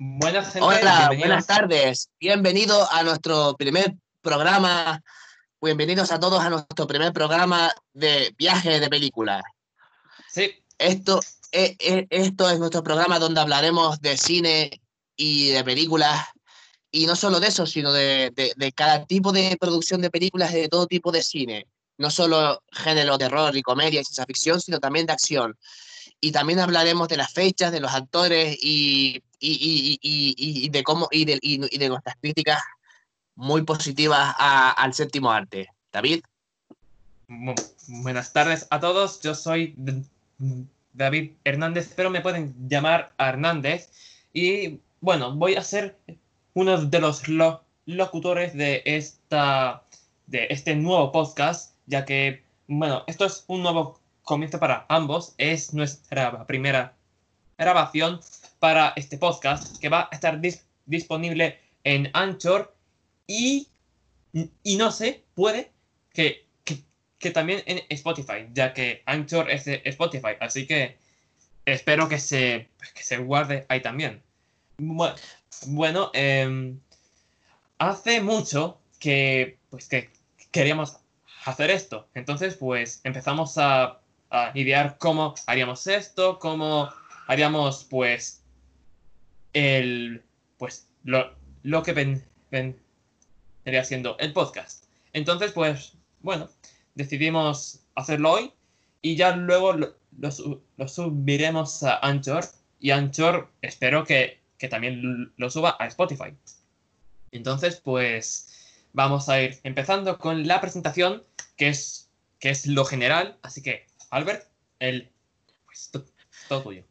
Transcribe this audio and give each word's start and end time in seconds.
Buenas 0.00 0.54
Hola, 0.60 1.10
buenas 1.18 1.48
tardes. 1.48 2.08
Bienvenido 2.20 2.88
a 2.92 3.02
nuestro 3.02 3.56
primer 3.56 3.96
programa. 4.20 5.02
Bienvenidos 5.60 6.12
a 6.12 6.20
todos 6.20 6.40
a 6.40 6.50
nuestro 6.50 6.86
primer 6.86 7.12
programa 7.12 7.74
de 7.94 8.32
viaje 8.38 8.78
de 8.78 8.88
películas. 8.88 9.42
Sí. 10.28 10.52
Esto 10.78 11.18
es, 11.50 11.74
esto 11.80 12.48
es 12.48 12.60
nuestro 12.60 12.84
programa 12.84 13.18
donde 13.18 13.40
hablaremos 13.40 14.00
de 14.00 14.16
cine 14.16 14.80
y 15.16 15.48
de 15.48 15.64
películas. 15.64 16.26
Y 16.92 17.06
no 17.06 17.16
solo 17.16 17.40
de 17.40 17.48
eso, 17.48 17.66
sino 17.66 17.92
de, 17.92 18.30
de 18.56 18.72
cada 18.72 19.04
tipo 19.04 19.32
de 19.32 19.56
producción 19.60 20.00
de 20.00 20.10
películas 20.10 20.52
y 20.52 20.60
de 20.60 20.68
todo 20.68 20.86
tipo 20.86 21.10
de 21.10 21.24
cine. 21.24 21.66
No 21.96 22.12
solo 22.12 22.62
género, 22.70 23.18
terror 23.18 23.56
y 23.56 23.62
comedia 23.62 24.00
y 24.00 24.04
ciencia 24.04 24.26
ficción, 24.26 24.60
sino 24.60 24.78
también 24.78 25.06
de 25.06 25.14
acción 25.14 25.58
y 26.20 26.32
también 26.32 26.58
hablaremos 26.58 27.08
de 27.08 27.16
las 27.16 27.32
fechas, 27.32 27.72
de 27.72 27.80
los 27.80 27.92
actores 27.92 28.56
y, 28.60 29.22
y, 29.40 29.98
y, 30.02 30.64
y 30.64 30.68
de 30.68 30.82
cómo 30.82 31.08
y 31.10 31.24
de, 31.24 31.38
y, 31.40 31.78
de 31.78 31.88
nuestras 31.88 32.16
críticas 32.20 32.62
muy 33.34 33.62
positivas 33.62 34.34
al 34.38 34.94
séptimo 34.94 35.30
arte. 35.30 35.68
David. 35.92 36.22
Buenas 37.86 38.32
tardes 38.32 38.66
a 38.70 38.80
todos, 38.80 39.20
yo 39.20 39.34
soy 39.34 39.74
David 40.92 41.32
Hernández, 41.44 41.92
pero 41.94 42.10
me 42.10 42.20
pueden 42.20 42.54
llamar 42.68 43.12
Hernández. 43.18 43.90
Y 44.32 44.80
bueno, 45.00 45.34
voy 45.34 45.54
a 45.54 45.62
ser 45.62 45.96
uno 46.54 46.84
de 46.84 47.00
los 47.00 47.22
locutores 47.86 48.54
de, 48.54 48.82
esta, 48.84 49.84
de 50.26 50.48
este 50.50 50.74
nuevo 50.74 51.12
podcast, 51.12 51.74
ya 51.86 52.04
que, 52.04 52.42
bueno, 52.66 53.04
esto 53.06 53.24
es 53.24 53.44
un 53.46 53.62
nuevo 53.62 54.00
comienzo 54.22 54.58
para 54.58 54.84
ambos. 54.88 55.34
Es 55.38 55.72
nuestra 55.72 56.46
primera 56.46 56.94
grabación 57.56 58.20
para 58.58 58.92
este 58.96 59.18
podcast 59.18 59.78
que 59.78 59.88
va 59.88 60.08
a 60.10 60.14
estar 60.14 60.40
disponible 60.86 61.58
en 61.84 62.10
Anchor 62.12 62.74
y, 63.26 63.68
y 64.62 64.76
no 64.76 64.90
sé, 64.90 65.24
puede 65.34 65.70
que, 66.12 66.46
que, 67.18 67.30
también 67.30 67.62
en 67.66 67.82
Spotify, 67.88 68.48
ya 68.52 68.72
que 68.72 69.02
Anchor 69.06 69.50
es 69.50 69.66
Spotify. 69.66 70.36
Así 70.40 70.66
que 70.66 70.96
espero 71.66 72.08
que 72.08 72.18
se, 72.18 72.68
que 72.94 73.02
se 73.02 73.18
guarde 73.18 73.66
ahí 73.68 73.80
también. 73.80 74.22
Bueno, 75.66 76.10
em, 76.14 76.78
hace 77.78 78.20
mucho 78.20 78.80
que, 79.00 79.58
pues, 79.70 79.88
que 79.88 80.10
queríamos 80.52 80.98
hacer 81.44 81.70
esto. 81.70 82.08
Entonces, 82.14 82.54
pues 82.54 83.00
empezamos 83.04 83.58
a 83.58 84.00
a 84.30 84.50
idear 84.54 84.96
cómo 84.98 85.34
haríamos 85.46 85.86
esto, 85.86 86.38
cómo 86.38 86.88
haríamos 87.26 87.84
pues 87.84 88.42
el 89.52 90.22
pues 90.58 90.88
lo, 91.04 91.32
lo 91.62 91.82
que 91.82 91.92
ven, 91.92 92.24
vendría 92.50 93.84
siendo 93.84 94.16
el 94.18 94.32
podcast. 94.32 94.84
Entonces 95.12 95.52
pues 95.52 95.94
bueno, 96.20 96.48
decidimos 96.94 97.84
hacerlo 97.94 98.32
hoy 98.32 98.52
y 99.02 99.16
ya 99.16 99.36
luego 99.36 99.72
lo, 99.72 99.96
lo, 100.18 100.88
subiremos 100.88 101.82
a 101.82 101.98
Anchor 101.98 102.44
y 102.80 102.90
Anchor 102.90 103.50
espero 103.62 104.04
que, 104.04 104.40
que 104.58 104.68
también 104.68 105.32
lo 105.36 105.50
suba 105.50 105.76
a 105.78 105.86
Spotify. 105.86 106.34
Entonces 107.30 107.80
pues 107.80 108.48
vamos 108.92 109.28
a 109.28 109.40
ir 109.40 109.58
empezando 109.62 110.18
con 110.18 110.46
la 110.46 110.60
presentación 110.60 111.22
que 111.56 111.68
es, 111.68 112.10
que 112.38 112.50
es 112.50 112.66
lo 112.66 112.84
general, 112.84 113.38
así 113.42 113.62
que 113.62 113.86
Albert, 114.10 114.48
el, 114.78 115.10
pues, 115.66 115.90
todo 116.48 116.62
tuyo. 116.62 116.84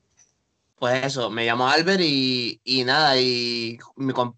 Pues 0.80 1.04
eso, 1.06 1.32
me 1.32 1.44
llamo 1.46 1.68
Albert 1.68 2.02
y, 2.02 2.84
nada, 2.86 3.20
y 3.20 3.80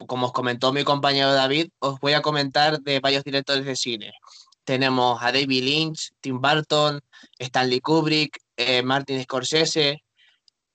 como 0.08 0.28
os 0.28 0.32
comentó 0.32 0.72
mi 0.72 0.86
compañero 0.86 1.34
David, 1.34 1.70
os 1.80 2.00
voy 2.00 2.14
a 2.14 2.22
comentar 2.22 2.80
de 2.80 3.02
varios 3.02 3.26
directores 3.26 3.66
de 3.66 3.76
cine. 3.76 4.14
Tenemos 4.64 5.22
a 5.22 5.34
David 5.34 5.64
Lynch, 5.64 6.12
Tim 6.22 6.40
Burton, 6.40 7.02
Stanley 7.38 7.82
Kubrick, 7.82 8.40
eh, 8.56 8.82
Martin 8.84 9.22
Scorsese 9.22 10.02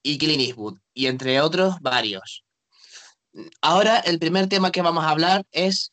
y 0.02 0.18
Clint 0.18 0.42
Eastwood, 0.42 0.78
y 0.92 1.06
entre 1.06 1.40
otros 1.40 1.76
varios. 1.80 2.44
Ahora 3.62 4.00
el 4.00 4.18
primer 4.18 4.48
tema 4.48 4.70
que 4.70 4.82
vamos 4.82 5.04
a 5.04 5.10
hablar 5.10 5.46
es 5.50 5.92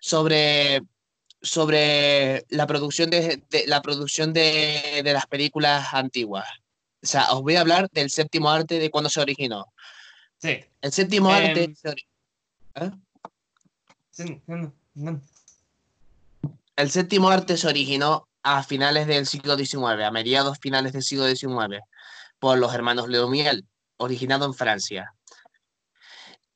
sobre 0.00 0.82
sobre 1.44 2.46
la 2.48 2.66
producción 2.66 3.10
de, 3.10 3.44
la 3.66 3.82
producción 3.82 4.32
de, 4.32 5.02
las 5.04 5.26
películas 5.26 5.92
antiguas. 5.92 6.48
O 7.04 7.06
sea, 7.06 7.32
os 7.32 7.42
voy 7.42 7.56
a 7.56 7.60
hablar 7.60 7.88
del 7.92 8.10
séptimo 8.10 8.50
arte 8.50 8.78
de 8.78 8.90
cuando 8.90 9.10
se 9.10 9.20
originó. 9.20 9.66
Sí. 10.38 10.64
El 10.80 10.92
séptimo 10.92 11.30
em, 11.30 11.36
arte. 11.36 11.74
¿eh? 12.74 12.90
El 16.76 16.90
séptimo 16.90 17.28
arte 17.28 17.56
se 17.56 17.68
originó 17.68 18.26
a 18.42 18.62
finales 18.62 19.06
del 19.06 19.26
siglo 19.26 19.56
XIX, 19.56 20.02
a 20.04 20.10
mediados 20.10 20.58
finales 20.58 20.92
del 20.92 21.02
siglo 21.02 21.26
XIX, 21.26 21.80
por 22.38 22.58
los 22.58 22.74
hermanos 22.74 23.08
Leomiel, 23.08 23.66
originado 23.98 24.46
en 24.46 24.54
Francia. 24.54 25.14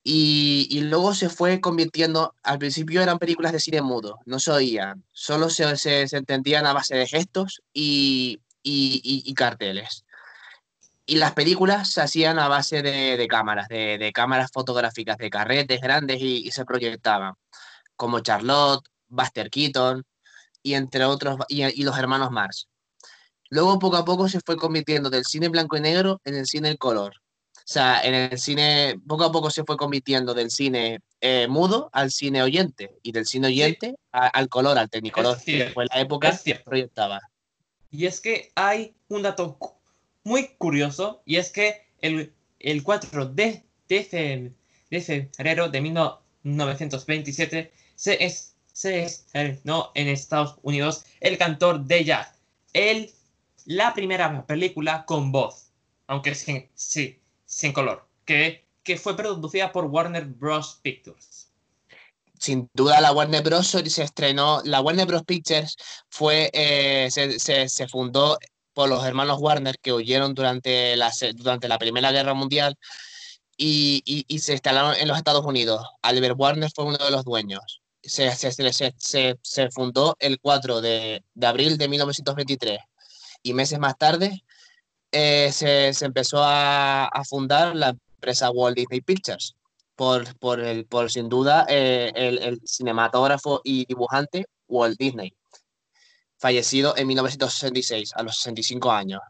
Y, 0.02 0.80
luego 0.82 1.14
se 1.14 1.28
fue 1.28 1.60
convirtiendo, 1.60 2.34
al 2.42 2.58
principio 2.58 3.02
eran 3.02 3.18
películas 3.18 3.52
de 3.52 3.60
cine 3.60 3.82
mudo, 3.82 4.18
no 4.24 4.40
se 4.40 4.50
oían, 4.50 5.04
solo 5.12 5.50
se, 5.50 5.76
se, 5.76 6.04
entendían 6.16 6.64
a 6.64 6.72
base 6.72 6.96
de 6.96 7.06
gestos 7.06 7.60
y, 7.74 8.40
y, 8.62 9.34
carteles. 9.34 10.04
Y 11.10 11.16
las 11.16 11.32
películas 11.32 11.90
se 11.90 12.02
hacían 12.02 12.38
a 12.38 12.48
base 12.48 12.82
de, 12.82 13.16
de 13.16 13.28
cámaras, 13.28 13.68
de, 13.68 13.96
de, 13.96 14.12
cámaras 14.12 14.50
fotográficas, 14.52 15.16
de 15.16 15.30
carretes 15.30 15.80
grandes 15.80 16.20
y, 16.20 16.50
se 16.50 16.66
proyectaban, 16.66 17.32
como 17.96 18.20
Charlotte, 18.20 18.84
Buster 19.08 19.48
Keaton 19.48 20.04
y 20.62 20.74
entre 20.74 21.06
otros, 21.06 21.38
y, 21.48 21.82
los 21.82 21.98
hermanos 21.98 22.30
Mars. 22.30 22.68
Luego 23.48 23.78
poco 23.78 23.96
a 23.96 24.04
poco 24.04 24.28
se 24.28 24.40
fue 24.44 24.58
convirtiendo 24.58 25.08
del 25.08 25.24
cine 25.24 25.48
blanco 25.48 25.78
y 25.78 25.80
negro 25.80 26.20
en 26.24 26.34
el 26.34 26.44
cine 26.44 26.68
en 26.68 26.76
color 26.76 27.14
o 27.68 27.70
sea, 27.70 28.00
en 28.02 28.14
el 28.14 28.38
cine, 28.38 28.98
poco 29.06 29.24
a 29.24 29.32
poco 29.32 29.50
se 29.50 29.62
fue 29.62 29.76
convirtiendo 29.76 30.32
del 30.32 30.50
cine 30.50 31.00
eh, 31.20 31.46
mudo 31.48 31.90
al 31.92 32.10
cine 32.10 32.42
oyente 32.42 32.96
y 33.02 33.12
del 33.12 33.26
cine 33.26 33.48
oyente 33.48 33.96
al 34.10 34.48
color, 34.48 34.78
al 34.78 34.88
tecnicolor. 34.88 35.38
fue 35.74 35.84
la 35.84 36.00
época 36.00 36.38
que 36.42 36.54
proyectaba. 36.54 37.20
Y 37.90 38.06
es 38.06 38.22
que 38.22 38.52
hay 38.54 38.94
un 39.08 39.20
dato 39.20 39.58
muy 40.24 40.48
curioso 40.58 41.22
y 41.24 41.36
es 41.36 41.50
que 41.50 41.86
el, 42.00 42.32
el 42.58 42.82
4 42.82 43.26
de, 43.26 43.64
de, 43.88 44.52
febrero 45.00 45.68
de 45.68 45.80
1927 45.80 47.72
se, 47.94 48.24
es, 48.24 48.54
se 48.72 49.02
estrenó 49.02 49.90
en 49.94 50.08
Estados 50.08 50.56
Unidos 50.62 51.04
El 51.20 51.38
cantor 51.38 51.84
de 51.84 52.04
jazz, 52.04 52.28
el, 52.72 53.10
la 53.64 53.94
primera 53.94 54.46
película 54.46 55.04
con 55.04 55.32
voz, 55.32 55.70
aunque 56.06 56.34
sí, 56.34 56.68
sí 56.74 57.20
sin 57.48 57.72
color, 57.72 58.06
que, 58.24 58.68
que 58.84 58.96
fue 58.96 59.16
producida 59.16 59.72
por 59.72 59.86
Warner 59.86 60.26
Bros. 60.26 60.78
Pictures. 60.82 61.48
Sin 62.38 62.68
duda 62.74 63.00
la 63.00 63.10
Warner 63.12 63.42
Bros. 63.42 63.66
se 63.68 64.02
estrenó, 64.02 64.60
la 64.64 64.80
Warner 64.80 65.06
Bros. 65.06 65.24
Pictures 65.24 65.76
fue, 66.08 66.50
eh, 66.52 67.08
se, 67.10 67.68
se, 67.68 67.88
fundó 67.88 68.38
por 68.78 68.88
los 68.88 69.04
hermanos 69.04 69.40
Warner 69.40 69.76
que 69.82 69.92
huyeron 69.92 70.34
durante 70.34 70.96
la, 70.96 71.12
durante 71.34 71.66
la 71.66 71.80
Primera 71.80 72.12
Guerra 72.12 72.32
Mundial 72.32 72.76
y, 73.56 74.04
y, 74.04 74.38
se 74.38 74.52
instalaron 74.52 74.94
en 74.94 75.08
los 75.08 75.16
Estados 75.16 75.44
Unidos. 75.44 75.84
Albert 76.00 76.36
Warner 76.38 76.70
fue 76.72 76.84
uno 76.84 76.96
de 76.96 77.10
los 77.10 77.24
dueños. 77.24 77.82
Se, 78.02 78.30
se, 78.30 79.70
fundó 79.72 80.16
el 80.20 80.38
4 80.38 80.80
de, 80.80 81.24
abril 81.42 81.76
de 81.76 81.88
1923 81.88 82.78
y 83.42 83.52
meses 83.52 83.80
más 83.80 83.98
tarde 83.98 84.44
eh, 85.10 85.50
se, 85.52 85.92
se, 85.92 86.04
empezó 86.04 86.44
a, 86.44 87.06
a, 87.06 87.24
fundar 87.24 87.74
la 87.74 87.88
empresa 87.88 88.52
Walt 88.52 88.76
Disney 88.76 89.00
Pictures, 89.00 89.56
por, 89.96 90.38
por, 90.38 90.60
el, 90.60 90.86
por 90.86 91.10
sin 91.10 91.28
duda 91.28 91.66
eh, 91.68 92.12
el, 92.14 92.38
el, 92.38 92.60
cinematógrafo 92.64 93.60
y 93.64 93.86
dibujante 93.86 94.46
Walt 94.68 94.96
Disney, 94.96 95.34
fallecido 96.38 96.96
en 96.96 97.06
1966, 97.08 98.12
a 98.14 98.22
los 98.22 98.36
65 98.36 98.90
años. 98.90 99.20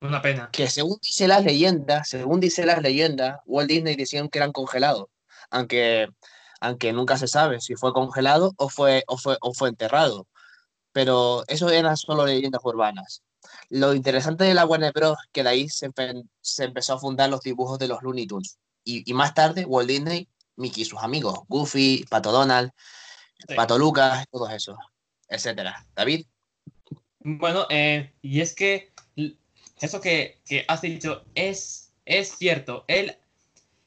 Una 0.00 0.22
pena. 0.22 0.50
Que 0.52 0.68
según 0.68 0.98
dice 1.02 1.26
las 1.26 1.44
leyendas, 1.44 2.08
según 2.08 2.40
dice 2.40 2.66
las 2.66 2.82
leyendas, 2.82 3.40
Walt 3.46 3.68
Disney 3.68 3.96
decían 3.96 4.28
que 4.28 4.38
eran 4.38 4.52
congelados, 4.52 5.06
aunque, 5.50 6.08
aunque 6.60 6.92
nunca 6.92 7.18
se 7.18 7.26
sabe 7.26 7.60
si 7.60 7.74
fue 7.74 7.92
congelado 7.92 8.54
o 8.58 8.68
fue, 8.68 9.04
o 9.06 9.16
fue, 9.18 9.36
o 9.40 9.54
fue 9.54 9.70
enterrado. 9.70 10.26
Pero 10.92 11.44
eso 11.48 11.70
eran 11.70 11.96
solo 11.96 12.26
leyendas 12.26 12.60
urbanas. 12.64 13.22
Lo 13.70 13.94
interesante 13.94 14.44
de 14.44 14.54
la 14.54 14.66
Warner 14.66 14.92
Bros. 14.92 15.16
que 15.32 15.42
de 15.42 15.48
ahí 15.48 15.68
se, 15.68 15.90
se 16.40 16.64
empezó 16.64 16.94
a 16.94 16.98
fundar 16.98 17.30
los 17.30 17.40
dibujos 17.40 17.78
de 17.78 17.88
los 17.88 18.02
Looney 18.02 18.26
Tunes. 18.26 18.58
Y, 18.84 19.08
y, 19.08 19.14
más 19.14 19.34
tarde, 19.34 19.64
Walt 19.64 19.88
Disney, 19.88 20.28
Mickey 20.56 20.82
y 20.82 20.86
sus 20.86 21.00
amigos, 21.02 21.40
Goofy, 21.48 22.04
Pato 22.08 22.32
Donald, 22.32 22.72
Pato 23.54 23.78
Lucas, 23.78 24.26
todos 24.30 24.50
esos, 24.52 24.76
etcétera. 25.28 25.86
David. 25.94 26.26
Bueno, 27.36 27.66
eh, 27.68 28.10
y 28.22 28.40
es 28.40 28.54
que 28.54 28.90
eso 29.80 30.00
que, 30.00 30.40
que 30.46 30.64
has 30.66 30.80
dicho 30.80 31.24
es, 31.34 31.92
es 32.06 32.38
cierto. 32.38 32.84
Él, 32.88 33.18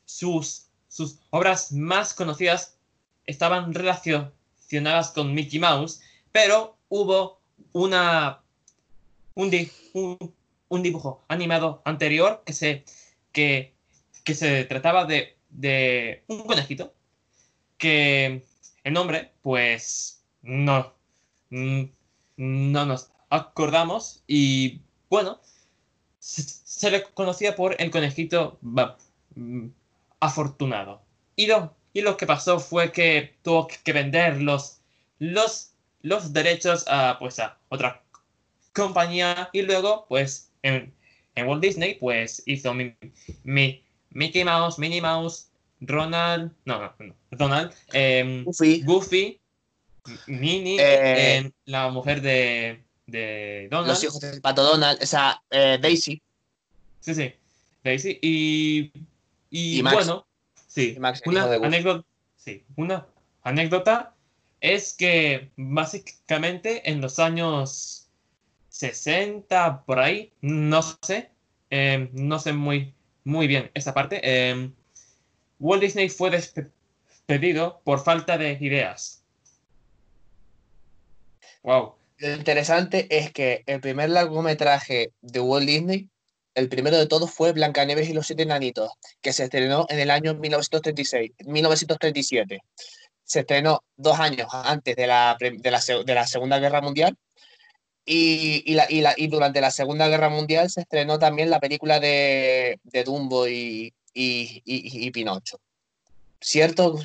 sus, 0.05 0.67
sus 0.87 1.17
obras 1.31 1.71
más 1.71 2.13
conocidas 2.13 2.77
estaban 3.25 3.73
relacionadas 3.73 5.09
con 5.11 5.33
Mickey 5.33 5.59
Mouse, 5.59 6.01
pero 6.31 6.77
hubo 6.89 7.41
una, 7.73 8.43
un, 9.33 9.51
un, 10.69 10.83
dibujo 10.83 11.25
animado 11.27 11.81
anterior 11.85 12.43
que 12.45 12.53
se, 12.53 12.85
que, 13.31 13.73
que 14.23 14.35
se 14.35 14.65
trataba 14.65 15.05
de, 15.05 15.35
de 15.49 16.23
un 16.27 16.43
conejito 16.43 16.93
que 17.79 18.45
el 18.83 18.93
nombre, 18.93 19.31
pues 19.41 20.23
no, 20.43 20.93
no 21.49 22.85
nos 22.85 23.11
acordamos 23.31 24.23
y 24.27 24.81
bueno, 25.09 25.39
se, 26.19 26.91
le 26.91 27.03
conocía 27.03 27.55
por 27.55 27.75
el 27.81 27.89
conejito 27.89 28.59
mm, 28.61 29.67
afortunado. 30.19 31.01
Y 31.35 31.47
lo, 31.47 31.73
y 31.93 32.01
lo 32.01 32.17
que 32.17 32.27
pasó 32.27 32.59
fue 32.59 32.91
que 32.91 33.35
tuvo 33.41 33.67
que 33.67 33.93
vender 33.93 34.41
los, 34.41 34.81
los, 35.17 35.71
los 36.01 36.33
derechos 36.33 36.85
a, 36.87 37.17
pues, 37.19 37.39
a 37.39 37.57
otra 37.69 38.03
compañía 38.73 39.49
y 39.53 39.63
luego, 39.63 40.05
pues, 40.07 40.51
en, 40.61 40.93
en 41.35 41.47
Walt 41.47 41.63
Disney, 41.63 41.95
pues, 41.95 42.43
hizo 42.45 42.73
mi, 42.73 42.95
mi, 43.43 43.83
Mickey 44.11 44.43
Mouse, 44.43 44.77
Minnie 44.77 45.01
Mouse, 45.01 45.49
Ronald, 45.79 46.51
no, 46.65 46.79
no, 46.79 46.93
no 46.99 47.15
Donald, 47.31 47.73
em, 47.93 48.43
Goofy, 48.43 48.83
Goofy 48.83 49.39
Minnie, 50.27 50.79
eh, 50.79 51.37
em, 51.37 51.51
la 51.65 51.89
mujer 51.89 52.21
de, 52.21 52.83
de 53.07 53.67
Donald. 53.69 53.89
Los 53.89 54.03
hijos 54.03 54.19
del 54.19 54.41
pato 54.41 54.63
Donald, 54.63 55.01
o 55.01 55.05
sea, 55.05 55.41
eh, 55.49 55.77
Daisy. 55.81 56.21
Sí, 56.99 57.15
sí, 57.15 57.33
Daisy. 57.83 58.19
Y, 58.21 58.91
y, 59.49 59.81
bueno, 59.81 60.25
sí, 60.67 60.97
una, 61.25 61.43
anécdota, 61.43 62.05
sí, 62.37 62.63
una 62.75 63.07
anécdota 63.43 64.13
es 64.61 64.93
que 64.93 65.49
básicamente 65.57 66.89
en 66.89 67.01
los 67.01 67.19
años 67.19 68.07
60, 68.69 69.83
por 69.85 69.99
ahí, 69.99 70.31
no 70.41 70.81
sé, 70.81 71.29
em, 71.69 72.09
no 72.13 72.39
sé 72.39 72.53
muy, 72.53 72.93
muy 73.23 73.47
bien 73.47 73.71
esa 73.73 73.93
parte, 73.93 74.21
eh, 74.23 74.71
Walt 75.59 75.81
Disney 75.81 76.09
fue 76.09 76.29
despedido 76.29 77.81
por 77.83 78.03
falta 78.03 78.37
de 78.37 78.57
ideas. 78.61 79.23
Wow. 81.63 81.95
Lo 82.21 82.35
interesante 82.35 83.07
es 83.09 83.31
que 83.31 83.63
el 83.65 83.81
primer 83.81 84.11
largometraje 84.11 85.11
de 85.21 85.39
Walt 85.39 85.65
Disney, 85.65 86.07
el 86.53 86.69
primero 86.69 86.95
de 86.99 87.07
todos 87.07 87.31
fue 87.31 87.51
Blancanieves 87.51 88.07
y 88.09 88.13
los 88.13 88.27
siete 88.27 88.43
enanitos, 88.43 88.91
que 89.21 89.33
se 89.33 89.45
estrenó 89.45 89.87
en 89.89 89.97
el 89.99 90.11
año 90.11 90.35
1936, 90.35 91.31
1937. 91.45 92.59
Se 93.23 93.39
estrenó 93.39 93.83
dos 93.95 94.19
años 94.19 94.47
antes 94.51 94.95
de 94.95 95.07
la, 95.07 95.35
de 95.39 95.71
la, 96.13 96.27
Segunda 96.27 96.59
Guerra 96.59 96.81
Mundial 96.81 97.17
y, 98.05 98.61
y, 98.71 98.75
la, 98.75 98.85
y, 98.87 99.01
la, 99.01 99.15
y, 99.17 99.25
durante 99.25 99.59
la 99.59 99.71
Segunda 99.71 100.07
Guerra 100.07 100.29
Mundial 100.29 100.69
se 100.69 100.81
estrenó 100.81 101.17
también 101.17 101.49
la 101.49 101.59
película 101.59 101.99
de, 101.99 102.79
de 102.83 103.03
Dumbo 103.03 103.47
y, 103.47 103.95
y, 104.13 105.09
Pinocho. 105.09 105.57
Cierto, 106.39 106.99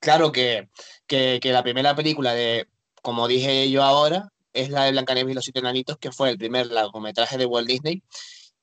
claro 0.00 0.32
que, 0.32 0.68
que, 1.06 1.38
que, 1.40 1.52
la 1.52 1.62
primera 1.62 1.94
película 1.94 2.34
de, 2.34 2.66
como 3.00 3.28
dije 3.28 3.70
yo 3.70 3.84
ahora, 3.84 4.32
es 4.52 4.70
la 4.70 4.84
de 4.84 4.92
Blancanieves 4.92 5.32
y 5.32 5.34
los 5.34 5.44
siete 5.44 5.60
enanitos, 5.60 5.98
que 5.98 6.12
fue 6.12 6.30
el 6.30 6.38
primer 6.38 6.66
largometraje 6.68 7.38
de 7.38 7.46
Walt 7.46 7.68
Disney, 7.68 8.02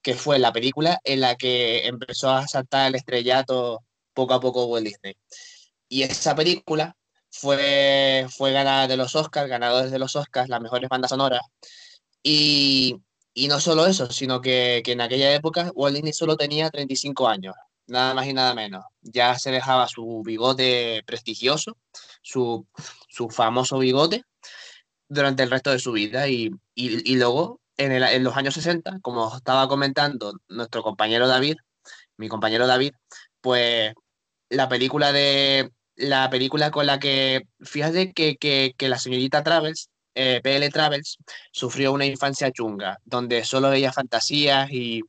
que 0.02 0.16
fue 0.16 0.40
la 0.40 0.54
película 0.54 1.00
en 1.04 1.22
la 1.22 1.36
que 1.36 1.88
empezó 1.88 2.30
a 2.32 2.48
saltar 2.48 2.88
el 2.88 2.96
estrellato 2.96 3.84
poco 4.14 4.34
a 4.34 4.40
poco 4.40 4.66
Walt 4.66 4.86
Disney. 4.86 5.16
Y 5.90 6.04
esa 6.04 6.36
película 6.36 6.96
fue, 7.30 8.28
fue 8.30 8.52
ganada 8.52 8.88
de 8.88 8.98
los 8.98 9.16
Oscars, 9.16 9.50
ganadores 9.50 9.92
de 9.92 10.00
los 10.00 10.16
Oscars, 10.16 10.50
las 10.50 10.62
mejores 10.62 10.90
bandas 10.90 11.10
sonoras. 11.10 11.42
Y, 12.24 12.98
y 13.34 13.48
no 13.48 13.60
solo 13.60 13.86
eso, 13.86 14.12
sino 14.12 14.42
que, 14.42 14.82
que, 14.84 14.94
en 14.94 15.02
aquella 15.02 15.34
época 15.34 15.72
Walt 15.76 15.96
Disney 15.96 16.14
solo 16.14 16.36
tenía 16.38 16.70
35 16.70 17.28
años, 17.28 17.56
nada 17.88 18.14
más 18.14 18.28
y 18.28 18.34
nada 18.34 18.54
menos. 18.54 18.84
Ya 19.02 19.38
se 19.38 19.52
dejaba 19.52 19.88
su 19.88 20.24
bigote 20.26 21.04
prestigioso, 21.06 21.78
su, 22.22 22.68
su 23.08 23.30
famoso 23.30 23.78
bigote, 23.80 24.24
durante 25.10 25.44
el 25.44 25.52
resto 25.52 25.72
de 25.72 25.80
su 25.80 25.92
vida. 25.92 26.28
Y, 26.28 26.52
y, 26.76 27.16
luego, 27.16 27.62
en, 27.78 27.92
el, 27.92 28.04
en, 28.04 28.24
los 28.24 28.36
años 28.38 28.54
60, 28.56 29.00
como 29.02 29.36
estaba 29.36 29.68
comentando 29.68 30.34
nuestro 30.48 30.84
compañero 30.84 31.28
David, 31.28 31.58
mi 32.18 32.30
compañero 32.30 32.68
David, 32.68 32.94
pues 33.42 33.94
la 34.50 34.70
película 34.70 35.12
de 35.12 35.72
la 35.96 36.30
película 36.30 36.72
con 36.72 36.86
la 36.86 37.00
que, 37.00 37.42
fíjate 37.62 38.14
que, 38.14 38.38
que, 38.38 38.74
que 38.78 38.90
la 38.90 39.00
señorita 39.00 39.44
Travels, 39.44 39.90
eh, 40.16 40.42
PL 40.44 40.70
Travels, 40.70 41.18
sufrió 41.52 41.92
una 41.92 42.06
infancia 42.06 42.52
chunga, 42.52 43.00
donde 43.06 43.44
solo 43.46 43.70
veía 43.70 43.92
fantasías 43.92 44.72
y, 44.72 45.02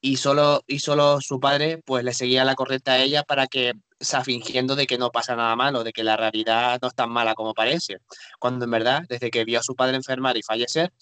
y, 0.00 0.16
solo, 0.16 0.62
y 0.66 0.78
solo 0.80 1.20
su 1.20 1.40
padre 1.40 1.82
pues 1.84 2.04
le 2.04 2.14
seguía 2.14 2.44
la 2.44 2.54
corriente 2.54 2.90
a 2.90 2.98
ella 2.98 3.22
para 3.24 3.46
que, 3.46 3.72
sea, 4.00 4.24
fingiendo 4.24 4.76
de 4.76 4.86
que 4.86 4.98
no 4.98 5.10
pasa 5.10 5.36
nada 5.36 5.56
malo, 5.56 5.84
de 5.84 5.92
que 5.92 6.04
la 6.04 6.16
realidad 6.16 6.78
no 6.80 6.88
es 6.88 6.94
tan 6.94 7.10
mala 7.10 7.34
como 7.34 7.54
parece, 7.54 7.98
cuando 8.38 8.64
en 8.64 8.70
verdad, 8.70 9.02
desde 9.08 9.30
que 9.30 9.44
vio 9.44 9.60
a 9.60 9.62
su 9.62 9.74
padre 9.74 9.96
enfermar 9.96 10.36
y 10.36 10.42
fallecer, 10.42 10.92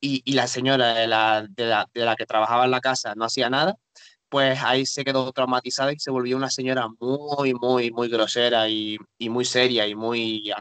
y, 0.00 0.22
y 0.24 0.34
la 0.34 0.46
señora 0.46 0.94
de 0.94 1.06
la, 1.06 1.46
de, 1.48 1.66
la, 1.66 1.88
de 1.94 2.04
la 2.04 2.16
que 2.16 2.26
trabajaba 2.26 2.64
en 2.66 2.70
la 2.70 2.80
casa 2.80 3.14
no 3.14 3.24
hacía 3.24 3.50
nada, 3.50 3.76
pues 4.28 4.62
ahí 4.62 4.86
se 4.86 5.04
quedó 5.04 5.32
traumatizada 5.32 5.92
y 5.92 5.98
se 5.98 6.10
volvió 6.10 6.36
una 6.36 6.50
señora 6.50 6.88
muy, 7.00 7.54
muy, 7.54 7.90
muy 7.90 8.08
grosera 8.08 8.68
y, 8.68 8.98
y 9.18 9.28
muy 9.28 9.44
seria 9.44 9.86
y 9.86 9.94
muy, 9.94 10.52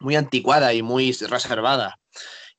muy 0.00 0.16
anticuada 0.16 0.72
y 0.74 0.82
muy 0.82 1.12
reservada 1.12 1.98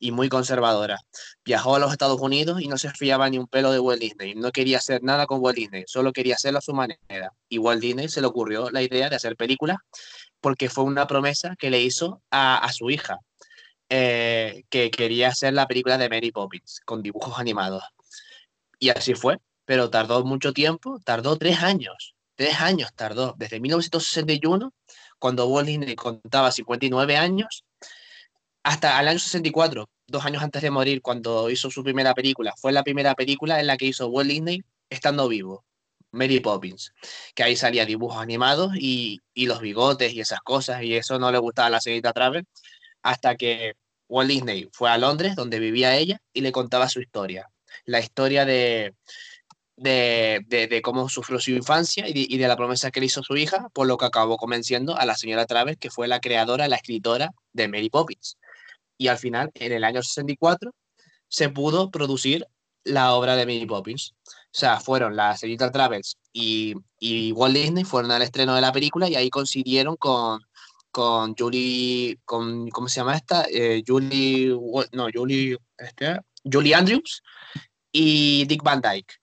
y 0.02 0.12
muy 0.12 0.28
conservadora. 0.28 1.00
Viajó 1.46 1.76
a 1.78 1.80
los 1.80 1.94
Estados 1.94 2.20
Unidos 2.20 2.62
y 2.62 2.68
no 2.68 2.78
se 2.78 2.92
fiaba 2.92 3.30
ni 3.30 3.38
un 3.38 3.48
pelo 3.48 3.72
de 3.72 3.80
Walt 3.80 4.02
Disney. 4.02 4.36
No 4.36 4.52
quería 4.52 4.80
hacer 4.80 5.02
nada 5.04 5.26
con 5.28 5.40
Walt 5.40 5.56
Disney, 5.56 5.86
solo 5.88 6.12
quería 6.12 6.36
hacerlo 6.36 6.60
a 6.60 6.62
su 6.62 6.74
manera. 6.74 7.34
Y 7.48 7.58
Walt 7.60 7.82
Disney 7.82 8.10
se 8.10 8.20
le 8.20 8.28
ocurrió 8.28 8.70
la 8.70 8.82
idea 8.82 9.10
de 9.10 9.16
hacer 9.16 9.38
películas 9.38 9.78
porque 10.42 10.70
fue 10.70 10.84
una 10.84 11.08
promesa 11.08 11.56
que 11.58 11.70
le 11.70 11.80
hizo 11.82 12.22
a, 12.32 12.58
a 12.58 12.74
su 12.74 12.90
hija, 12.90 13.20
eh, 13.88 14.64
que 14.70 14.92
quería 14.92 15.30
hacer 15.30 15.54
la 15.54 15.68
película 15.68 15.98
de 15.98 16.10
Mary 16.10 16.32
Poppins 16.32 16.82
con 16.84 17.02
dibujos 17.02 17.40
animados. 17.40 17.84
Y 18.80 18.90
así 18.90 19.14
fue 19.14 19.38
pero 19.72 19.90
tardó 19.90 20.26
mucho 20.26 20.52
tiempo, 20.52 21.00
tardó 21.04 21.38
tres 21.38 21.64
años, 21.64 22.16
tres 22.36 22.60
años 22.60 22.94
tardó, 22.94 23.36
desde 23.38 23.62
1961, 23.62 24.74
cuando 25.18 25.48
Walt 25.48 25.68
Disney 25.68 25.96
contaba 25.96 26.52
59 26.52 27.16
años, 27.16 27.64
hasta 28.64 29.00
el 29.00 29.08
año 29.08 29.20
64, 29.20 29.90
dos 30.08 30.26
años 30.26 30.44
antes 30.44 30.62
de 30.62 30.72
morir, 30.72 31.02
cuando 31.02 31.50
hizo 31.50 31.72
su 31.72 31.84
primera 31.84 32.14
película. 32.14 32.54
Fue 32.58 32.72
la 32.72 32.84
primera 32.84 33.16
película 33.16 33.60
en 33.60 33.68
la 33.68 33.78
que 33.78 33.86
hizo 33.86 34.08
Walt 34.08 34.30
Disney 34.30 34.62
estando 34.90 35.28
vivo, 35.28 35.66
Mary 36.12 36.40
Poppins, 36.40 36.94
que 37.34 37.44
ahí 37.44 37.56
salía 37.56 37.86
dibujos 37.86 38.22
animados 38.22 38.74
y, 38.76 39.22
los 39.36 39.62
bigotes 39.62 40.14
y 40.14 40.20
esas 40.20 40.42
cosas, 40.42 40.84
y 40.84 40.96
eso 40.96 41.18
no 41.18 41.32
le 41.32 41.40
gustaba 41.40 41.68
a 41.68 41.72
la 41.72 41.82
señorita 41.82 42.14
Travel, 42.14 42.46
hasta 43.02 43.36
que 43.36 43.74
Walt 44.08 44.30
Disney 44.30 44.70
fue 44.74 44.90
a 44.90 44.98
Londres, 44.98 45.36
donde 45.36 45.60
vivía 45.60 45.96
ella, 45.96 46.22
y 46.34 46.42
le 46.42 46.52
contaba 46.52 46.90
su 46.90 47.02
historia. 47.02 47.50
La 47.86 48.00
historia 48.00 48.46
de, 48.46 48.94
cómo 50.84 51.10
sufrió 51.10 51.40
su 51.40 51.52
infancia 51.52 52.08
y 52.08 52.14
de, 52.14 52.26
y 52.30 52.38
de, 52.38 52.48
la 52.48 52.58
promesa 52.58 52.92
que 52.92 53.00
le 53.00 53.08
hizo 53.08 53.24
su 53.24 53.38
hija, 53.38 53.70
por 53.74 53.88
lo 53.88 53.98
que 53.98 54.06
acabó 54.06 54.38
convenciendo 54.38 54.98
a 54.98 55.06
la 55.06 55.16
señora 55.16 55.46
Traves, 55.46 55.78
que 55.78 55.90
fue 55.90 56.08
la 56.08 56.20
creadora, 56.20 56.68
la 56.68 56.76
escritora 56.76 57.32
de 57.54 57.68
Mary 57.68 57.90
Poppins. 57.90 58.38
Y 59.02 59.08
al 59.08 59.18
final, 59.18 59.50
en 59.56 59.72
el 59.72 59.84
año 59.84 60.04
64, 60.04 60.76
se 61.28 61.50
pudo 61.50 61.90
producir 61.90 62.46
la 62.84 63.16
obra 63.16 63.36
de 63.36 63.48
Mary 63.48 63.66
Poppins. 63.66 64.14
O 64.28 64.32
sea, 64.52 64.80
fueron 64.80 65.16
la 65.16 65.36
señorita 65.36 65.72
Travels 65.72 66.20
y, 66.32 66.76
y 67.00 67.32
Walt 67.32 67.56
Disney, 67.56 67.84
fueron 67.84 68.12
al 68.12 68.22
estreno 68.22 68.54
de 68.54 68.62
la 68.62 68.72
película 68.72 69.10
y 69.10 69.16
ahí 69.16 69.32
coincidieron 69.32 69.96
con, 69.96 70.40
con 70.92 71.34
Julie, 71.36 72.20
con, 72.26 72.70
¿cómo 72.70 72.88
se 72.88 73.00
llama 73.00 73.16
esta? 73.16 73.48
Eh, 73.52 73.82
Julie, 73.88 74.56
no, 74.92 75.08
Julie, 75.12 75.58
este, 75.80 76.20
Julie 76.44 76.76
Andrews 76.76 77.24
y 77.92 78.46
Dick 78.46 78.62
Van 78.62 78.82
Dyke. 78.82 79.16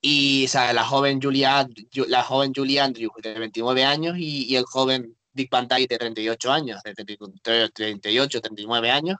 Y 0.00 0.46
o 0.46 0.48
sea, 0.48 0.72
la 0.72 0.84
joven 0.86 1.20
Julia, 1.20 1.68
la 2.08 2.22
joven 2.22 2.54
Julie 2.56 2.80
Andrews 2.80 3.12
de 3.22 3.38
29 3.38 3.84
años 3.84 4.16
y 4.16 4.56
el 4.56 4.64
joven 4.64 5.14
Dick 5.32 5.50
Van 5.50 5.68
Dyke 5.68 5.88
de 5.88 5.98
38 5.98 6.52
años, 6.52 6.82
de 6.82 6.94
38, 6.94 8.40
39 8.40 8.90
años. 8.90 9.16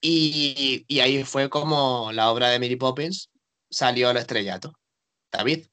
Y, 0.00 0.84
y, 0.86 1.00
ahí 1.00 1.24
fue 1.24 1.48
como 1.48 2.12
la 2.12 2.30
obra 2.30 2.50
de 2.50 2.58
Mary 2.58 2.76
Poppins 2.76 3.30
salió 3.70 4.10
al 4.10 4.18
estrellato. 4.18 4.74
David. 5.32 5.66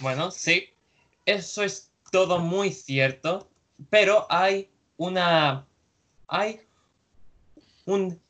Bueno, 0.00 0.30
sí, 0.30 0.68
eso 1.24 1.62
es 1.62 1.90
todo 2.10 2.38
muy 2.38 2.72
cierto, 2.72 3.48
pero 3.90 4.26
hay 4.28 4.68
una... 4.96 5.66
Hay 6.26 6.60
un 7.86 8.20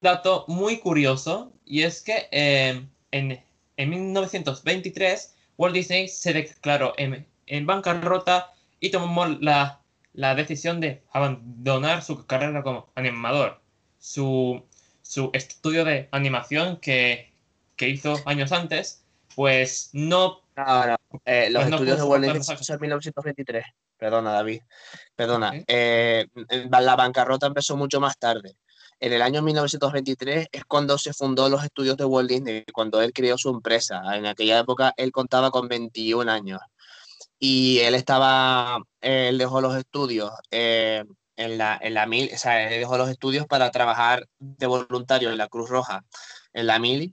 dato 0.00 0.44
muy 0.48 0.80
curioso 0.80 1.52
y 1.64 1.82
es 1.82 2.02
que 2.02 2.28
eh, 2.32 2.84
en 3.12 3.44
en 3.76 3.90
1923, 3.90 5.34
Walt 5.56 5.74
Disney 5.74 6.08
se 6.08 6.32
declaró 6.32 6.94
en, 6.96 7.26
en 7.46 7.66
bancarrota 7.66 8.53
y 8.84 8.90
tomó 8.90 9.24
la, 9.24 9.80
la 10.12 10.34
decisión 10.34 10.78
de 10.78 11.02
abandonar 11.10 12.02
su 12.02 12.26
carrera 12.26 12.62
como 12.62 12.92
animador. 12.94 13.62
Su, 13.98 14.62
su 15.00 15.30
estudio 15.32 15.86
de 15.86 16.10
animación 16.12 16.76
que, 16.76 17.32
que 17.76 17.88
hizo 17.88 18.16
años 18.26 18.52
antes, 18.52 19.02
pues 19.34 19.88
no... 19.94 20.42
No, 20.54 20.86
no. 20.86 20.96
Eh, 21.24 21.48
los 21.48 21.62
Pues 21.62 21.70
no 21.70 21.76
estudios 21.76 21.96
de 21.96 22.02
puso 22.02 22.10
Walt 22.10 22.24
Disney 22.24 22.58
en 22.68 22.80
1923. 22.80 23.64
Perdona, 23.96 24.32
David. 24.32 24.60
Perdona. 25.16 25.52
Eh, 25.66 26.26
la 26.70 26.94
bancarrota 26.94 27.46
empezó 27.46 27.78
mucho 27.78 28.00
más 28.00 28.18
tarde. 28.18 28.54
En 29.00 29.14
el 29.14 29.22
año 29.22 29.40
1923 29.40 30.48
es 30.52 30.64
cuando 30.66 30.98
se 30.98 31.14
fundó 31.14 31.48
los 31.48 31.64
estudios 31.64 31.96
de 31.96 32.04
Walt 32.04 32.28
Disney, 32.28 32.64
cuando 32.72 33.00
él 33.00 33.14
creó 33.14 33.38
su 33.38 33.48
empresa. 33.48 34.02
En 34.14 34.26
aquella 34.26 34.58
época 34.58 34.92
él 34.98 35.10
contaba 35.10 35.50
con 35.50 35.68
21 35.68 36.30
años. 36.30 36.60
Y 37.38 37.80
él 37.80 37.94
estaba, 37.94 38.78
él 39.00 39.38
dejó 39.38 39.60
los 39.60 39.76
estudios 39.76 40.30
eh, 40.50 41.04
en 41.36 41.58
la, 41.58 41.78
en 41.80 41.94
la 41.94 42.06
mil, 42.06 42.30
o 42.32 42.38
sea, 42.38 42.70
él 42.70 42.80
dejó 42.80 42.96
los 42.96 43.10
estudios 43.10 43.46
para 43.46 43.70
trabajar 43.70 44.26
de 44.38 44.66
voluntario 44.66 45.30
en 45.30 45.38
la 45.38 45.48
Cruz 45.48 45.68
Roja, 45.68 46.04
en 46.52 46.66
la 46.66 46.78
mili. 46.78 47.12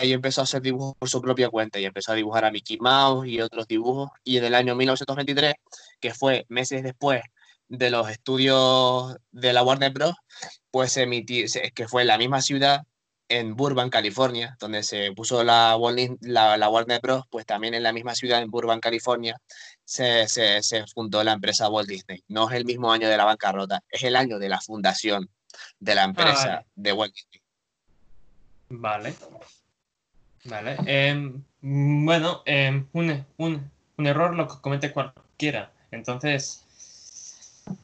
Y 0.00 0.12
empezó 0.12 0.40
a 0.40 0.44
hacer 0.44 0.62
dibujos 0.62 0.94
por 0.96 1.08
su 1.08 1.20
propia 1.20 1.50
cuenta 1.50 1.80
y 1.80 1.84
empezó 1.84 2.12
a 2.12 2.14
dibujar 2.14 2.44
a 2.44 2.52
Mickey 2.52 2.78
Mouse 2.78 3.26
y 3.26 3.40
otros 3.40 3.66
dibujos. 3.66 4.10
Y 4.22 4.36
en 4.36 4.44
el 4.44 4.54
año 4.54 4.76
1923, 4.76 5.54
que 5.98 6.14
fue 6.14 6.46
meses 6.48 6.84
después 6.84 7.22
de 7.68 7.90
los 7.90 8.08
estudios 8.08 9.16
de 9.32 9.52
la 9.52 9.62
Warner 9.62 9.92
Bros., 9.92 10.14
pues 10.70 10.92
se 10.92 11.02
emitió, 11.02 11.46
que 11.74 11.88
fue 11.88 12.02
en 12.02 12.08
la 12.08 12.18
misma 12.18 12.42
ciudad, 12.42 12.82
en 13.28 13.54
Burbank, 13.56 13.92
California, 13.92 14.56
donde 14.58 14.82
se 14.82 15.12
puso 15.12 15.44
la, 15.44 15.78
la, 16.20 16.56
la 16.56 16.68
Warner 16.68 17.00
Bros., 17.00 17.24
pues 17.30 17.44
también 17.46 17.74
en 17.74 17.82
la 17.82 17.92
misma 17.92 18.14
ciudad, 18.14 18.40
en 18.40 18.50
Burbank, 18.50 18.82
California, 18.82 19.36
se, 19.84 20.28
se, 20.28 20.62
se 20.62 20.86
fundó 20.86 21.22
la 21.24 21.32
empresa 21.32 21.68
Walt 21.68 21.88
Disney. 21.88 22.22
No 22.28 22.48
es 22.48 22.56
el 22.56 22.64
mismo 22.64 22.92
año 22.92 23.08
de 23.08 23.16
la 23.16 23.24
bancarrota, 23.24 23.82
es 23.90 24.02
el 24.02 24.16
año 24.16 24.38
de 24.38 24.48
la 24.48 24.60
fundación 24.60 25.28
de 25.80 25.94
la 25.94 26.04
empresa 26.04 26.48
vale. 26.48 26.66
de 26.74 26.92
Walt 26.92 27.14
Disney. 27.14 27.42
Vale. 28.70 29.14
Vale. 30.44 30.76
em, 30.86 31.42
bueno, 31.60 32.42
em, 32.46 32.86
un, 32.92 33.26
un, 33.38 33.70
un 33.96 34.06
error 34.06 34.34
lo 34.34 34.46
comete 34.60 34.92
cualquiera. 34.92 35.72
Entonces, 35.90 36.64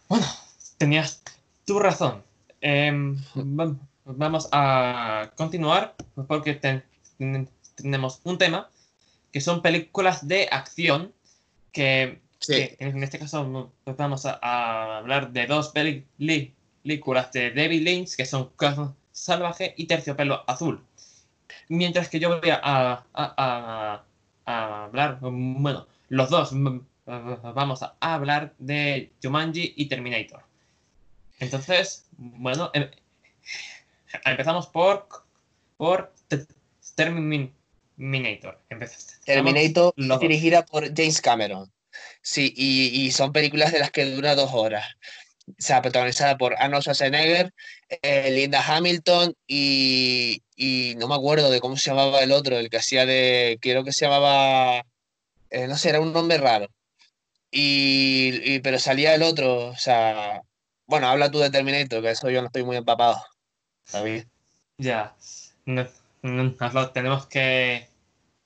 bueno, 0.09 0.27
tenías 0.79 1.23
tu 1.67 1.79
razón. 1.79 2.23
Va- 2.63 3.77
vamos 4.05 4.49
a 4.53 5.31
continuar 5.37 5.95
porque 6.29 6.55
ten- 6.55 6.85
ten- 7.19 7.49
tenemos 7.75 8.21
un 8.25 8.39
tema 8.39 8.71
que 9.33 9.41
son 9.41 9.63
películas 9.63 10.27
de 10.29 10.49
acción 10.51 11.13
que, 11.73 12.21
Sí, 12.39 12.53
que 12.53 12.77
en 12.81 13.03
este 13.03 13.19
caso 13.19 13.45
no- 13.45 13.73
vamos 13.97 14.27
a, 14.27 14.39
a 14.43 14.99
hablar 14.99 15.33
de 15.33 15.47
dos 15.47 15.71
películas 15.71 17.33
de 17.33 17.51
David 17.53 17.83
Lynch 17.83 18.17
que 18.17 18.27
son 18.27 18.51
Corazón 18.57 18.95
Salvaje 19.13 19.75
y 19.77 19.87
Terciopelo 19.87 20.45
Azul. 20.47 20.85
Mientras 21.69 22.09
que 22.09 22.21
yo 22.21 22.39
voy 22.39 22.51
a, 22.51 22.61
a- 22.63 23.05
a- 23.15 24.05
a 24.47 24.85
hablar, 24.85 25.19
bueno, 25.21 25.87
los 26.11 26.29
dos 26.29 26.51
vamos 27.07 27.83
a 27.83 27.95
hablar 28.01 28.53
de 28.59 29.11
Jumanji 29.23 29.73
y 29.77 29.87
Terminator. 29.87 30.43
Entonces, 31.41 32.07
bueno, 32.19 32.71
em- 32.75 32.91
empezamos 34.25 34.67
por, 34.69 35.09
por 35.77 36.13
Te- 36.29 36.47
Terminator. 36.95 38.61
Empezamos 38.69 39.21
Terminator 39.25 39.95
dirigida 40.21 40.65
por 40.67 40.87
James 40.95 41.21
Cameron. 41.21 41.73
Sí, 42.23 42.53
y, 42.57 43.05
y 43.07 43.13
son 43.13 43.33
películas 43.33 43.73
de 43.73 43.79
las 43.79 43.91
que 43.91 44.05
dura 44.05 44.35
dos 44.35 44.51
horas. 44.53 44.85
O 45.47 45.53
sea, 45.59 45.83
protagonizada 45.83 46.39
por 46.39 46.55
Arnold 46.59 46.83
Schwarzenegger, 46.83 47.53
eh, 48.03 48.31
Linda 48.31 48.65
Hamilton 48.67 49.35
y, 49.47 50.43
y 50.57 50.95
no 50.97 51.07
me 51.07 51.15
acuerdo 51.15 51.51
de 51.51 51.61
cómo 51.61 51.77
se 51.77 51.91
llamaba 51.91 52.21
el 52.23 52.33
otro, 52.33 52.59
el 52.59 52.71
que 52.71 52.79
hacía 52.79 53.05
de, 53.07 53.59
creo 53.61 53.85
que 53.85 53.93
se 53.93 54.07
llamaba, 54.07 54.83
eh, 55.51 55.67
no 55.69 55.77
sé, 55.77 55.91
era 55.91 56.01
un 56.01 56.13
nombre 56.15 56.39
raro. 56.39 56.69
Y, 57.51 58.41
y- 58.55 58.61
pero 58.61 58.79
salía 58.79 59.15
el 59.15 59.23
otro, 59.23 59.69
o 59.69 59.77
sea, 59.77 60.43
bueno, 60.87 61.09
habla 61.09 61.31
tú 61.31 61.39
de 61.41 61.51
Terminator, 61.51 62.03
que 62.03 62.11
eso 62.11 62.31
yo 62.31 62.41
no 62.41 62.47
estoy 62.49 62.65
muy 62.65 62.77
empapado. 62.77 63.23
David. 63.93 64.25
Ya, 64.79 65.15
no- 65.67 65.87
no- 66.23 66.91
tenemos 66.93 67.27
que, 67.27 67.89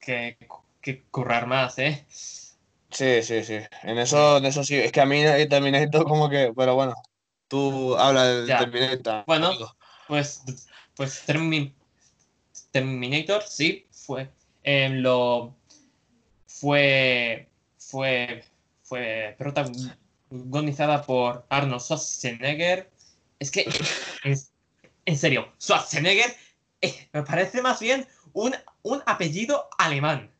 que, 0.00 0.36
que 0.80 1.02
currar 1.10 1.46
más, 1.46 1.78
¿eh? 1.78 2.04
Sí, 2.08 3.22
sí, 3.22 3.44
sí. 3.44 3.58
En 3.82 3.98
eso, 3.98 4.38
en 4.38 4.46
eso 4.46 4.64
sí. 4.64 4.76
Es 4.76 4.92
que 4.92 5.00
a 5.00 5.06
mí 5.06 5.20
eh, 5.24 5.46
Terminator 5.46 6.04
como 6.04 6.28
que, 6.30 6.52
pero 6.56 6.74
bueno, 6.74 6.94
tú 7.48 7.96
hablas 7.96 8.42
de 8.42 8.46
Ya. 8.46 8.58
Terminator. 8.58 9.24
Bueno. 9.26 9.52
Pues, 10.08 10.42
pues 10.94 11.22
Termi- 11.28 11.74
Terminator, 12.70 13.42
sí, 13.42 13.86
fue 13.90 14.30
em, 14.62 15.00
lo 15.02 15.54
fue 16.46 17.48
fue 17.78 18.42
fue 18.82 19.34
protagonizada 19.38 21.02
por 21.02 21.44
Arnold 21.50 21.82
Schwarzenegger. 21.82 22.90
Es 23.38 23.50
que 23.50 23.66
en, 24.24 24.34
en 25.08 25.16
serio, 25.18 25.52
Schwarzenegger 25.60 26.34
eh, 26.80 27.08
me 27.12 27.22
parece 27.22 27.62
más 27.62 27.80
bien 27.80 28.06
un, 28.34 28.54
un 28.82 29.02
apellido 29.06 29.68
alemán. 29.78 30.30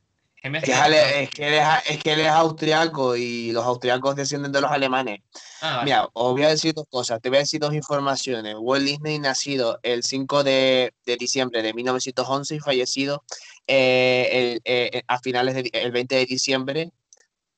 Es 0.41 0.63
que, 0.63 0.71
de- 0.73 0.75
ale- 0.75 1.23
es 1.25 1.31
que 1.31 1.49
él 1.49 1.55
es, 1.55 1.65
es 1.91 2.03
que 2.03 2.13
él 2.13 2.21
es 2.21 2.29
austriaco 2.29 3.17
y 3.17 3.51
los 3.53 3.65
austriacos 3.65 4.15
descienden 4.15 4.53
de 4.53 4.61
los 4.61 4.71
alemanes. 4.71 5.21
Ah, 5.61 5.77
vale. 5.79 5.85
Mira, 5.87 6.09
os 6.13 6.33
voy 6.33 6.43
a 6.45 6.49
decir 6.51 6.75
dos 6.75 6.85
cosas, 6.89 7.21
te 7.21 7.29
voy 7.29 7.39
a 7.39 7.41
decir 7.41 7.61
dos 7.61 7.75
informaciones. 7.75 8.55
Walt 8.59 8.85
Disney 8.85 9.19
nacido 9.19 9.81
el 9.83 10.05
5 10.05 10.45
de, 10.45 10.93
de 11.07 11.17
diciembre 11.17 11.63
de 11.63 11.75
1911 11.75 12.55
y 12.55 12.61
fallecido 12.61 13.25
eh, 13.67 14.29
el, 14.33 14.61
eh, 14.65 15.03
a 15.09 15.19
finales 15.19 15.55
del 15.57 15.91
20 15.93 16.15
de 16.15 16.27
diciembre, 16.27 16.91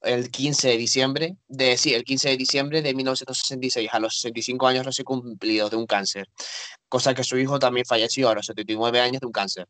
el 0.02 0.30
15 0.30 0.68
de 0.68 0.76
diciembre, 0.76 1.36
de, 1.48 1.76
sí, 1.76 1.94
el 1.94 2.04
15 2.04 2.30
de 2.30 2.36
diciembre 2.36 2.82
de 2.82 2.94
1966, 2.94 3.90
a 3.92 4.00
los 4.00 4.14
65 4.20 4.66
años 4.66 4.86
recién 4.86 5.04
cumplidos 5.04 5.70
de 5.70 5.76
un 5.76 5.86
cáncer, 5.86 6.28
cosa 6.88 7.14
que 7.14 7.24
su 7.24 7.36
hijo 7.38 7.58
también 7.58 7.86
falleció 7.86 8.28
a 8.30 8.34
los 8.34 8.46
79 8.46 9.00
años 9.00 9.20
de 9.20 9.26
un 9.26 9.32
cáncer. 9.32 9.66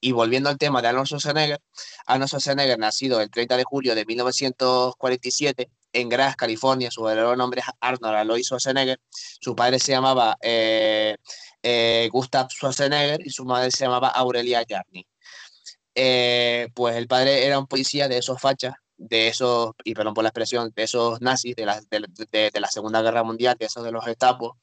Y 0.00 0.12
volviendo 0.12 0.48
al 0.48 0.58
tema 0.58 0.80
de 0.80 0.88
Arnold 0.88 1.06
Schwarzenegger, 1.08 1.60
Arnold 2.06 2.28
Schwarzenegger, 2.28 2.78
nacido 2.78 3.20
el 3.20 3.30
30 3.30 3.56
de 3.56 3.64
julio 3.64 3.94
de 3.94 4.04
1947 4.04 5.70
en 5.92 6.08
Graz, 6.08 6.36
California, 6.36 6.90
su 6.90 7.02
verdadero 7.02 7.34
nombre 7.36 7.60
es 7.60 7.66
Arnold 7.80 8.14
Alois 8.14 8.46
Schwarzenegger, 8.46 9.00
su 9.10 9.56
padre 9.56 9.78
se 9.80 9.92
llamaba 9.92 10.36
eh, 10.40 11.16
eh, 11.62 12.08
Gustav 12.12 12.48
Schwarzenegger 12.50 13.26
y 13.26 13.30
su 13.30 13.44
madre 13.44 13.70
se 13.70 13.84
llamaba 13.84 14.08
Aurelia 14.08 14.64
Jarni. 14.68 15.06
Eh, 15.94 16.68
pues 16.74 16.94
el 16.96 17.08
padre 17.08 17.44
era 17.44 17.58
un 17.58 17.66
policía 17.66 18.06
de 18.06 18.18
esos 18.18 18.40
fachas, 18.40 18.74
de 18.98 19.28
esos, 19.28 19.72
y 19.84 19.94
perdón 19.94 20.14
por 20.14 20.24
la 20.24 20.28
expresión, 20.30 20.72
de 20.76 20.82
esos 20.82 21.20
nazis 21.22 21.56
de 21.56 21.64
la, 21.66 21.80
de, 21.90 22.50
de- 22.52 22.60
la 22.60 22.68
Segunda 22.68 23.00
Guerra 23.00 23.22
Mundial, 23.22 23.56
de 23.58 23.66
esos 23.66 23.84
de 23.84 23.92
los 23.92 24.04
Gestapo, 24.04 24.58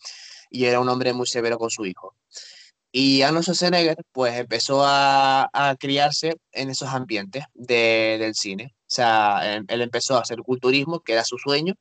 y 0.49 0.65
era 0.65 0.79
un 0.79 0.89
hombre 0.89 1.13
muy 1.13 1.25
severo 1.27 1.57
con 1.57 1.69
su 1.71 1.85
hijo. 1.85 2.15
Y 2.91 3.23
Arnold 3.23 3.43
Schwarzenegger, 3.43 3.97
pues 4.13 4.35
empezó 4.37 4.83
a, 4.85 5.49
a 5.51 5.75
criarse 5.77 6.37
en 6.51 6.69
esos 6.69 6.89
ambientes 6.89 7.43
de- 7.53 8.17
del 8.19 8.35
cine. 8.35 8.73
O 8.81 8.83
sea, 8.87 9.55
él, 9.55 9.65
él 9.67 9.81
empezó 9.81 10.15
a 10.17 10.21
hacer 10.21 10.37
culturismo, 10.39 10.99
que 11.01 11.13
era 11.13 11.25
su 11.25 11.37
sueño, 11.37 11.73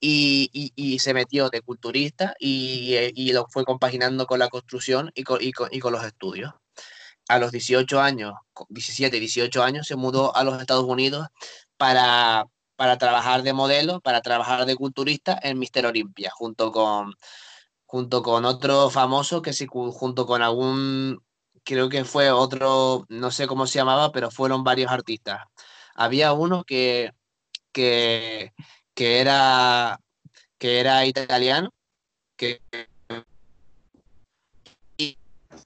y, 0.00 0.50
y- 0.76 0.98
se 0.98 1.14
metió 1.14 1.48
de 1.48 1.62
culturista 1.62 2.34
y, 2.38 2.94
y 3.14 3.32
lo 3.32 3.46
fue 3.48 3.64
compaginando 3.64 4.26
con 4.26 4.38
la 4.38 4.48
construcción 4.48 5.10
y 5.14 5.22
con, 5.24 5.38
con- 5.52 5.68
y 5.72 5.78
con 5.80 5.92
los 5.92 6.04
estudios. 6.04 6.52
A 7.28 7.38
los 7.38 7.50
18 7.52 8.00
años, 8.00 8.34
co- 8.52 8.66
17, 8.70 9.18
18 9.20 9.62
años, 9.62 9.86
se 9.86 9.96
mudó 9.96 10.34
a 10.36 10.44
los 10.44 10.60
Estados 10.60 10.84
Unidos 10.84 11.28
para, 11.76 12.46
para 12.76 12.98
trabajar 12.98 13.42
de 13.42 13.52
modelo, 13.52 14.00
para 14.00 14.20
trabajar 14.22 14.64
de 14.66 14.76
culturista 14.76 15.38
en 15.42 15.58
Mister 15.58 15.86
Olympia, 15.86 16.30
junto 16.32 16.70
con, 16.72 17.14
junto 17.86 18.22
con 18.22 18.44
otro 18.44 18.90
famoso 18.90 19.42
que 19.42 19.52
cu- 19.66 19.92
junto 19.92 20.26
con 20.26 20.42
algún, 20.42 21.20
creo 21.64 21.88
que 21.88 22.04
fue 22.04 22.30
otro, 22.30 23.06
no 23.08 23.30
sé 23.30 23.46
cómo 23.46 23.66
se 23.66 23.78
llamaba, 23.78 24.12
pero 24.12 24.30
fueron 24.30 24.64
varios 24.64 24.90
artistas. 24.92 25.40
Había 25.94 26.32
uno 26.32 26.64
que, 26.64 27.12
que, 27.72 28.52
que 28.94 29.20
era, 29.20 29.98
que 30.58 30.80
era 30.80 31.06
italiano, 31.06 31.70
que, 32.36 32.60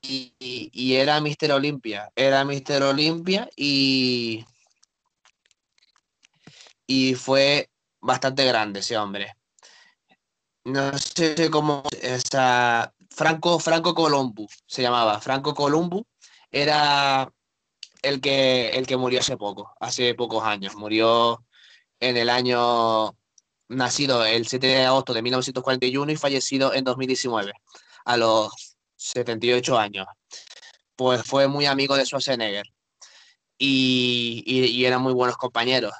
y, 0.02 0.94
era 0.94 1.20
Mister 1.20 1.52
Olympia, 1.52 2.10
era 2.14 2.44
Mister 2.44 2.82
Olympia 2.82 3.48
y, 3.56 4.44
y 6.86 7.14
fue 7.14 7.70
bastante 8.00 8.44
grande 8.44 8.80
ese 8.80 8.96
hombre. 8.96 9.34
No 10.64 10.96
sé 10.98 11.50
cómo, 11.50 11.82
o 11.82 12.20
sea, 12.30 12.92
Franco, 13.10 13.58
Franco 13.58 13.94
Colombo 13.94 14.46
se 14.66 14.82
llamaba, 14.82 15.20
Franco 15.20 15.54
Colombo 15.54 16.06
era, 16.50 17.32
el 18.02 18.20
que, 18.20 18.70
el 18.70 18.86
que 18.86 18.96
murió 18.96 19.20
hace 19.20 19.36
poco, 19.36 19.74
hace 19.80 20.14
pocos 20.14 20.44
años. 20.44 20.74
Murió 20.76 21.44
en 22.00 22.16
el 22.16 22.30
año, 22.30 23.16
nacido 23.68 24.24
el 24.24 24.46
7 24.46 24.66
de 24.66 24.86
agosto 24.86 25.14
de 25.14 25.22
1941 25.22 26.12
y 26.12 26.16
fallecido 26.16 26.74
en 26.74 26.84
2019, 26.84 27.52
a 28.04 28.16
los 28.16 28.69
78 29.00 29.78
años. 29.78 30.06
Pues 30.96 31.22
fue 31.24 31.48
muy 31.48 31.66
amigo 31.66 31.96
de 31.96 32.04
Schwarzenegger 32.04 32.66
y, 33.58 34.42
y, 34.46 34.66
y 34.66 34.84
eran 34.84 35.02
muy 35.02 35.14
buenos 35.14 35.36
compañeros 35.36 35.92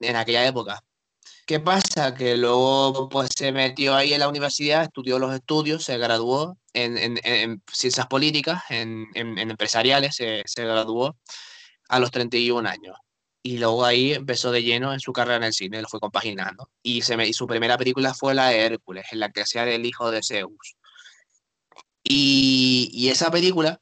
en 0.00 0.16
aquella 0.16 0.46
época. 0.46 0.82
¿Qué 1.46 1.60
pasa? 1.60 2.14
Que 2.14 2.36
luego 2.36 3.08
pues, 3.08 3.30
se 3.36 3.52
metió 3.52 3.94
ahí 3.94 4.14
en 4.14 4.20
la 4.20 4.28
universidad, 4.28 4.84
estudió 4.84 5.18
los 5.18 5.34
estudios, 5.34 5.84
se 5.84 5.98
graduó 5.98 6.56
en, 6.72 6.96
en, 6.96 7.18
en 7.24 7.62
ciencias 7.70 8.06
políticas, 8.06 8.62
en, 8.70 9.08
empresariales, 9.14 10.14
se, 10.16 10.42
se, 10.46 10.64
graduó 10.64 11.16
a 11.88 11.98
los 11.98 12.10
31 12.10 12.68
años. 12.68 12.96
Y 13.42 13.58
luego 13.58 13.84
ahí 13.84 14.12
empezó 14.12 14.52
de 14.52 14.62
lleno 14.62 14.92
en 14.92 15.00
su 15.00 15.12
carrera 15.12 15.38
en 15.38 15.44
el 15.44 15.52
cine, 15.52 15.82
lo 15.82 15.88
fue 15.88 16.00
compaginando. 16.00 16.70
Y, 16.82 17.02
se 17.02 17.16
y 17.26 17.32
su 17.32 17.46
primera 17.46 17.76
película 17.76 18.14
fue 18.14 18.34
la 18.34 18.48
de 18.48 18.60
Hércules, 18.60 19.04
en 19.10 19.20
la 19.20 19.30
que 19.30 19.42
hacía 19.42 19.64
del 19.64 19.84
hijo 19.84 20.10
de 20.12 20.22
Zeus. 20.22 20.76
Y, 22.02 22.90
y 22.92 23.08
esa 23.08 23.30
película, 23.30 23.80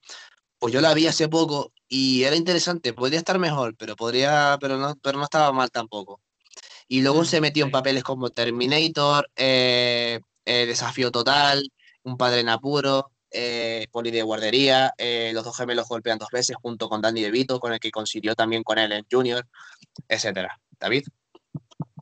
pues 0.58 0.72
yo 0.74 0.80
la 0.80 0.94
vi 0.94 1.06
hace 1.06 1.28
poco 1.28 1.72
y 1.88 2.22
era 2.22 2.36
interesante, 2.36 2.92
podría 2.92 3.18
estar 3.18 3.38
mejor, 3.38 3.76
pero, 3.76 3.96
podría, 3.96 4.56
pero, 4.60 4.76
no, 4.76 4.94
pero 5.02 5.18
no 5.18 5.24
estaba 5.24 5.52
mal 5.52 5.70
tampoco. 5.72 6.20
Y 6.86 7.02
luego 7.02 7.22
mm, 7.22 7.24
se 7.24 7.40
metió 7.40 7.64
en 7.64 7.72
papeles 7.72 8.04
como 8.04 8.30
Terminator, 8.30 9.28
eh, 9.34 10.20
eh, 10.44 10.66
Desafío 10.66 11.10
Total, 11.10 11.68
Un 12.04 12.16
Padre 12.16 12.40
en 12.40 12.48
Apuro, 12.48 13.10
eh, 13.32 13.86
Poli 13.90 14.10
de 14.10 14.22
Guardería, 14.22 14.94
eh, 14.98 15.32
Los 15.34 15.44
dos 15.44 15.56
gemelos 15.56 15.88
golpean 15.88 16.18
dos 16.18 16.30
veces 16.30 16.56
junto 16.62 16.88
con 16.88 17.00
Danny 17.00 17.22
DeVito, 17.22 17.58
con 17.58 17.72
el 17.72 17.80
que 17.80 17.90
consiguió 17.90 18.36
también 18.36 18.62
con 18.62 18.78
él 18.78 18.92
en 18.92 19.06
Junior, 19.10 19.46
etcétera. 20.08 20.60
David. 20.78 21.04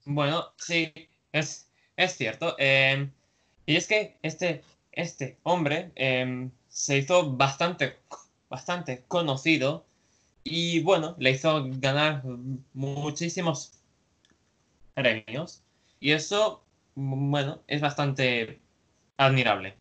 Bueno, 0.05 0.53
sí, 0.59 0.93
es, 1.33 1.71
es 1.97 2.17
cierto. 2.17 2.57
Y 2.59 3.77
es 3.77 3.87
que 3.87 4.19
este, 4.23 4.65
este 4.99 5.39
hombre 5.45 5.93
em, 5.95 6.51
se 6.69 6.99
hizo 6.99 7.31
bastante, 7.31 7.99
bastante 8.51 9.05
conocido 9.07 9.87
y 10.43 10.81
bueno, 10.81 11.15
le 11.21 11.31
hizo 11.31 11.67
ganar 11.69 12.25
muchísimos 12.75 13.73
premios. 14.95 15.63
Y 16.01 16.11
eso, 16.11 16.65
bueno, 16.97 17.63
es 17.69 17.81
bastante 17.81 18.61
admirable. 19.17 19.77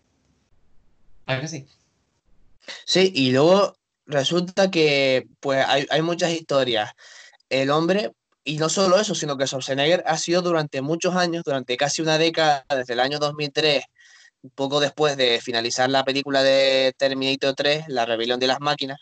¿A 1.26 1.42
que 1.42 1.48
sí? 1.48 1.68
Sí, 2.86 3.12
y 3.16 3.32
luego 3.32 3.76
resulta 4.06 4.70
que 4.70 5.28
pues 5.40 5.66
hay, 5.68 5.88
hay, 5.90 6.02
muchas 6.04 6.32
historias. 6.32 6.92
El 7.50 7.72
hombre, 7.72 8.12
y 8.44 8.58
no 8.58 8.70
solo 8.70 9.00
eso, 9.00 9.16
sino 9.16 9.36
que 9.36 9.48
Schwarzenegger 9.48 10.04
ha 10.06 10.18
sido 10.18 10.44
durante 10.44 10.84
muchos 10.84 11.16
años, 11.16 11.44
durante 11.44 11.76
casi 11.76 12.04
una 12.04 12.20
década, 12.20 12.66
desde 12.70 12.94
el 12.94 13.00
año 13.00 13.18
2003, 13.18 13.84
poco 14.50 14.80
después 14.80 15.18
de 15.18 15.40
finalizar 15.42 15.90
la 15.90 16.04
película 16.04 16.44
de 16.44 16.94
Terminator 16.98 17.54
3, 17.56 17.86
La 17.88 18.06
rebelión 18.06 18.40
de 18.40 18.48
las 18.48 18.60
máquinas, 18.60 18.98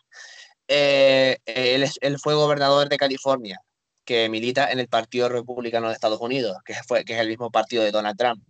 eh, 0.68 1.38
él, 1.46 2.18
fue 2.20 2.34
gobernador 2.34 2.90
de 2.90 2.98
California 2.98 3.60
que 4.06 4.30
milita 4.30 4.72
en 4.72 4.80
el 4.80 4.88
Partido 4.88 5.30
Republicano 5.30 5.88
de 5.88 5.94
Estados 5.94 6.22
Unidos, 6.22 6.58
que, 6.66 6.76
fue, 6.88 7.06
que 7.06 7.14
es 7.14 7.20
el 7.20 7.28
mismo 7.30 7.52
partido 7.52 7.84
de 7.84 7.92
Donald 7.92 8.18
Trump. 8.18 8.44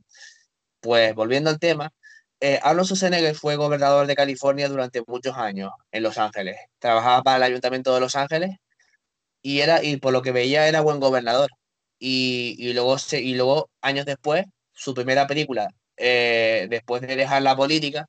Pues 0.81 1.15
volviendo 1.15 1.49
al 1.49 1.59
tema, 1.59 1.91
eh, 2.41 2.59
Arnold 2.63 2.87
Schwarzenegger 2.87 3.35
fue 3.35 3.55
gobernador 3.55 4.07
de 4.07 4.15
California 4.15 4.67
durante 4.69 5.01
muchos 5.07 5.35
años 5.37 5.71
en 5.91 6.03
Los 6.03 6.17
Ángeles. 6.17 6.57
Trabajaba 6.79 7.23
para 7.23 7.37
el 7.37 7.43
Ayuntamiento 7.43 7.93
de 7.93 8.01
Los 8.01 8.15
Ángeles 8.15 8.51
y, 9.41 9.61
era, 9.61 9.83
y 9.83 9.97
por 9.97 10.13
lo 10.13 10.21
que 10.21 10.31
veía 10.31 10.67
era 10.67 10.81
buen 10.81 10.99
gobernador. 10.99 11.49
Y 11.99 12.73
luego, 12.73 12.97
se, 12.99 13.21
y 13.21 13.35
luego, 13.35 13.69
años 13.81 14.05
después, 14.05 14.45
su 14.73 14.93
primera 14.93 15.27
película, 15.27 15.69
eh, 15.97 16.67
después 16.69 17.01
de 17.01 17.15
dejar 17.15 17.41
la 17.41 17.55
política, 17.55 18.07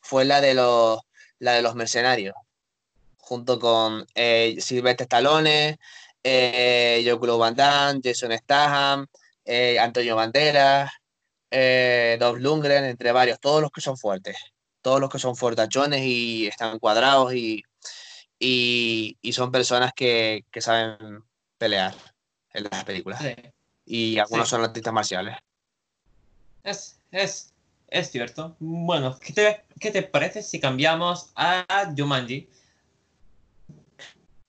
fue 0.00 0.24
la 0.24 0.40
de 0.40 0.54
los, 0.54 1.00
la 1.38 1.52
de 1.52 1.62
los 1.62 1.74
mercenarios, 1.74 2.34
junto 3.18 3.58
con 3.58 4.06
eh, 4.14 4.56
Sylvester 4.60 5.04
Stallone, 5.04 5.78
eh, 6.22 7.00
Jean-Claude 7.04 7.38
Van 7.38 7.54
Damme, 7.54 8.00
Jason 8.02 8.32
Statham, 8.36 9.06
eh, 9.44 9.78
Antonio 9.78 10.16
Banderas, 10.16 10.90
eh, 11.50 12.16
Dolph 12.20 12.40
Lundgren, 12.40 12.84
entre 12.84 13.12
varios, 13.12 13.40
todos 13.40 13.62
los 13.62 13.70
que 13.70 13.80
son 13.80 13.96
fuertes, 13.96 14.36
todos 14.82 15.00
los 15.00 15.10
que 15.10 15.18
son 15.18 15.36
fortachones 15.36 16.02
y 16.02 16.46
están 16.46 16.78
cuadrados 16.78 17.34
y, 17.34 17.62
y, 18.38 19.16
y 19.22 19.32
son 19.32 19.50
personas 19.50 19.92
que, 19.94 20.44
que, 20.50 20.60
saben 20.60 21.24
pelear 21.56 21.94
en 22.52 22.64
las 22.70 22.84
películas. 22.84 23.22
Sí. 23.22 23.34
Y 23.86 24.18
algunos 24.18 24.48
sí. 24.48 24.50
son 24.50 24.64
artistas 24.64 24.92
marciales. 24.92 25.36
Es, 26.62 26.97
es, 27.10 27.54
es 27.88 28.10
cierto. 28.10 28.56
Bueno, 28.58 29.18
¿qué 29.18 29.32
te, 29.32 29.64
¿qué 29.80 29.90
te 29.90 30.02
parece 30.02 30.42
si 30.42 30.60
cambiamos 30.60 31.30
a 31.34 31.92
Jumanji? 31.96 32.48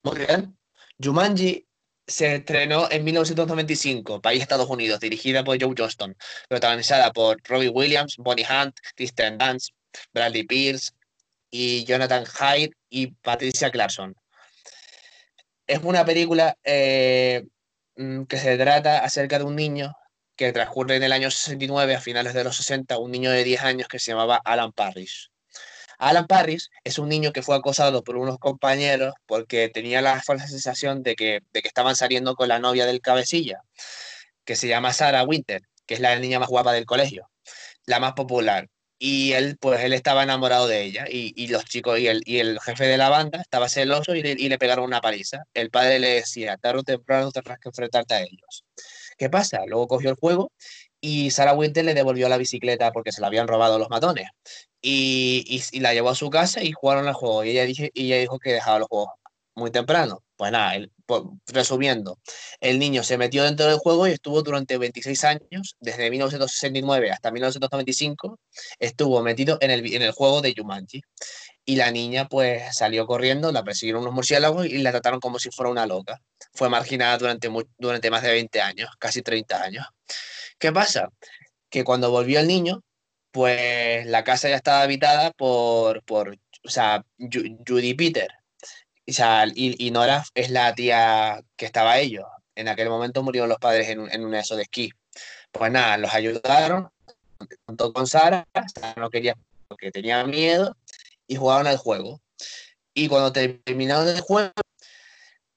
Muy 0.04 0.18
bien. 0.18 0.58
Jumanji 1.02 1.66
se 2.08 2.36
estrenó 2.36 2.90
en 2.90 3.04
1995, 3.04 4.22
país 4.22 4.42
Estados 4.42 4.70
Unidos, 4.70 5.00
dirigida 5.00 5.44
por 5.44 5.62
Joe 5.62 5.76
Johnston, 5.78 6.16
protagonizada 6.48 7.14
por 7.14 7.38
Robbie 7.44 7.70
Williams, 7.70 8.16
Bonnie 8.18 8.46
Hunt, 8.50 8.76
Kristen 8.96 9.38
Dance, 9.38 9.72
Bradley 10.14 10.44
Pierce 10.44 10.92
y 11.52 11.86
Jonathan 11.86 12.26
Hyde 12.26 12.72
y 12.90 13.08
Patricia 13.08 13.70
Clarkson. 13.70 14.16
Es 15.68 15.80
una 15.84 16.04
película 16.04 16.58
eh, 16.64 17.46
mm, 17.96 18.24
que 18.24 18.38
se 18.38 18.58
trata 18.58 19.00
acerca 19.00 19.38
de 19.38 19.46
un 19.46 19.56
niño 19.56 19.96
que 20.40 20.54
transcurre 20.54 20.96
en 20.96 21.04
el 21.04 21.12
año 21.12 21.30
69, 21.30 21.96
a 21.96 22.00
finales 22.00 22.34
de 22.34 22.46
los 22.46 22.56
60, 22.56 22.98
un 22.98 23.12
niño 23.12 23.30
de 23.30 23.44
10 23.44 23.62
años 23.62 23.90
que 23.90 24.00
se 24.00 24.12
llamaba 24.12 24.40
Alan 24.46 24.72
Parrish. 24.72 25.30
Alan 25.98 26.28
Parris 26.28 26.70
es 26.86 26.98
un 26.98 27.10
niño 27.10 27.34
que 27.34 27.42
fue 27.42 27.58
acosado 27.58 28.06
por 28.06 28.16
unos 28.16 28.40
compañeros 28.40 29.14
porque 29.26 29.68
tenía 29.68 30.02
la 30.02 30.22
falsa 30.22 30.48
sensación 30.48 31.04
de 31.04 31.18
que, 31.18 31.42
de 31.52 31.62
que 31.62 31.68
estaban 31.68 31.98
saliendo 31.98 32.36
con 32.36 32.48
la 32.48 32.58
novia 32.58 32.86
del 32.86 33.02
cabecilla, 33.02 33.64
que 34.46 34.56
se 34.56 34.70
llama 34.70 34.94
Sarah 34.94 35.24
Winter, 35.24 35.64
que 35.86 35.96
es 35.96 36.00
la 36.00 36.18
niña 36.18 36.40
más 36.40 36.48
guapa 36.48 36.72
del 36.72 36.86
colegio, 36.86 37.30
la 37.86 38.00
más 38.00 38.14
popular. 38.14 38.70
Y 38.98 39.34
él, 39.34 39.58
pues 39.60 39.82
él 39.84 39.92
estaba 39.92 40.24
enamorado 40.24 40.70
de 40.70 40.84
ella 40.84 41.06
y, 41.10 41.48
los 41.48 41.66
chicos 41.66 42.00
y 42.00 42.08
el, 42.08 42.22
y 42.26 42.40
el 42.40 42.62
jefe 42.62 42.86
de 42.86 42.98
la 42.98 43.10
banda 43.10 43.42
estaba 43.42 43.68
celoso 43.68 44.16
y 44.16 44.22
le, 44.24 44.32
y 44.32 44.48
le 44.48 44.58
pegaron 44.58 44.86
una 44.86 45.02
paliza. 45.02 45.44
El 45.54 45.70
padre 45.70 46.00
le 46.00 46.10
decía, 46.16 46.56
tarde 46.56 46.80
o 46.80 46.84
temprano 46.84 47.30
tendrás 47.32 47.60
que 47.60 47.68
enfrentarte 47.68 48.14
a 48.14 48.22
ellos. 48.22 48.64
¿Qué 49.20 49.30
pasa? 49.30 49.66
Luego 49.68 49.88
cogió 49.88 50.10
el 50.10 50.16
juego 50.16 50.52
y 51.02 51.32
Sarah 51.32 51.54
Winter 51.54 51.84
le 51.86 51.94
devolvió 51.94 52.30
la 52.30 52.38
bicicleta 52.38 52.92
porque 52.94 53.12
se 53.12 53.22
la 53.22 53.28
habían 53.28 53.48
robado 53.48 53.78
los 53.78 53.90
matones. 53.90 54.30
Y, 54.82 55.46
y, 55.74 55.80
la 55.82 55.94
llevó 55.94 56.10
a 56.10 56.16
su 56.16 56.30
casa 56.30 56.64
y 56.64 56.72
jugaron 56.72 57.08
el 57.08 57.14
juego. 57.14 57.44
Y 57.44 57.52
ella, 57.52 57.66
y 57.94 58.06
ella 58.06 58.18
dijo 58.18 58.40
que 58.40 58.54
dejaba 58.54 58.80
los 58.80 58.88
juegos 58.88 59.10
muy 59.56 59.72
temprano. 59.72 60.24
Pues 60.38 60.52
nada, 60.54 60.76
el, 60.76 60.92
resumiendo, 61.48 62.20
el 62.60 62.80
niño 62.80 63.04
se 63.04 63.18
metió 63.18 63.44
dentro 63.44 63.66
del 63.66 63.78
juego 63.78 64.08
y 64.08 64.12
estuvo 64.12 64.42
durante 64.42 64.78
26 64.78 65.24
años, 65.24 65.76
desde 65.80 66.10
1969 66.10 67.12
hasta 67.12 67.32
1995, 67.32 68.40
estuvo 68.80 69.22
metido 69.22 69.58
en 69.62 69.72
el, 69.72 69.94
en 69.94 70.02
el 70.02 70.12
juego 70.12 70.42
de 70.42 70.54
Jumanji. 70.56 71.02
Y 71.66 71.76
la 71.76 71.92
niña 71.92 72.28
pues 72.28 72.76
salió 72.76 73.06
corriendo, 73.06 73.52
la 73.52 73.64
persiguieron 73.64 74.02
unos 74.02 74.14
murciélagos 74.14 74.66
y 74.66 74.80
la 74.80 74.92
trataron 74.92 75.20
como 75.20 75.38
si 75.40 75.52
fuera 75.52 75.70
una 75.70 75.86
loca. 75.86 76.20
Fue 76.54 76.70
marginada 76.70 77.18
durante, 77.18 77.50
durante 77.78 78.10
más 78.10 78.24
de 78.24 78.32
20 78.32 78.62
años, 78.62 78.90
casi 78.98 79.22
30 79.22 79.62
años. 79.62 79.86
¿Qué 80.58 80.72
pasa? 80.72 81.10
Que 81.70 81.84
cuando 81.84 82.10
volvió 82.12 82.40
el 82.40 82.48
niño, 82.48 82.84
pues 83.32 84.06
la 84.08 84.24
casa 84.24 84.50
ya 84.50 84.56
estaba 84.56 84.82
habitada 84.82 85.32
por, 85.32 86.04
por 86.04 86.38
o 86.64 86.70
sea, 86.70 87.04
Judy 87.18 87.94
Peter. 87.94 88.39
Y, 89.56 89.88
y, 89.88 89.92
Nora 89.92 90.24
es 90.36 90.50
la 90.50 90.74
tía 90.76 91.42
que 91.56 91.66
estaba 91.66 91.98
ellos. 92.00 92.26
En 92.56 92.68
aquel 92.68 92.90
momento 92.90 93.24
murieron 93.24 93.50
los 93.50 93.60
padres 93.60 93.90
en 93.90 94.12
en 94.12 94.26
un 94.26 94.36
eso 94.36 94.56
de 94.56 94.64
esquí. 94.64 94.92
Pues 95.52 95.72
nada, 95.72 95.98
los 95.98 96.14
ayudaron 96.14 96.90
junto 97.66 97.94
con 97.94 98.08
Sara, 98.08 98.48
no 98.96 99.10
quería 99.10 99.36
porque 99.68 99.92
tenía 99.92 100.24
miedo 100.26 100.76
y 101.28 101.36
jugaron 101.36 101.68
al 101.68 101.78
juego. 101.78 102.22
Y 102.94 103.08
cuando 103.08 103.32
terminaron 103.32 104.08
el 104.08 104.20
juego, 104.22 104.52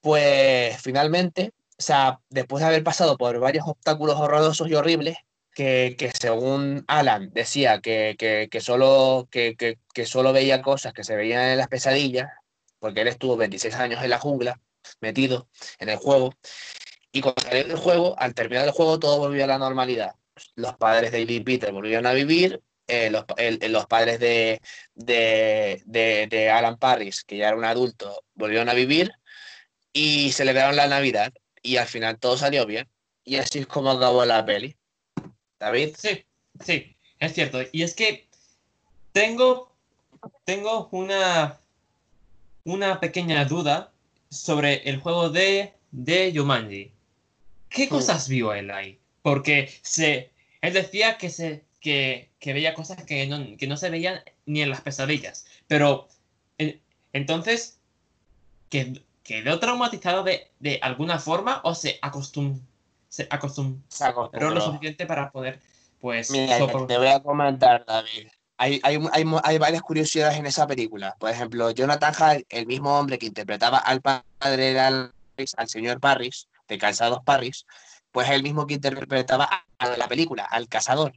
pues 0.01 0.81
finalmente, 0.81 1.53
o 1.79 1.83
sea, 1.83 2.21
después 2.29 2.61
de 2.61 2.69
haber 2.69 2.85
pasado 2.85 3.17
por 3.17 3.39
varios 3.41 3.67
obstáculos 3.67 4.17
horrorosos 4.17 4.69
y 4.69 4.75
horribles, 4.75 5.17
que, 5.55 5.97
que, 5.99 6.11
según 6.13 6.85
Alan 6.89 7.31
decía 7.33 7.81
que, 7.81 8.17
que, 8.19 8.49
que, 8.51 9.79
que, 9.95 10.07
solo 10.07 10.33
veía 10.33 10.63
cosas 10.63 10.93
que 10.93 11.05
se 11.05 11.17
veían 11.17 11.43
en 11.43 11.59
las 11.59 11.69
pesadillas, 11.69 12.31
porque 12.83 13.03
él 13.03 13.09
estuvo 13.09 13.37
26 13.37 13.77
años 13.77 14.03
en 14.03 14.11
la 14.11 14.19
jungla, 14.19 14.61
metido 15.01 15.49
en 15.79 15.89
el 15.89 15.97
juego, 15.99 16.35
y 17.13 17.21
cuando 17.21 17.43
salió 17.43 17.65
del 17.65 17.77
juego, 17.77 18.19
al 18.19 18.35
terminar 18.35 18.65
el 18.65 18.73
juego, 18.73 18.99
todo 18.99 19.19
volvió 19.19 19.45
a 19.45 19.47
la 19.47 19.59
normalidad. 19.59 20.17
Los 20.57 20.75
padres 20.77 21.13
de 21.13 21.25
Lee 21.25 21.41
Peter 21.41 21.71
volvieron 21.71 22.07
a 22.07 22.13
vivir, 22.13 22.61
eh, 22.89 23.09
los, 23.09 23.25
los, 23.71 23.87
padres 23.87 24.19
de, 24.19 24.61
de, 24.97 25.81
de, 25.87 26.27
de, 26.29 26.51
Alan 26.51 26.77
Parris, 26.77 27.23
que 27.23 27.37
ya 27.37 27.49
era 27.49 27.57
un 27.57 27.65
adulto, 27.65 28.25
volvieron 28.35 28.69
a 28.69 28.75
vivir, 28.75 29.13
y 29.93 30.33
celebraron 30.33 30.75
la 30.75 30.89
Navidad 30.89 31.33
y 31.63 31.77
al 31.77 31.87
final 31.87 32.19
todo 32.19 32.37
salió 32.37 32.67
bien. 32.67 32.89
Y 33.25 33.37
así 33.37 33.61
es 33.61 33.69
como 33.69 33.93
acabó 33.93 34.25
la 34.25 34.45
peli. 34.45 34.77
David. 35.61 35.95
Sí, 35.97 36.25
sí, 36.59 36.97
es 37.21 37.33
cierto. 37.33 37.61
Y 37.71 37.83
es 37.83 37.95
que 37.95 38.29
tengo, 39.13 39.73
tengo 40.45 40.89
una, 40.91 41.62
una 42.65 43.01
pequeña 43.01 43.45
duda 43.45 43.93
sobre 44.31 44.89
el 44.89 44.99
juego 45.01 45.31
de, 45.31 45.75
de 45.91 46.33
Yumanji. 46.33 46.93
¿Qué 47.69 47.87
Hmm. 47.87 47.91
cosas 47.91 48.29
vio 48.29 48.53
él 48.55 48.71
ahí? 48.71 48.99
Porque 49.23 49.73
se, 49.83 50.31
él 50.61 50.73
decía 50.73 51.17
que, 51.19 51.31
se, 51.31 51.65
que, 51.81 52.31
que 52.39 52.53
veía 52.53 52.75
cosas 52.75 53.05
que 53.05 53.27
no, 53.27 53.57
que 53.57 53.67
no 53.67 53.77
se 53.77 53.91
veían 53.91 54.21
ni 54.47 54.63
en 54.63 54.71
las 54.71 54.81
pesadillas. 54.81 55.47
Pero 55.67 56.09
entonces, 57.13 57.79
¿qued- 58.71 59.03
¿quedó 59.23 59.59
traumatizado 59.59 60.23
de, 60.25 60.51
de 60.61 60.79
alguna 60.83 61.19
forma 61.19 61.61
o 61.65 61.75
se 61.75 61.99
acostum, 62.03 62.61
se 63.09 63.27
acostumbró 63.31 63.83
Se 63.89 64.05
acostumbró. 64.05 64.51
lo 64.51 64.61
suficiente 64.61 65.07
para 65.07 65.31
poder, 65.31 65.61
pues, 66.01 66.31
Mira, 66.31 66.57
te 66.87 66.99
voy 66.99 67.09
a 67.09 67.21
comentar, 67.23 67.85
David. 67.87 68.29
Hay, 68.63 68.79
hay, 68.85 68.97
hay, 69.13 69.25
hay 69.43 69.59
varias 69.59 69.83
curiosidades 69.83 70.39
en 70.39 70.47
esa 70.47 70.69
película. 70.69 71.17
Por 71.19 71.31
ejemplo, 71.31 71.73
Jonathan 71.73 72.15
Hall, 72.15 72.47
el 72.49 72.67
mismo 72.67 72.97
hombre 72.97 73.19
que 73.19 73.27
interpretaba 73.27 73.79
al 73.79 74.01
padre 74.01 74.73
de 74.73 74.79
al, 74.79 75.13
al 75.57 75.69
señor 75.69 75.99
Parris, 75.99 76.47
de 76.69 76.79
Calzados 76.79 77.25
Parris, 77.25 77.67
pues 78.13 78.29
es 78.29 78.35
el 78.37 78.45
mismo 78.45 78.69
que 78.69 78.75
interpretaba 78.75 79.67
a, 79.81 79.89
la 79.97 80.07
película, 80.07 80.45
al 80.45 80.69
cazador, 80.69 81.13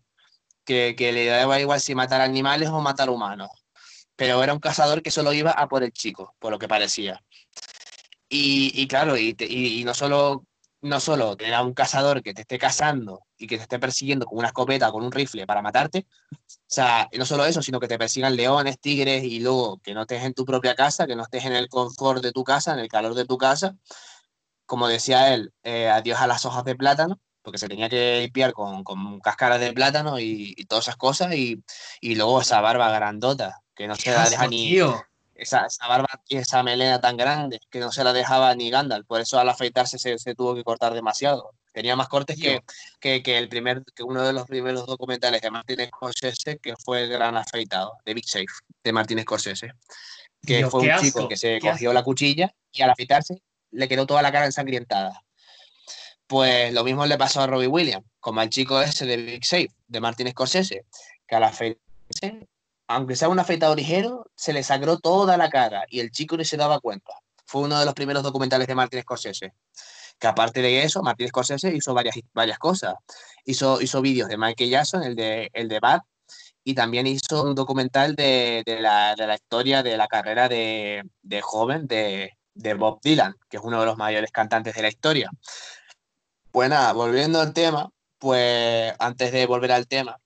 que, 0.63 0.95
que 0.97 1.11
le 1.11 1.27
daba 1.27 1.59
igual 1.59 1.79
si 1.79 1.93
matar 1.93 2.21
animales 2.21 2.69
o 2.69 2.81
matar 2.81 3.11
humanos. 3.11 3.51
Pero 4.15 4.41
era 4.41 4.51
un 4.53 4.59
cazador 4.59 5.03
que 5.03 5.11
solo 5.11 5.31
iba 5.31 5.51
a 5.51 5.67
por 5.67 5.83
el 5.83 5.91
chico, 5.91 6.33
por 6.39 6.49
lo 6.51 6.57
que 6.57 6.67
parecía. 6.67 7.21
Y, 8.27 8.71
y 8.73 8.87
claro, 8.87 9.17
y, 9.17 9.35
y- 9.37 9.81
y 9.81 9.83
no 9.83 9.93
solo 9.93 10.45
no 10.85 10.99
solo 10.99 11.35
tener 11.35 11.55
a 11.55 11.63
un 11.63 11.73
cazador 11.73 12.21
que 12.21 12.35
te 12.35 12.41
esté 12.41 12.59
cazando 12.59 13.23
y 13.37 13.47
que 13.47 13.57
te 13.57 13.63
esté 13.63 13.79
persiguiendo 13.79 14.27
con 14.27 14.37
una 14.37 14.49
escopeta, 14.49 14.91
con 14.91 15.03
un 15.03 15.11
rifle 15.11 15.47
para 15.47 15.63
matarte, 15.63 16.05
o 16.31 16.45
sea, 16.67 17.09
no 17.17 17.25
solo 17.25 17.43
eso, 17.43 17.63
sino 17.63 17.79
que 17.79 17.87
te 17.87 17.97
persigan 17.97 18.35
leones, 18.35 18.79
tigres 18.79 19.23
y 19.23 19.39
luego 19.39 19.79
que 19.79 19.95
no 19.95 20.01
estés 20.01 20.23
en 20.23 20.35
tu 20.35 20.45
propia 20.45 20.75
casa, 20.75 21.07
que 21.07 21.15
no 21.15 21.23
estés 21.23 21.43
en 21.45 21.53
el 21.53 21.69
confort 21.69 22.21
de 22.21 22.31
tu 22.31 22.43
casa, 22.43 22.73
en 22.73 22.79
el 22.79 22.87
calor 22.87 23.15
de 23.15 23.25
tu 23.25 23.37
casa. 23.37 23.75
Como 24.67 24.87
decía 24.87 25.33
él, 25.33 25.51
eh, 25.63 25.89
adiós 25.89 26.19
a 26.19 26.27
las 26.27 26.45
hojas 26.45 26.63
de 26.65 26.75
plátano, 26.75 27.19
porque 27.41 27.57
se 27.57 27.67
tenía 27.67 27.89
que 27.89 28.19
limpiar 28.21 28.53
con, 28.53 28.83
con 28.83 29.19
cáscaras 29.21 29.59
de 29.59 29.73
plátano 29.73 30.19
y, 30.19 30.53
y 30.55 30.65
todas 30.65 30.85
esas 30.85 30.97
cosas, 30.97 31.33
y, 31.33 31.63
y 31.99 32.13
luego 32.13 32.41
esa 32.41 32.61
barba 32.61 32.91
grandota, 32.91 33.63
que 33.75 33.87
no 33.87 33.95
se 33.95 34.11
la 34.11 34.29
deja 34.29 34.47
ni, 34.47 34.69
tío! 34.69 35.03
Esa, 35.35 35.65
esa 35.65 35.87
barba 35.87 36.07
y 36.27 36.37
esa 36.37 36.63
melena 36.63 36.99
tan 36.99 37.17
grande 37.17 37.59
que 37.69 37.79
no 37.79 37.91
se 37.91 38.03
la 38.03 38.13
dejaba 38.13 38.55
ni 38.55 38.69
Gandalf. 38.69 39.05
Por 39.05 39.21
eso 39.21 39.37
al 39.39 39.49
afeitarse 39.49 39.99
se, 39.99 40.17
se 40.17 40.33
tuvo 40.33 40.55
que 40.55 40.63
cortar 40.63 40.93
demasiado. 40.93 41.51
Tenía 41.73 41.95
más 41.97 42.07
cortes 42.07 42.37
que, 42.39 42.61
que, 43.01 43.21
que 43.21 43.37
el 43.37 43.49
primer, 43.49 43.83
que 43.93 44.03
uno 44.03 44.23
de 44.23 44.31
los 44.31 44.47
primeros 44.47 44.85
documentales 44.85 45.41
de 45.41 45.51
Martin 45.51 45.85
Scorsese, 45.87 46.57
que 46.59 46.73
fue 46.77 47.03
El 47.03 47.09
Gran 47.09 47.35
Afeitado, 47.35 47.97
de 48.05 48.13
Big 48.13 48.27
Safe, 48.27 48.45
de 48.81 48.93
Martin 48.93 49.21
Scorsese. 49.21 49.73
Que 50.45 50.59
Tío, 50.59 50.69
fue 50.69 50.81
un 50.81 50.91
asco, 50.91 51.05
chico 51.05 51.27
que 51.27 51.35
se 51.35 51.59
cogió 51.59 51.89
asco. 51.89 51.93
la 51.93 52.03
cuchilla 52.03 52.55
y 52.71 52.81
al 52.81 52.91
afeitarse 52.91 53.41
le 53.71 53.87
quedó 53.89 54.05
toda 54.05 54.21
la 54.21 54.31
cara 54.31 54.45
ensangrientada. 54.45 55.21
Pues 56.27 56.73
lo 56.73 56.83
mismo 56.83 57.05
le 57.05 57.17
pasó 57.17 57.41
a 57.41 57.47
Robbie 57.47 57.67
Williams, 57.67 58.05
como 58.19 58.39
al 58.39 58.49
chico 58.49 58.81
ese 58.81 59.05
de 59.05 59.17
Big 59.17 59.45
Safe, 59.45 59.69
de 59.87 59.99
Martin 59.99 60.29
Scorsese, 60.29 60.85
que 61.27 61.35
al 61.35 61.43
afeitarse 61.43 62.47
aunque 62.87 63.15
sea 63.15 63.29
un 63.29 63.39
afeitado 63.39 63.75
ligero, 63.75 64.29
se 64.35 64.53
le 64.53 64.63
sangró 64.63 64.97
toda 64.99 65.37
la 65.37 65.49
cara 65.49 65.85
y 65.89 65.99
el 65.99 66.11
chico 66.11 66.37
ni 66.37 66.45
se 66.45 66.57
daba 66.57 66.79
cuenta. 66.79 67.13
Fue 67.45 67.61
uno 67.61 67.79
de 67.79 67.85
los 67.85 67.93
primeros 67.93 68.23
documentales 68.23 68.67
de 68.67 68.75
Martin 68.75 69.01
Scorsese. 69.01 69.53
Que 70.19 70.27
aparte 70.27 70.61
de 70.61 70.83
eso, 70.83 71.03
Martin 71.03 71.27
Scorsese 71.27 71.73
hizo 71.75 71.93
varias, 71.93 72.15
varias 72.33 72.57
cosas. 72.57 72.95
Hizo, 73.43 73.81
hizo 73.81 74.01
vídeos 74.01 74.29
de 74.29 74.37
Michael 74.37 74.69
Jackson, 74.69 75.03
el 75.03 75.15
de, 75.15 75.49
el 75.53 75.67
de 75.67 75.79
Bad, 75.79 76.01
y 76.63 76.73
también 76.73 77.05
hizo 77.05 77.43
un 77.43 77.53
documental 77.53 78.15
de, 78.15 78.63
de, 78.65 78.81
la, 78.81 79.15
de 79.15 79.27
la, 79.27 79.35
historia 79.35 79.83
de 79.83 79.97
la 79.97 80.07
carrera 80.07 80.49
de, 80.49 81.03
de 81.21 81.41
joven 81.41 81.85
de, 81.87 82.31
Bob 82.77 82.99
Dylan, 83.03 83.35
que 83.49 83.57
es 83.57 83.63
uno 83.63 83.79
de 83.79 83.85
los 83.85 83.97
mayores 83.97 84.31
cantantes 84.31 84.73
de 84.73 84.81
la 84.81 84.87
historia. 84.87 85.29
Pues 86.51 86.71
volviendo 86.95 87.39
al 87.39 87.53
tema, 87.53 87.91
pues 88.17 88.93
antes 88.97 89.31
de 89.31 89.45
volver 89.45 89.73
al 89.73 89.87
tema, 89.87 90.17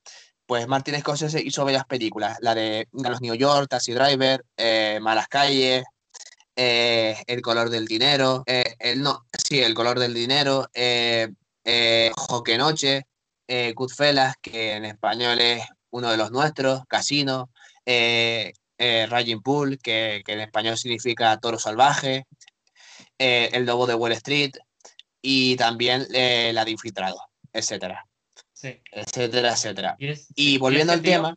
pues 0.49 0.67
Martin 0.67 0.99
Scorsese 0.99 1.43
hizo 1.45 1.63
varias 1.63 1.85
películas, 1.85 2.39
la 2.41 2.55
de 2.55 2.87
Los 2.91 3.21
New 3.21 3.35
York, 3.35 3.67
Taxi 3.69 3.93
Driver, 3.93 4.43
eh, 4.57 4.97
Malas 4.99 5.27
Calles, 5.27 5.83
eh, 6.55 7.15
El 7.27 7.43
color 7.43 7.69
del 7.69 7.85
dinero, 7.85 8.41
eh, 8.47 8.73
el, 8.79 9.03
no, 9.03 9.27
sí, 9.47 9.59
El 9.59 9.75
color 9.75 9.99
del 9.99 10.11
dinero, 10.11 10.67
Joque 12.15 12.57
Noche, 12.57 13.05
Goodfellas, 13.75 14.37
que 14.41 14.71
en 14.71 14.85
español 14.85 15.39
es 15.39 15.63
uno 15.91 16.09
de 16.09 16.17
los 16.17 16.31
nuestros, 16.31 16.81
Casino, 16.87 17.51
Raging 17.85 19.43
Pool, 19.43 19.77
que, 19.77 20.23
en 20.25 20.39
español 20.39 20.79
significa 20.79 21.37
Toro 21.37 21.59
Salvaje, 21.59 22.25
El 23.19 23.67
Lobo 23.67 23.85
de 23.85 23.93
Wall 23.93 24.13
Street 24.13 24.53
y 25.21 25.57
también 25.57 26.07
La 26.09 26.65
de 26.65 26.71
Infiltrado, 26.71 27.21
etcétera. 27.53 28.08
Sí. 28.59 28.81
etcétera, 28.91 29.53
etcétera. 29.53 29.95
Y, 29.97 30.09
es, 30.09 30.27
y 30.35 30.57
volviendo 30.57 30.91
y 30.91 30.97
al 30.97 31.01
tema, 31.01 31.35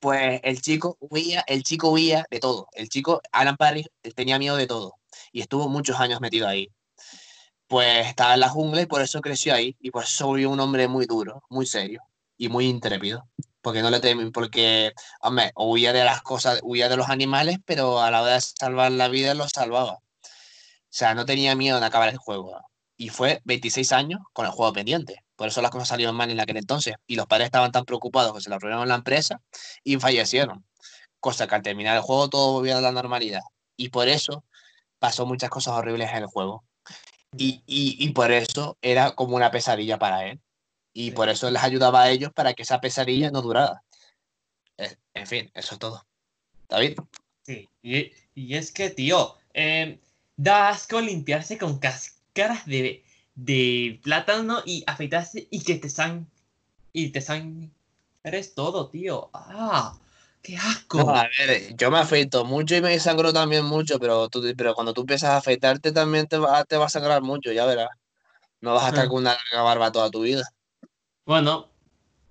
pues 0.00 0.40
el 0.42 0.60
chico 0.60 0.96
huía, 0.98 1.44
el 1.46 1.62
chico 1.62 1.90
huía 1.90 2.26
de 2.28 2.40
todo. 2.40 2.66
El 2.72 2.88
chico, 2.88 3.22
Alan 3.30 3.56
Parrish, 3.56 3.86
tenía 4.16 4.40
miedo 4.40 4.56
de 4.56 4.66
todo 4.66 4.96
y 5.30 5.40
estuvo 5.40 5.68
muchos 5.68 6.00
años 6.00 6.20
metido 6.20 6.48
ahí. 6.48 6.68
Pues 7.68 8.08
estaba 8.08 8.34
en 8.34 8.40
la 8.40 8.48
jungla 8.48 8.82
y 8.82 8.86
por 8.86 9.02
eso 9.02 9.20
creció 9.20 9.54
ahí 9.54 9.76
y 9.78 9.92
por 9.92 10.02
eso 10.02 10.26
volvió 10.26 10.50
un 10.50 10.58
hombre 10.58 10.88
muy 10.88 11.06
duro, 11.06 11.44
muy 11.48 11.64
serio 11.64 12.02
y 12.36 12.48
muy 12.48 12.66
intrépido. 12.66 13.28
Porque 13.62 13.80
no 13.80 13.90
le 13.90 14.00
temen, 14.00 14.32
porque, 14.32 14.92
hombre, 15.20 15.52
huía 15.54 15.92
de 15.92 16.04
las 16.04 16.22
cosas, 16.22 16.58
huía 16.64 16.88
de 16.88 16.96
los 16.96 17.08
animales, 17.08 17.58
pero 17.64 18.00
a 18.00 18.10
la 18.10 18.20
hora 18.20 18.34
de 18.34 18.40
salvar 18.40 18.90
la 18.90 19.08
vida 19.08 19.32
los 19.34 19.52
salvaba. 19.52 19.92
O 19.92 20.00
sea, 20.90 21.14
no 21.14 21.24
tenía 21.24 21.54
miedo 21.54 21.78
en 21.78 21.84
acabar 21.84 22.08
el 22.08 22.18
juego. 22.18 22.60
Y 22.96 23.10
fue 23.10 23.40
26 23.44 23.92
años 23.92 24.20
con 24.32 24.44
el 24.44 24.52
juego 24.52 24.72
pendiente. 24.72 25.23
Por 25.36 25.48
eso 25.48 25.60
las 25.62 25.70
cosas 25.70 25.88
salieron 25.88 26.14
mal 26.14 26.30
en 26.30 26.40
aquel 26.40 26.56
entonces. 26.56 26.94
Y 27.06 27.16
los 27.16 27.26
padres 27.26 27.46
estaban 27.46 27.72
tan 27.72 27.84
preocupados 27.84 28.32
que 28.34 28.40
se 28.40 28.50
lo 28.50 28.56
arruinaron 28.56 28.88
la 28.88 28.94
empresa 28.94 29.40
y 29.82 29.96
fallecieron. 29.96 30.64
Cosa 31.20 31.46
que 31.46 31.54
al 31.54 31.62
terminar 31.62 31.96
el 31.96 32.02
juego 32.02 32.28
todo 32.28 32.52
volvió 32.52 32.76
a 32.76 32.80
la 32.80 32.92
normalidad. 32.92 33.42
Y 33.76 33.88
por 33.88 34.08
eso 34.08 34.44
pasó 34.98 35.26
muchas 35.26 35.50
cosas 35.50 35.74
horribles 35.74 36.10
en 36.10 36.18
el 36.18 36.26
juego. 36.26 36.64
Y, 37.36 37.62
y, 37.66 37.96
y 37.98 38.10
por 38.10 38.30
eso 38.30 38.78
era 38.80 39.12
como 39.12 39.36
una 39.36 39.50
pesadilla 39.50 39.98
para 39.98 40.26
él. 40.26 40.40
Y 40.92 41.06
sí. 41.06 41.10
por 41.10 41.28
eso 41.28 41.50
les 41.50 41.62
ayudaba 41.62 42.02
a 42.02 42.10
ellos 42.10 42.32
para 42.32 42.54
que 42.54 42.62
esa 42.62 42.80
pesadilla 42.80 43.30
no 43.30 43.42
durara. 43.42 43.82
En 45.14 45.26
fin, 45.26 45.50
eso 45.54 45.74
es 45.74 45.78
todo. 45.78 46.06
David. 46.68 46.98
Sí, 47.42 47.68
y, 47.82 48.12
y 48.34 48.54
es 48.54 48.72
que, 48.72 48.90
tío, 48.90 49.36
eh, 49.52 50.00
da 50.36 50.70
asco 50.70 51.00
limpiarse 51.00 51.58
con 51.58 51.78
cáscaras 51.78 52.64
de, 52.66 53.03
de 53.34 54.00
plátano 54.02 54.62
y 54.64 54.84
afeitarse 54.86 55.48
y 55.50 55.62
que 55.62 55.76
te 55.76 55.88
san 55.88 56.30
y 56.92 57.10
te 57.10 57.20
san 57.20 57.72
eres 58.22 58.54
todo, 58.54 58.88
tío. 58.88 59.30
Ah, 59.34 59.98
qué 60.42 60.56
asco. 60.56 60.98
No, 60.98 61.10
a 61.10 61.28
ver, 61.38 61.76
yo 61.76 61.90
me 61.90 61.98
afeito 61.98 62.44
mucho 62.44 62.76
y 62.76 62.80
me 62.80 62.98
sangro 63.00 63.32
también 63.32 63.64
mucho, 63.64 63.98
pero 63.98 64.28
tú, 64.28 64.42
pero 64.56 64.74
cuando 64.74 64.94
tú 64.94 65.02
empiezas 65.02 65.30
a 65.30 65.36
afeitarte 65.38 65.92
también 65.92 66.26
te 66.26 66.38
va, 66.38 66.64
te 66.64 66.76
va 66.76 66.86
a 66.86 66.88
sangrar 66.88 67.22
mucho, 67.22 67.52
ya 67.52 67.66
verás. 67.66 67.90
No 68.60 68.74
vas 68.74 68.84
a 68.84 68.88
estar 68.88 69.08
con 69.08 69.18
una 69.18 69.34
larga 69.34 69.62
barba 69.62 69.92
toda 69.92 70.10
tu 70.10 70.22
vida. 70.22 70.42
Bueno, 71.26 71.70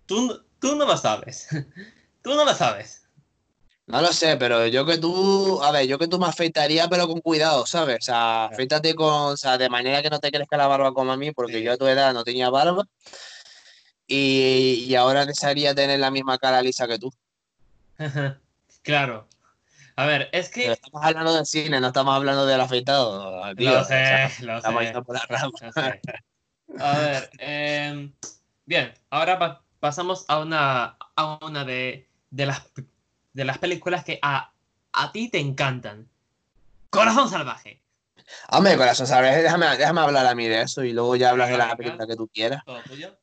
tú, 0.06 0.44
tú 0.60 0.76
no 0.76 0.86
lo 0.86 0.98
sabes. 0.98 1.48
tú 2.24 2.34
no 2.36 2.46
lo 2.46 2.54
sabes. 2.54 3.03
No 3.94 4.02
lo 4.02 4.12
sé, 4.12 4.38
pero 4.38 4.66
yo 4.66 4.88
que 4.88 4.98
tú, 4.98 5.62
a 5.62 5.70
ver, 5.72 5.86
yo 5.86 6.00
que 6.00 6.08
tú 6.08 6.18
me 6.18 6.26
afeitaría, 6.26 6.88
pero 6.88 7.08
con 7.08 7.22
cuidado, 7.22 7.68
¿sabes? 7.68 7.98
O 8.00 8.02
sea, 8.02 8.46
afeítate 8.46 8.96
con, 8.96 9.34
o 9.34 9.38
sea, 9.38 9.60
de 9.60 9.70
manera 9.70 10.02
que 10.02 10.10
no 10.10 10.20
te 10.20 10.32
crezca 10.32 10.58
la 10.58 10.66
barba 10.66 10.96
como 10.96 11.12
a 11.12 11.18
mí, 11.18 11.32
porque 11.32 11.60
sí. 11.60 11.64
yo 11.64 11.74
a 11.74 11.78
tu 11.78 11.86
edad 11.86 12.12
no 12.12 12.24
tenía 12.24 12.50
barba 12.50 12.86
y, 14.08 14.86
y 14.88 14.96
ahora 14.96 15.28
desearía 15.28 15.76
tener 15.76 16.00
la 16.00 16.10
misma 16.10 16.40
cara 16.40 16.64
lisa 16.64 16.88
que 16.88 16.98
tú. 16.98 17.14
claro. 18.82 19.28
A 19.96 20.08
ver, 20.08 20.28
es 20.32 20.50
que... 20.50 20.62
Pero 20.62 20.74
estamos 20.74 21.04
hablando 21.04 21.36
del 21.36 21.46
cine, 21.46 21.80
no 21.80 21.88
estamos 21.88 22.16
hablando 22.16 22.48
del 22.48 22.62
afeitado. 22.62 23.44
Tío. 23.56 23.74
Lo 23.74 23.84
sé, 23.84 23.94
o 23.94 24.08
sea, 24.08 24.32
lo 24.42 24.58
estamos 24.58 24.80
sé. 24.80 24.86
yendo 24.86 25.04
por 25.04 25.16
la 25.16 25.26
rama. 25.30 25.52
Lo 25.62 25.72
sé. 25.72 26.02
A 26.80 26.98
ver, 26.98 27.30
eh, 27.38 28.10
bien, 28.66 28.92
ahora 29.12 29.38
pa 29.38 29.64
pasamos 29.80 30.26
a 30.30 30.40
una, 30.40 30.98
a 31.16 31.46
una 31.46 31.64
de, 31.64 32.08
de, 32.32 32.46
las, 32.48 32.64
de 33.34 33.46
las 33.46 33.58
películas 33.58 34.04
que 34.04 34.20
a, 34.22 34.52
a 34.92 35.12
ti 35.12 35.30
te 35.30 35.40
encantan. 35.40 36.08
Corazón 36.90 37.30
salvaje. 37.30 37.84
Hombre, 38.50 38.78
Corazón 38.78 39.08
Salvaje, 39.08 39.42
déjame, 39.42 39.78
déjame 39.78 40.02
hablar 40.02 40.26
a 40.26 40.36
mí 40.36 40.48
de 40.48 40.62
eso 40.62 40.84
y 40.84 40.94
luego 40.94 41.16
ya 41.16 41.32
hablas 41.32 41.50
de 41.50 41.58
la 41.58 41.76
película 41.76 42.08
que 42.08 42.16
tú 42.16 42.28
quieras. 42.28 42.62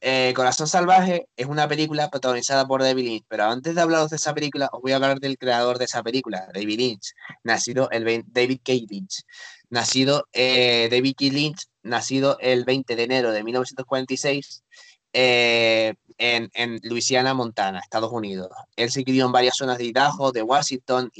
Eh, 0.00 0.32
Corazón 0.34 0.66
Salvaje 0.66 1.28
es 1.36 1.46
una 1.46 1.68
película 1.68 2.10
protagonizada 2.10 2.66
por 2.66 2.82
David 2.82 3.04
Lynch, 3.04 3.24
pero 3.28 3.44
antes 3.44 3.74
de 3.74 3.80
hablaros 3.80 4.10
de 4.10 4.16
esa 4.16 4.34
película, 4.34 4.68
os 4.72 4.82
voy 4.82 4.92
a 4.92 4.96
hablar 4.96 5.20
del 5.20 5.38
creador 5.38 5.78
de 5.78 5.86
esa 5.86 6.02
película, 6.02 6.48
David 6.52 6.78
Lynch, 6.78 7.14
nacido 7.44 7.90
el 7.90 8.04
20, 8.04 8.28
David 8.32 8.60
K. 8.62 8.72
Lynch, 8.88 9.22
nacido 9.68 10.26
eh, 10.32 10.88
David 10.90 11.14
G. 11.18 11.32
Lynch, 11.32 11.66
nacido 11.82 12.38
el 12.40 12.64
20 12.64 12.96
de 12.96 13.02
enero 13.02 13.32
de 13.32 13.42
1946 13.42 14.64
eh, 15.12 15.94
en, 16.18 16.50
en, 16.54 16.80
Luisiana, 16.82 17.34
Montana, 17.34 17.80
Estados 17.80 18.12
Unidos. 18.12 18.50
Él 18.76 18.90
se 18.90 19.04
crió 19.04 19.26
en 19.26 19.32
varias 19.32 19.56
zonas 19.56 19.78
de 19.78 19.84
Idaho, 19.84 20.32
de 20.32 20.42
Washington 20.42 21.10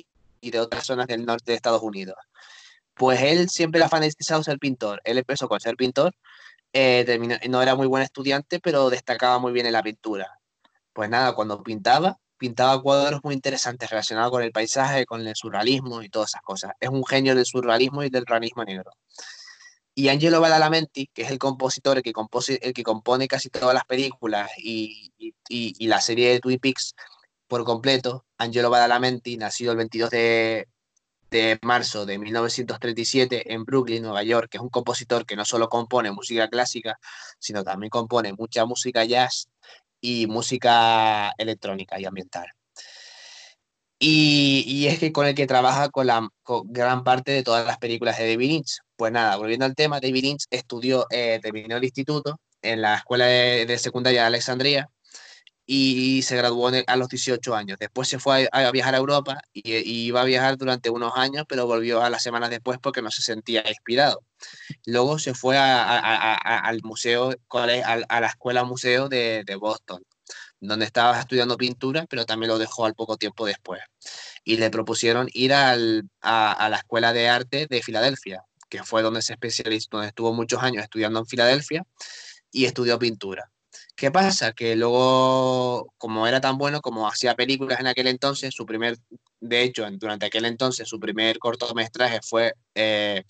y 0.40 0.50
de 0.50 0.61
otras 0.61 0.87
zonas 0.87 1.07
del 1.07 1.24
norte 1.24 1.53
de 1.53 1.57
Estados 1.57 1.83
Unidos. 1.83 2.16
Pues 2.94 3.20
él 3.22 3.48
siempre 3.48 3.79
le 3.79 3.87
ha 3.87 3.88
fanatizado 3.88 4.42
ser 4.42 4.59
pintor. 4.59 5.00
Él 5.05 5.18
empezó 5.18 5.48
con 5.48 5.61
ser 5.61 5.76
pintor, 5.76 6.14
eh, 6.72 7.03
terminó, 7.07 7.37
no 7.48 7.62
era 7.62 7.74
muy 7.74 7.87
buen 7.87 8.03
estudiante, 8.03 8.61
pero 8.61 8.90
destacaba 8.90 9.38
muy 9.38 9.53
bien 9.53 9.66
en 9.66 9.72
la 9.72 9.83
pintura. 9.83 10.38
Pues 10.92 11.09
nada, 11.09 11.35
cuando 11.35 11.62
pintaba, 11.62 12.18
pintaba 12.37 12.81
cuadros 12.83 13.20
muy 13.24 13.35
interesantes 13.35 13.88
relacionados 13.90 14.31
con 14.31 14.42
el 14.42 14.53
paisaje, 14.53 15.07
con 15.07 15.26
el 15.26 15.35
surrealismo 15.35 16.03
y 16.03 16.09
todas 16.09 16.31
esas 16.31 16.42
cosas. 16.42 16.72
Es 16.81 16.90
un 16.90 17.05
genio 17.05 17.35
del 17.35 17.46
surrealismo 17.46 18.03
y 18.03 18.11
del 18.11 18.26
realismo 18.26 18.64
negro. 18.64 18.92
Y 20.01 20.09
Angelo 20.09 20.41
Badalamenti, 20.41 21.09
que 21.09 21.23
es 21.23 21.31
el 21.31 21.39
compositor, 21.39 21.99
el 21.99 22.03
que, 22.03 22.15
el 22.63 22.73
que 22.73 22.83
compone 22.83 23.29
casi 23.29 23.51
todas 23.51 23.75
las 23.75 23.85
películas 23.85 24.51
y, 24.57 25.13
y, 25.19 25.35
y, 25.47 25.87
la 25.89 26.01
serie 26.01 26.31
de 26.31 26.41
Twin 26.41 26.59
Peaks 26.59 26.95
por 27.47 27.65
completo, 27.65 28.25
Angelo 28.39 28.71
Badalamenti, 28.71 29.37
nacido 29.37 29.73
el 29.73 29.77
22 29.77 30.09
de, 30.09 30.69
de 31.31 31.59
marzo 31.61 32.07
de 32.07 32.19
1937 32.19 33.53
en 33.53 33.65
Brooklyn, 33.65 34.03
Nueva 34.03 34.23
York, 34.23 34.49
que 34.51 34.57
es 34.57 34.63
un 34.63 34.71
compositor 34.71 35.27
que 35.27 35.37
no 35.37 35.45
solo 35.45 35.69
compone 35.69 36.11
música 36.13 36.49
clásica, 36.49 36.99
sino 37.39 37.63
también 37.63 37.91
compone 37.91 38.33
mucha 38.33 38.65
música 38.65 39.05
jazz 39.05 39.51
y 40.01 40.27
música 40.27 41.35
electrónica 41.37 42.01
y 42.01 42.07
ambiental. 42.07 42.47
Y, 43.99 44.65
y, 44.67 44.87
es 44.87 44.99
que 44.99 45.13
con 45.13 45.27
el 45.27 45.35
que 45.35 45.47
trabaja 45.47 45.91
con 45.91 46.07
la 46.07 46.27
con 46.43 46.73
gran 46.73 47.05
parte 47.05 47.33
de 47.33 47.43
todas 47.43 47.67
las 47.67 47.77
películas 47.77 48.17
de 48.17 48.31
David 48.31 48.49
Lynch. 48.49 48.79
Pues 49.01 49.13
nada, 49.13 49.37
volviendo 49.37 49.65
al 49.65 49.75
tema, 49.75 49.99
David 49.99 50.23
Lynch 50.25 50.45
estudió, 50.51 51.07
eh, 51.09 51.41
terminó 51.43 51.79
el 51.79 51.85
instituto 51.85 52.39
en 52.61 52.83
la 52.83 52.97
escuela 52.97 53.25
de, 53.25 53.65
de 53.65 53.79
secundaria 53.79 54.21
de 54.21 54.27
Alexandria 54.27 54.91
y 55.65 56.21
se 56.21 56.37
graduó 56.37 56.71
a 56.87 56.97
los 56.97 57.09
18 57.09 57.55
años. 57.55 57.79
Después 57.81 58.09
se 58.09 58.19
fue 58.19 58.47
a, 58.53 58.69
a 58.69 58.71
viajar 58.71 58.95
a 58.95 58.99
Europa 58.99 59.41
y, 59.55 59.75
y, 59.75 60.05
iba 60.09 60.21
a 60.21 60.25
viajar 60.25 60.59
durante 60.59 60.91
unos 60.91 61.15
años, 61.17 61.47
pero 61.49 61.67
volvió 61.67 62.03
a 62.03 62.11
las 62.11 62.23
semanas 62.23 62.51
después 62.51 62.79
porque 62.79 63.01
no 63.01 63.11
se 63.11 63.23
sentía 63.23 63.67
inspirado. 63.67 64.23
Luego 64.85 65.19
se 65.19 65.33
fue 65.33 65.57
a, 65.57 66.35
al 66.35 66.83
museo, 66.83 67.33
a 67.53 68.21
la 68.21 68.27
escuela 68.27 68.65
museo 68.65 69.09
de, 69.09 69.45
de, 69.47 69.57
Boston, 69.57 70.03
donde 70.61 70.85
estaba 70.85 71.19
estudiando 71.19 71.57
pintura, 71.57 72.05
pero 72.07 72.27
también 72.27 72.49
lo 72.51 72.59
dejó 72.59 72.85
al 72.85 72.95
poco 72.95 73.17
tiempo 73.17 73.47
después. 73.47 73.81
Y 74.45 74.59
le 74.59 74.69
propusieron 74.69 75.29
ir 75.33 75.55
al, 75.55 76.11
a, 76.21 76.69
la 76.69 76.77
escuela 76.77 77.15
de 77.15 77.31
arte 77.31 77.67
de 77.67 77.83
Filadelfia, 77.83 78.45
que 78.71 78.83
fue 78.85 79.03
donde 79.03 79.21
se 79.21 79.35
especializó, 79.35 79.89
donde 79.91 80.09
estuvo 80.09 80.33
muchos 80.33 80.63
años 80.63 80.83
estudiando 80.83 81.21
en 81.21 81.27
Filadelfia 81.27 81.85
y 82.51 82.65
estudió 82.65 82.99
pintura 82.99 83.51
¿Qué 84.01 84.11
pasa? 84.11 84.53
Que 84.53 84.77
luego, 84.77 85.93
como 85.99 86.27
era 86.27 86.41
tan 86.41 86.57
bueno, 86.59 86.81
como 86.81 87.07
hacía 87.07 87.35
películas 87.35 87.81
en 87.81 87.87
aquel 87.87 88.07
entonces, 88.07 88.55
su 88.55 88.65
primer, 88.67 88.97
de 89.41 89.63
hecho, 89.63 89.87
durante 89.93 90.27
aquel 90.27 90.47
entonces, 90.47 90.89
su 90.89 90.99
primer 90.99 91.39
cortometraje 91.39 92.21
fue 92.23 92.55
eh, 92.75 93.25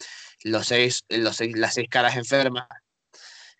los 0.45 0.69
seis, 0.69 1.05
los 1.09 1.37
seis, 1.37 1.57
Las 1.57 1.75
seis 1.75 1.89
caras 1.91 2.17
enfermas, 2.17 2.69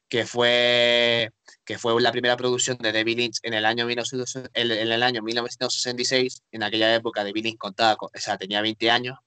que 0.09 0.27
fue, 0.27 1.31
que 1.65 1.79
fue 1.79 2.01
la 2.01 2.13
primera 2.13 2.37
producción 2.37 2.79
de 2.79 2.93
David 2.93 3.19
Lynch 3.19 3.39
en 3.43 3.55
el 3.55 3.65
año, 3.65 3.87
19, 3.87 4.51
en, 4.55 4.71
el 4.71 5.03
año 5.03 5.23
1966. 5.23 6.43
En 6.53 6.63
aquella 6.63 6.95
época, 6.95 7.25
David 7.25 7.45
Lynch 7.45 7.59
contaba, 7.59 7.97
con, 7.97 8.09
o 8.15 8.19
sea, 8.21 8.39
tenía 8.39 8.63
20 8.63 8.91
años, 8.91 9.19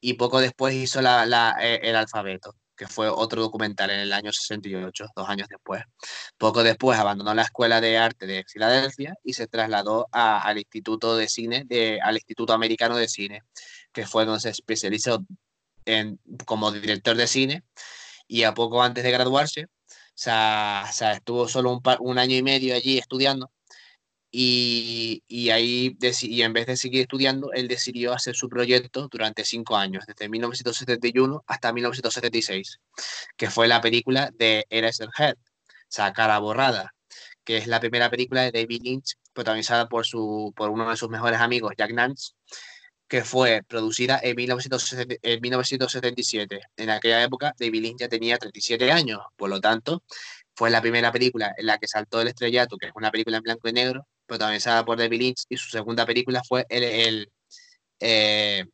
y 0.00 0.14
poco 0.14 0.40
después 0.40 0.74
hizo 0.74 1.00
eh, 1.00 1.80
el 1.82 1.96
alfabeto 1.96 2.54
que 2.76 2.88
fue 2.88 3.10
otro 3.10 3.42
documental 3.42 3.90
en 3.90 4.00
el 4.00 4.12
año 4.12 4.32
68, 4.32 5.08
dos 5.14 5.28
años 5.28 5.48
después. 5.50 5.82
Poco 6.38 6.62
después 6.62 6.98
abandonó 6.98 7.34
la 7.34 7.42
Escuela 7.42 7.78
de 7.78 7.98
Arte 7.98 8.26
de 8.26 8.42
Filadelfia 8.48 9.14
y 9.22 9.34
se 9.34 9.46
trasladó 9.46 10.08
al 10.12 10.56
Instituto 10.56 11.14
de 11.14 11.28
Cine, 11.28 11.66
al 12.02 12.14
Instituto 12.14 12.54
Americano 12.54 12.96
de 12.96 13.06
Cine, 13.06 13.42
que 13.92 14.06
fue 14.06 14.24
donde 14.24 14.40
se 14.40 14.48
especializó 14.48 15.22
como 16.46 16.72
director 16.72 17.16
de 17.16 17.26
cine 17.26 17.64
y 18.26 18.44
a 18.44 18.54
poco 18.54 18.82
antes 18.82 19.04
de 19.04 19.10
graduarse, 19.10 19.66
o 19.66 21.12
estuvo 21.12 21.48
solo 21.48 21.82
un 22.00 22.18
año 22.18 22.36
y 22.36 22.42
medio 22.42 22.74
allí 22.74 22.96
estudiando 22.96 23.50
y, 24.30 25.22
y, 25.26 25.50
ahí, 25.50 25.96
y 26.22 26.42
en 26.42 26.52
vez 26.52 26.66
de 26.66 26.76
seguir 26.76 27.02
estudiando, 27.02 27.52
él 27.52 27.68
decidió 27.68 28.12
hacer 28.12 28.36
su 28.36 28.48
proyecto 28.48 29.08
durante 29.10 29.44
cinco 29.44 29.76
años, 29.76 30.04
desde 30.06 30.28
1971 30.28 31.42
hasta 31.46 31.72
1976, 31.72 32.78
que 33.36 33.50
fue 33.50 33.66
la 33.68 33.80
película 33.80 34.30
de 34.36 34.66
Eraserhead, 34.70 35.34
o 35.34 35.38
sea, 35.88 36.12
Cara 36.12 36.38
Borrada, 36.38 36.94
que 37.44 37.56
es 37.56 37.66
la 37.66 37.80
primera 37.80 38.10
película 38.10 38.42
de 38.42 38.52
David 38.52 38.82
Lynch, 38.82 39.16
protagonizada 39.32 39.88
por, 39.88 40.06
su, 40.06 40.52
por 40.56 40.70
uno 40.70 40.88
de 40.88 40.96
sus 40.96 41.08
mejores 41.08 41.40
amigos, 41.40 41.72
Jack 41.76 41.92
Nance, 41.92 42.32
que 43.08 43.24
fue 43.24 43.62
producida 43.66 44.20
en, 44.22 44.36
1970, 44.36 45.16
en 45.22 45.40
1977. 45.40 46.60
En 46.76 46.90
aquella 46.90 47.24
época, 47.24 47.54
David 47.58 47.82
Lynch 47.82 48.00
ya 48.00 48.08
tenía 48.08 48.38
37 48.38 48.92
años, 48.92 49.20
por 49.36 49.50
lo 49.50 49.60
tanto, 49.60 50.04
fue 50.54 50.70
la 50.70 50.80
primera 50.80 51.10
película 51.10 51.52
en 51.56 51.66
la 51.66 51.78
que 51.78 51.88
saltó 51.88 52.20
el 52.20 52.28
estrellato, 52.28 52.76
que 52.76 52.86
es 52.86 52.92
una 52.94 53.10
película 53.10 53.38
en 53.38 53.42
blanco 53.42 53.68
y 53.68 53.72
negro, 53.72 54.06
protagonizada 54.30 54.84
por 54.84 54.96
David 54.96 55.18
Lynch, 55.18 55.42
y 55.48 55.56
su 55.56 55.68
segunda 55.70 56.06
película 56.06 56.40
fue 56.44 56.64
el, 56.68 56.84
el 56.84 57.32
eh, 57.98 58.64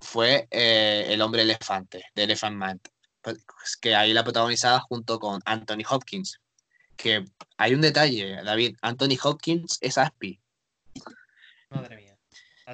fue 0.00 0.46
eh, 0.50 1.06
El 1.08 1.20
hombre 1.22 1.42
elefante, 1.42 2.04
de 2.14 2.22
Elephant 2.22 2.56
Man, 2.56 2.80
pues, 3.20 3.36
que 3.80 3.96
ahí 3.96 4.12
la 4.12 4.22
protagonizada 4.22 4.78
junto 4.78 5.18
con 5.18 5.40
Anthony 5.44 5.82
Hopkins. 5.88 6.38
Que 6.96 7.24
hay 7.56 7.74
un 7.74 7.80
detalle, 7.80 8.42
David, 8.44 8.76
Anthony 8.80 9.18
Hopkins 9.22 9.78
es 9.80 9.98
Aspi. 9.98 10.38
Madre 11.70 11.96
mía. 11.96 12.16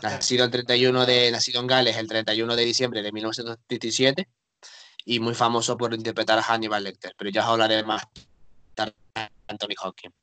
Nacido 0.02 0.44
el 0.44 0.50
31 0.50 1.06
de, 1.06 1.30
nacido 1.30 1.60
en 1.60 1.66
Gales 1.66 1.96
el 1.96 2.08
31 2.08 2.56
de 2.56 2.64
diciembre 2.64 3.02
de 3.02 3.10
1977 3.10 4.28
y 5.06 5.18
muy 5.18 5.34
famoso 5.34 5.78
por 5.78 5.94
interpretar 5.94 6.38
a 6.38 6.42
Hannibal 6.42 6.84
Lecter, 6.84 7.14
pero 7.16 7.30
ya 7.30 7.42
os 7.44 7.48
hablaré 7.48 7.82
más 7.84 8.02
tarde 8.74 8.94
de 9.14 9.30
Anthony 9.46 9.74
Hopkins. 9.82 10.14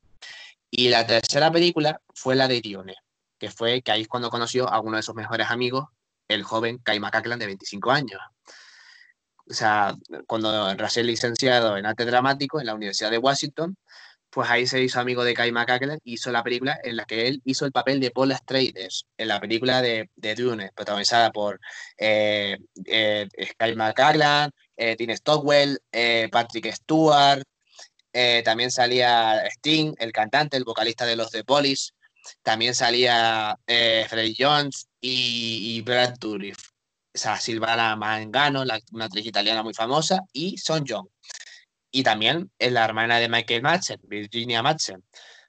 Y 0.70 0.88
la 0.88 1.06
tercera 1.06 1.50
película 1.50 2.00
fue 2.14 2.34
la 2.34 2.48
de 2.48 2.60
Dione, 2.60 2.96
que 3.38 3.50
fue 3.50 3.82
que 3.82 3.92
ahí 3.92 4.04
cuando 4.06 4.30
conoció 4.30 4.68
a 4.68 4.80
uno 4.80 4.96
de 4.96 5.02
sus 5.02 5.14
mejores 5.14 5.50
amigos, 5.50 5.86
el 6.28 6.42
joven 6.42 6.78
Kai 6.78 7.00
McCackland 7.00 7.40
de 7.40 7.46
25 7.46 7.90
años. 7.90 8.20
O 9.48 9.54
sea, 9.54 9.94
cuando 10.26 10.74
Russell 10.74 11.06
licenciado 11.06 11.76
en 11.76 11.86
arte 11.86 12.04
dramático 12.04 12.60
en 12.60 12.66
la 12.66 12.74
Universidad 12.74 13.10
de 13.10 13.18
Washington, 13.18 13.76
pues 14.30 14.50
ahí 14.50 14.66
se 14.66 14.82
hizo 14.82 15.00
amigo 15.00 15.24
de 15.24 15.34
Kai 15.34 15.52
McCackland 15.52 16.00
y 16.04 16.14
hizo 16.14 16.30
la 16.30 16.42
película 16.42 16.78
en 16.82 16.96
la 16.96 17.04
que 17.04 17.28
él 17.28 17.40
hizo 17.44 17.64
el 17.64 17.72
papel 17.72 18.00
de 18.00 18.10
Paul 18.10 18.32
Atreides, 18.32 19.06
en 19.16 19.28
la 19.28 19.40
película 19.40 19.80
de, 19.80 20.10
Dune, 20.36 20.72
protagonizada 20.74 21.30
por 21.32 21.60
eh, 21.96 22.58
eh, 22.84 23.28
Kai 23.56 23.76
McCackland, 23.76 24.52
eh, 24.76 25.16
Stockwell, 25.16 25.78
eh, 25.92 26.28
Patrick 26.30 26.72
Stewart, 26.72 27.42
eh, 28.18 28.42
también 28.42 28.70
salía 28.70 29.42
Sting, 29.46 29.94
el 29.98 30.10
cantante, 30.10 30.56
el 30.56 30.64
vocalista 30.64 31.04
de 31.04 31.16
los 31.16 31.30
The 31.30 31.44
Police. 31.44 31.92
También 32.42 32.74
salía 32.74 33.54
eh, 33.66 34.06
Freddie 34.08 34.34
Jones 34.38 34.88
y, 35.02 35.82
Brad 35.82 36.14
Dourif. 36.18 36.56
O 37.14 37.18
sea, 37.18 37.36
Silvana 37.38 37.94
Mangano, 37.94 38.64
una 38.92 39.04
actriz 39.04 39.26
italiana 39.26 39.62
muy 39.62 39.74
famosa, 39.74 40.22
y 40.32 40.56
Son 40.56 40.86
Young. 40.86 41.06
Y 41.90 42.02
también 42.02 42.50
es 42.58 42.72
la 42.72 42.86
hermana 42.86 43.18
de 43.18 43.28
Michael 43.28 43.60
Madsen, 43.60 44.00
Virginia 44.04 44.62
Madsen. 44.62 45.04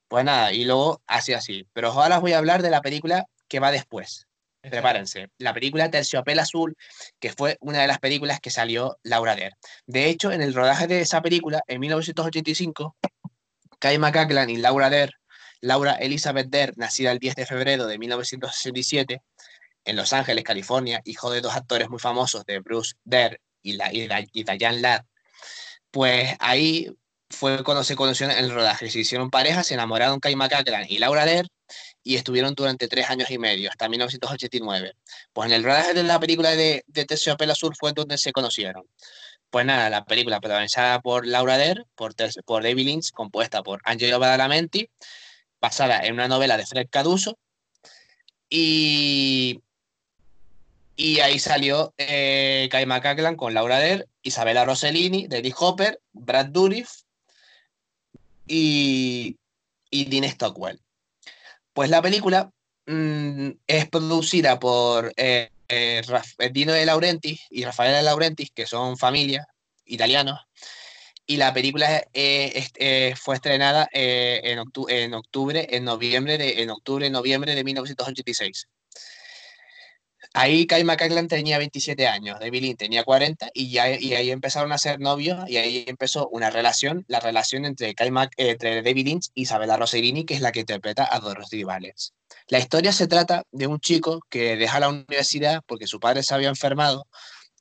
Pues 0.10 0.26
nada, 0.26 0.52
y 0.52 0.66
luego 0.66 1.02
así 1.08 1.34
así. 1.34 1.66
Pero 1.72 1.92
ahora 1.92 2.18
os 2.18 2.22
voy 2.22 2.34
a 2.34 2.38
hablar 2.40 2.62
de 2.62 2.70
la 2.70 2.82
película 2.82 3.26
que 3.48 3.62
va 3.62 3.72
después 3.72 4.27
prepárense, 4.70 5.30
la 5.38 5.54
película 5.54 5.90
Terciopelo 5.90 6.42
Azul, 6.42 6.76
que 7.20 7.32
fue 7.32 7.58
una 7.62 7.82
de 7.82 7.88
las 7.88 8.00
películas 8.00 8.40
que 8.40 8.50
salió 8.50 8.98
Laura 9.04 9.36
Dern. 9.36 9.56
De 9.86 10.10
hecho, 10.10 10.32
en 10.32 10.42
el 10.42 10.54
rodaje 10.54 10.88
de 10.88 11.02
esa 11.02 11.22
película, 11.22 11.62
en 11.68 11.80
1985, 11.80 12.96
Kai 13.80 13.98
McCackland 13.98 14.50
y 14.50 14.58
Laura 14.58 14.90
Dern, 14.90 15.14
Laura 15.62 15.94
Elizabeth 15.94 16.48
Dern, 16.50 16.74
nacida 16.78 17.12
el 17.12 17.20
10 17.20 17.36
de 17.36 17.46
febrero 17.46 17.88
de 17.88 17.98
1967, 17.98 19.22
en 19.86 19.96
Los 19.96 20.14
Ángeles, 20.14 20.44
California, 20.44 21.02
hijo 21.06 21.32
de 21.32 21.42
dos 21.42 21.56
actores 21.56 21.90
muy 21.90 22.00
famosos, 22.00 22.46
de 22.46 22.60
Bruce 22.60 22.96
Dern 23.04 23.38
y, 23.62 23.74
la, 23.74 23.94
y, 23.94 24.08
la, 24.08 24.22
y 24.22 24.44
Diane 24.44 24.82
Ladd, 24.82 25.06
pues 25.92 26.36
ahí 26.40 26.90
fue 27.30 27.64
cuando 27.64 27.84
se 27.84 27.96
conocieron 27.96 28.36
en 28.36 28.46
el 28.46 28.52
rodaje, 28.52 28.90
se 28.90 29.00
hicieron 29.00 29.30
pareja, 29.30 29.64
se 29.64 29.74
enamoraron 29.74 30.20
Kai 30.20 30.36
McCackland 30.36 30.90
y 30.90 31.00
Laura 31.00 31.26
Dern, 31.26 31.48
y 32.04 32.16
estuvieron 32.16 32.54
durante 32.56 32.88
tres 32.88 33.10
años 33.10 33.30
y 33.32 33.38
medio, 33.38 33.70
hasta 33.70 33.90
1989. 33.90 34.94
Pues 35.34 35.50
en 35.50 35.56
el 35.56 35.64
rodaje 35.64 35.94
de 35.94 36.04
la 36.04 36.20
película 36.20 36.52
de, 36.56 36.84
de 36.88 37.06
Terciopelo 37.06 37.52
Azul 37.52 37.76
fue 37.78 37.94
donde 37.94 38.18
se 38.18 38.32
conocieron. 38.32 38.86
Pues 39.50 39.66
nada, 39.66 39.90
la 39.90 40.06
película 40.06 40.40
protagonizada 40.40 41.02
por 41.02 41.26
Laura 41.26 41.58
Dern, 41.58 41.86
por, 41.96 42.14
por 42.46 42.64
David 42.64 42.86
Lynch, 42.86 43.12
compuesta 43.12 43.64
por 43.64 43.82
Angelo 43.86 44.20
Badalamenti, 44.20 44.90
basada 45.62 46.06
en 46.06 46.14
una 46.14 46.28
novela 46.28 46.58
de 46.58 46.66
Fred 46.66 46.88
Caduso, 46.90 47.38
y, 48.50 49.62
Y 50.96 51.20
ahí 51.20 51.40
salió 51.40 51.94
eh, 51.98 52.68
Kai 52.72 52.86
McCaglan 52.86 53.36
con 53.36 53.54
Laura 53.54 53.80
Dern, 53.80 54.06
Isabella 54.24 54.66
Rossellini, 54.66 55.28
Dennis 55.28 55.54
Hopper, 55.58 56.02
Brad 56.12 56.48
Dourif 56.48 56.90
y, 58.48 59.38
y 59.92 60.06
Dean 60.06 60.30
Stockwell. 60.32 60.82
Pues 61.78 61.92
la 61.92 62.02
película 62.02 62.52
mm, 62.88 63.50
es 63.68 63.88
producida 63.88 64.60
por 64.60 65.14
eh, 65.16 65.52
eh, 65.70 66.02
Dino 66.52 66.74
de 66.74 66.88
Laurentiis 66.88 67.42
y 67.52 67.66
Rafaela 67.66 67.98
de 67.98 68.04
Laurentiis, 68.04 68.50
que 68.50 68.66
son 68.66 68.98
familia 68.98 69.48
italianos, 69.86 70.40
y 71.28 71.38
la 71.38 71.54
película 71.54 72.04
fue 73.16 73.36
estrenada 73.36 73.88
en, 73.92 74.58
octubre, 74.58 75.04
en 75.04 75.14
octubre, 75.14 75.68
en 75.70 75.84
noviembre 75.84 76.40
de, 76.40 76.64
en 76.64 76.72
octubre, 76.72 77.08
noviembre 77.12 77.54
de 77.54 77.64
1986. 77.64 78.68
Ahí 80.34 80.68
Kai 80.68 80.84
McCaglan 80.84 81.28
tenía 81.28 81.58
27 81.58 82.08
años, 82.08 82.40
David 82.40 82.62
Lynch 82.62 82.78
tenía 82.78 83.04
40 83.04 83.50
y, 83.54 83.72
ya, 83.72 83.90
y 83.90 84.14
ahí 84.14 84.32
empezaron 84.32 84.72
a 84.72 84.78
ser 84.78 85.00
novios 85.00 85.50
y 85.50 85.58
ahí 85.58 85.86
empezó 85.88 86.28
una 86.30 86.50
relación, 86.50 87.06
la 87.08 87.20
relación 87.20 87.66
entre, 87.66 87.96
Kai 87.96 88.12
entre 88.38 88.82
David 88.82 89.06
Lynch 89.06 89.30
y 89.34 89.44
Isabella 89.44 89.78
Rossellini, 89.78 90.26
que 90.26 90.34
es 90.34 90.42
la 90.42 90.52
que 90.52 90.62
interpreta 90.62 91.08
a 91.10 91.20
Dorothy 91.20 91.64
Valens. 91.64 92.14
La 92.48 92.60
historia 92.60 92.92
se 92.92 93.08
trata 93.08 93.44
de 93.52 93.68
un 93.68 93.80
chico 93.80 94.22
que 94.30 94.56
deja 94.58 94.80
la 94.80 94.90
universidad 94.90 95.62
porque 95.66 95.88
su 95.88 96.00
padre 96.00 96.24
se 96.24 96.34
había 96.34 96.50
enfermado, 96.50 97.08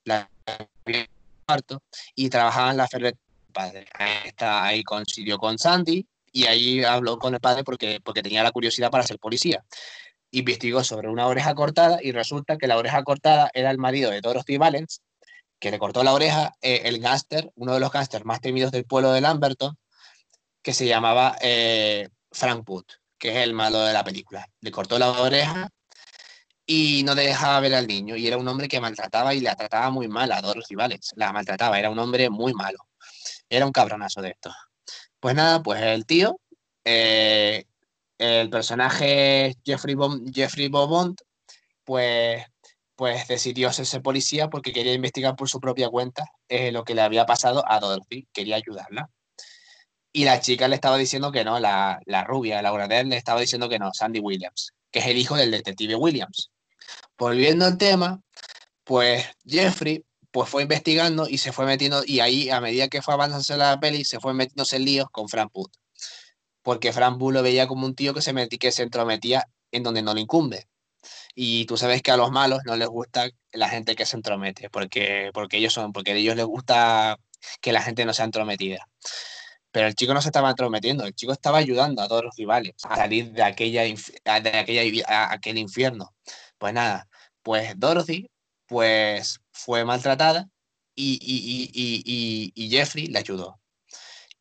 la 0.03 0.29
y 2.15 2.29
trabajaba 2.29 2.71
en 2.71 2.77
la 2.77 2.87
ferretería. 2.87 3.21
Padre. 3.53 3.87
Ahí 4.37 4.83
coincidió 4.83 5.39
con 5.39 5.57
Sandy 5.57 6.05
y 6.31 6.45
ahí 6.45 6.83
habló 6.83 7.17
con 7.17 7.33
el 7.33 7.39
padre 7.39 7.63
porque, 7.63 7.99
porque 8.03 8.21
tenía 8.21 8.43
la 8.43 8.51
curiosidad 8.51 8.91
para 8.91 9.03
ser 9.03 9.17
policía 9.17 9.63
investigó 10.39 10.83
sobre 10.83 11.09
una 11.09 11.27
oreja 11.27 11.55
cortada 11.55 11.99
y 12.01 12.11
resulta 12.11 12.57
que 12.57 12.67
la 12.67 12.77
oreja 12.77 13.03
cortada 13.03 13.49
era 13.53 13.71
el 13.71 13.77
marido 13.77 14.11
de 14.11 14.21
Dorothy 14.21 14.57
Valens, 14.57 15.01
que 15.59 15.71
le 15.71 15.79
cortó 15.79 16.03
la 16.03 16.13
oreja 16.13 16.53
eh, 16.61 16.81
el 16.85 16.99
gángster, 16.99 17.51
uno 17.55 17.73
de 17.73 17.79
los 17.79 17.91
gángsters 17.91 18.25
más 18.25 18.41
temidos 18.41 18.71
del 18.71 18.85
pueblo 18.85 19.11
de 19.11 19.21
Lamberton, 19.21 19.77
que 20.61 20.73
se 20.73 20.85
llamaba 20.85 21.37
eh, 21.41 22.09
Frank 22.31 22.65
Put, 22.65 22.91
que 23.17 23.29
es 23.29 23.37
el 23.37 23.53
malo 23.53 23.79
de 23.79 23.93
la 23.93 24.03
película. 24.03 24.47
Le 24.61 24.71
cortó 24.71 24.99
la 24.99 25.11
oreja 25.11 25.69
y 26.65 27.03
no 27.03 27.15
dejaba 27.15 27.59
ver 27.61 27.73
al 27.73 27.87
niño. 27.87 28.15
Y 28.15 28.27
era 28.27 28.37
un 28.37 28.47
hombre 28.47 28.67
que 28.67 28.81
maltrataba 28.81 29.33
y 29.33 29.39
la 29.39 29.55
trataba 29.55 29.89
muy 29.89 30.07
mal 30.07 30.31
a 30.31 30.41
Dorothy 30.41 30.75
Valens. 30.75 31.13
La 31.15 31.31
maltrataba, 31.31 31.79
era 31.79 31.89
un 31.89 31.99
hombre 31.99 32.29
muy 32.29 32.53
malo. 32.53 32.77
Era 33.49 33.65
un 33.65 33.71
cabronazo 33.71 34.21
de 34.21 34.31
esto. 34.31 34.53
Pues 35.19 35.35
nada, 35.35 35.63
pues 35.63 35.81
el 35.81 36.05
tío 36.05 36.39
eh, 36.83 37.65
el 38.17 38.49
personaje 38.49 39.55
Jeffrey, 39.65 39.95
Jeffrey 40.33 40.69
Beaumont, 40.69 41.21
pues, 41.83 42.43
pues 42.95 43.27
decidió 43.27 43.69
hacerse 43.69 44.01
policía 44.01 44.49
porque 44.49 44.73
quería 44.73 44.93
investigar 44.93 45.35
por 45.35 45.49
su 45.49 45.59
propia 45.59 45.89
cuenta 45.89 46.25
eh, 46.49 46.71
lo 46.71 46.83
que 46.83 46.95
le 46.95 47.01
había 47.01 47.25
pasado 47.25 47.63
a 47.67 47.79
Dorothy, 47.79 48.27
quería 48.33 48.55
ayudarla. 48.55 49.09
Y 50.11 50.25
la 50.25 50.39
chica 50.39 50.67
le 50.67 50.75
estaba 50.75 50.97
diciendo 50.97 51.31
que 51.31 51.43
no, 51.43 51.59
la, 51.59 51.99
la 52.05 52.23
rubia, 52.23 52.61
Laura 52.61 52.87
Dern, 52.87 53.09
le 53.09 53.17
estaba 53.17 53.39
diciendo 53.39 53.69
que 53.69 53.77
no, 53.77 53.93
Sandy 53.93 54.19
Williams, 54.19 54.73
que 54.91 54.99
es 54.99 55.05
el 55.07 55.17
hijo 55.17 55.35
del 55.35 55.51
detective 55.51 55.95
Williams. 55.95 56.51
Volviendo 57.17 57.65
al 57.65 57.77
tema, 57.77 58.21
pues 58.83 59.25
Jeffrey 59.45 60.03
pues 60.31 60.49
fue 60.49 60.63
investigando 60.63 61.27
y 61.27 61.37
se 61.37 61.51
fue 61.51 61.65
metiendo, 61.65 62.03
y 62.05 62.19
ahí 62.19 62.49
a 62.49 62.61
medida 62.61 62.87
que 62.89 63.01
fue 63.01 63.13
avanzando 63.13 63.63
la 63.63 63.79
peli, 63.79 64.05
se 64.05 64.19
fue 64.19 64.33
metiéndose 64.33 64.75
en 64.75 64.85
líos 64.85 65.07
con 65.11 65.27
Frank 65.29 65.51
Put 65.51 65.71
porque 66.67 66.91
Frank 66.91 67.17
Bull 67.17 67.33
lo 67.33 67.43
veía 67.43 67.65
como 67.65 67.85
un 67.85 67.95
tío 67.95 68.13
que 68.13 68.21
se, 68.21 68.33
metí, 68.33 68.57
que 68.57 68.73
se 68.73 68.83
entrometía 68.83 69.47
en 69.71 69.83
donde 69.83 70.01
no 70.01 70.13
le 70.13 70.19
incumbe. 70.19 70.67
Y 71.33 71.65
tú 71.65 71.77
sabes 71.77 72.01
que 72.01 72.11
a 72.11 72.17
los 72.17 72.29
malos 72.29 72.59
no 72.65 72.75
les 72.75 72.89
gusta 72.89 73.29
la 73.53 73.69
gente 73.69 73.95
que 73.95 74.05
se 74.05 74.17
entromete, 74.17 74.69
porque, 74.69 75.31
porque 75.33 75.59
ellos 75.59 75.71
son, 75.71 75.93
porque 75.93 76.11
a 76.11 76.15
ellos 76.15 76.35
les 76.35 76.43
gusta 76.45 77.19
que 77.61 77.71
la 77.71 77.81
gente 77.81 78.03
no 78.03 78.11
sea 78.11 78.25
entrometida. 78.25 78.85
Pero 79.71 79.87
el 79.87 79.95
chico 79.95 80.13
no 80.13 80.21
se 80.21 80.27
estaba 80.27 80.49
entrometiendo, 80.49 81.05
el 81.05 81.15
chico 81.15 81.31
estaba 81.31 81.59
ayudando 81.59 82.01
a 82.01 82.09
todos 82.09 82.25
los 82.25 82.35
rivales 82.35 82.73
a 82.83 82.97
salir 82.97 83.31
de 83.31 83.43
aquella, 83.43 83.83
de 83.83 84.49
aquella 84.59 85.31
aquel 85.31 85.59
infierno. 85.59 86.13
Pues 86.57 86.73
nada, 86.73 87.07
pues 87.43 87.79
Dorothy 87.79 88.29
pues 88.65 89.39
fue 89.53 89.85
maltratada 89.85 90.49
y, 90.93 91.17
y, 91.21 92.51
y 92.53 92.69
Jeffrey 92.69 93.07
le 93.07 93.19
ayudó. 93.19 93.57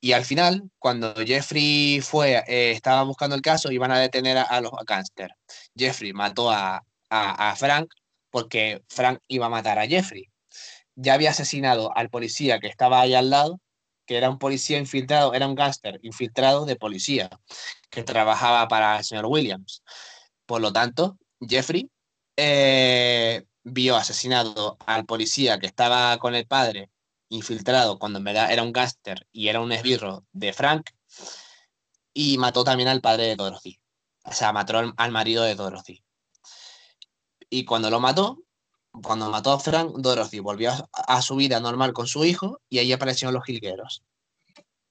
Y 0.00 0.12
al 0.12 0.24
final, 0.24 0.70
cuando 0.78 1.14
Jeffrey 1.14 2.00
fue, 2.00 2.42
eh, 2.46 2.72
estaba 2.72 3.02
buscando 3.02 3.34
el 3.34 3.42
caso, 3.42 3.72
iban 3.72 3.90
a 3.90 3.98
detener 3.98 4.38
a, 4.38 4.60
los 4.60 4.72
gángsters. 4.86 5.34
Jeffrey 5.76 6.12
mató 6.12 6.50
a, 6.50 6.82
Frank 7.56 7.88
porque 8.30 8.82
Frank 8.88 9.20
iba 9.28 9.46
a 9.46 9.48
matar 9.48 9.78
a 9.78 9.86
Jeffrey. 9.86 10.28
Ya 10.96 11.14
había 11.14 11.30
asesinado 11.30 11.96
al 11.96 12.10
policía 12.10 12.58
que 12.60 12.68
estaba 12.68 13.00
ahí 13.00 13.14
al 13.14 13.30
lado, 13.30 13.60
que 14.06 14.16
era 14.16 14.30
un 14.30 14.38
policía 14.38 14.78
infiltrado, 14.78 15.34
era 15.34 15.46
un 15.48 15.54
gángster 15.54 15.98
infiltrado 16.02 16.66
de 16.66 16.76
policía, 16.76 17.30
que 17.90 18.02
trabajaba 18.02 18.68
para 18.68 18.98
el 18.98 19.04
señor 19.04 19.26
Williams. 19.26 19.82
Por 20.46 20.60
lo 20.60 20.72
tanto, 20.72 21.18
Jeffrey 21.40 21.90
eh, 22.36 23.44
vio 23.64 23.96
asesinado 23.96 24.76
al 24.86 25.06
policía 25.06 25.58
que 25.58 25.66
estaba 25.66 26.18
con 26.18 26.34
el 26.34 26.46
padre 26.46 26.90
infiltrado 27.28 27.98
cuando 27.98 28.18
en 28.18 28.24
verdad 28.24 28.52
era 28.52 28.62
un 28.62 28.72
gángster 28.72 29.26
y 29.32 29.48
era 29.48 29.60
un 29.60 29.72
esbirro 29.72 30.24
de 30.32 30.52
Frank 30.52 30.90
y 32.12 32.38
mató 32.38 32.64
también 32.64 32.88
al 32.88 33.00
padre 33.00 33.24
de 33.24 33.36
Dorothy. 33.36 33.78
O 34.24 34.32
sea, 34.32 34.52
mató 34.52 34.78
al, 34.96 35.12
marido 35.12 35.44
de 35.44 35.54
Dorothy. 35.54 36.02
Y 37.50 37.64
cuando 37.64 37.90
lo 37.90 38.00
mató, 38.00 38.42
cuando 39.02 39.30
mató 39.30 39.52
a 39.52 39.60
Frank, 39.60 39.92
Dorothy 39.98 40.40
volvió 40.40 40.72
a, 40.92 41.22
su 41.22 41.36
vida 41.36 41.60
normal 41.60 41.92
con 41.92 42.06
su 42.06 42.24
hijo 42.24 42.60
y 42.68 42.78
ahí 42.78 42.92
aparecieron 42.92 43.34
los 43.34 43.44
jilgueros. 43.44 44.02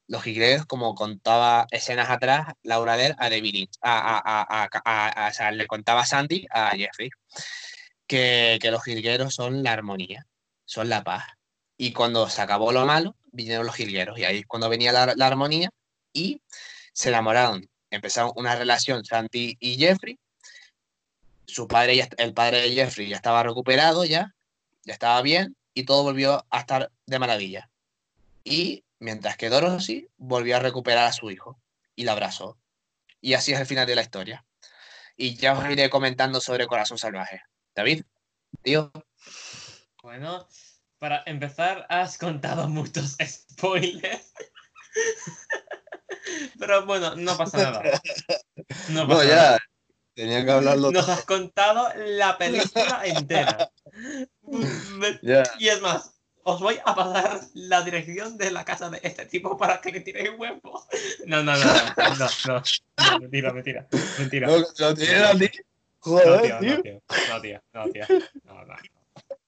Los 0.08 0.22
jilgueros, 0.24 0.68
como 0.68 0.94
contaba 0.94 1.66
escenas 1.72 2.12
atrás, 2.12 2.54
Laura 2.62 2.96
Ler 2.96 3.16
a 3.18 3.30
David 3.30 3.70
a, 3.82 4.22
a, 4.24 5.30
a, 5.30 5.52
le 5.52 5.66
contaba 5.66 6.06
Sandy 6.06 6.46
a 6.52 6.72
Jeffrey, 6.72 7.10
que, 8.06 8.60
que 8.62 8.72
los 8.72 8.84
jilgueros 8.84 9.34
son 9.34 9.64
la 9.64 9.72
armonía, 9.72 10.28
son 10.66 10.90
la 10.90 11.04
paz. 11.04 11.24
Y 11.78 11.94
cuando 11.94 12.30
se 12.30 12.42
acabó 12.42 12.72
lo 12.72 12.86
malo, 12.86 13.16
vinieron 13.32 13.66
los 13.66 13.76
jilgueros. 13.76 14.18
Y 14.18 14.24
ahí 14.24 14.40
es 14.40 14.46
cuando 14.46 14.70
venía 14.70 14.92
la, 14.92 15.26
armonía 15.26 15.70
y 16.14 16.42
se 16.94 17.10
enamoraron. 17.10 17.70
Empezaron 17.90 18.32
una 18.36 18.56
relación 18.56 19.04
Santi 19.06 19.58
y 19.60 19.78
Jeffrey. 19.78 20.18
Su 21.46 21.68
padre, 21.68 21.96
ya, 21.98 22.10
el 22.18 22.34
padre 22.34 22.62
de 22.62 22.72
Jeffrey 22.72 23.10
ya 23.10 23.18
estaba 23.18 23.44
recuperado, 23.44 24.06
ya, 24.06 24.34
ya 24.84 24.94
estaba 24.94 25.22
bien 25.22 25.56
y 25.74 25.84
todo 25.84 26.04
volvió 26.04 26.46
a 26.50 26.60
estar 26.60 26.92
de 27.06 27.20
maravilla. 27.20 27.70
Y 28.44 28.84
mientras 29.00 29.38
que 29.38 29.50
Dorothy 29.50 30.08
volvió 30.18 30.56
a 30.56 30.60
recuperar 30.60 31.06
a 31.06 31.14
su 31.14 31.30
hijo 31.30 31.60
y 31.96 32.04
la 32.04 32.14
abrazó. 32.14 32.58
Y 33.22 33.34
así 33.34 33.54
es 33.54 33.60
el 33.60 33.66
final 33.66 33.86
de 33.86 33.96
la 33.96 34.02
historia. 34.02 34.46
Y 35.18 35.36
ya 35.36 35.58
os 35.58 35.70
iré 35.70 35.90
comentando 35.90 36.42
sobre 36.42 36.68
Corazón 36.68 36.98
Salvaje. 36.98 37.42
David, 37.74 38.04
tío. 38.62 38.92
Bueno, 40.02 40.48
para 41.00 41.24
empezar, 41.26 41.86
has 41.90 42.18
contado 42.18 42.68
muchos 42.70 43.18
spoilers. 43.24 44.34
Pero 46.58 46.86
bueno, 46.86 47.16
no 47.16 47.38
pasa 47.38 47.58
nada. 47.58 48.02
No 48.90 49.08
pasa 49.08 49.26
ya. 49.26 49.60
Tenía 50.14 50.46
que 50.46 50.52
hablarlo. 50.52 50.92
Nos 50.92 51.10
has 51.10 51.26
contado 51.26 51.90
la 51.96 52.38
película 52.38 53.02
entera. 53.06 53.70
Y 55.60 55.68
es 55.68 55.82
más, 55.82 56.16
os 56.44 56.62
voy 56.62 56.80
a 56.86 56.94
pasar 56.96 57.42
la 57.56 57.82
dirección 57.82 58.38
de 58.38 58.52
la 58.52 58.64
casa 58.64 58.90
de 58.90 59.00
este 59.02 59.26
tipo 59.26 59.58
para 59.58 59.82
que 59.82 59.92
le 59.92 60.02
tiréis 60.02 60.30
huevos. 60.38 60.86
No, 61.26 61.44
no, 61.44 61.58
no, 61.58 61.66
no, 61.66 62.16
no, 62.16 62.30
no, 62.48 63.20
mentira, 63.20 63.52
mentira, 63.52 63.88
mentira. 64.20 64.48
¿Lo, 64.48 64.60
lo 64.60 64.88
a 64.88 64.94
ti? 64.94 65.50
Joder, 66.00 66.60
tío. 66.60 67.02
No, 67.30 67.42
tío, 67.42 67.62
no, 67.74 67.90
tío, 67.90 68.06
no, 68.44 68.66
no. 68.66 68.76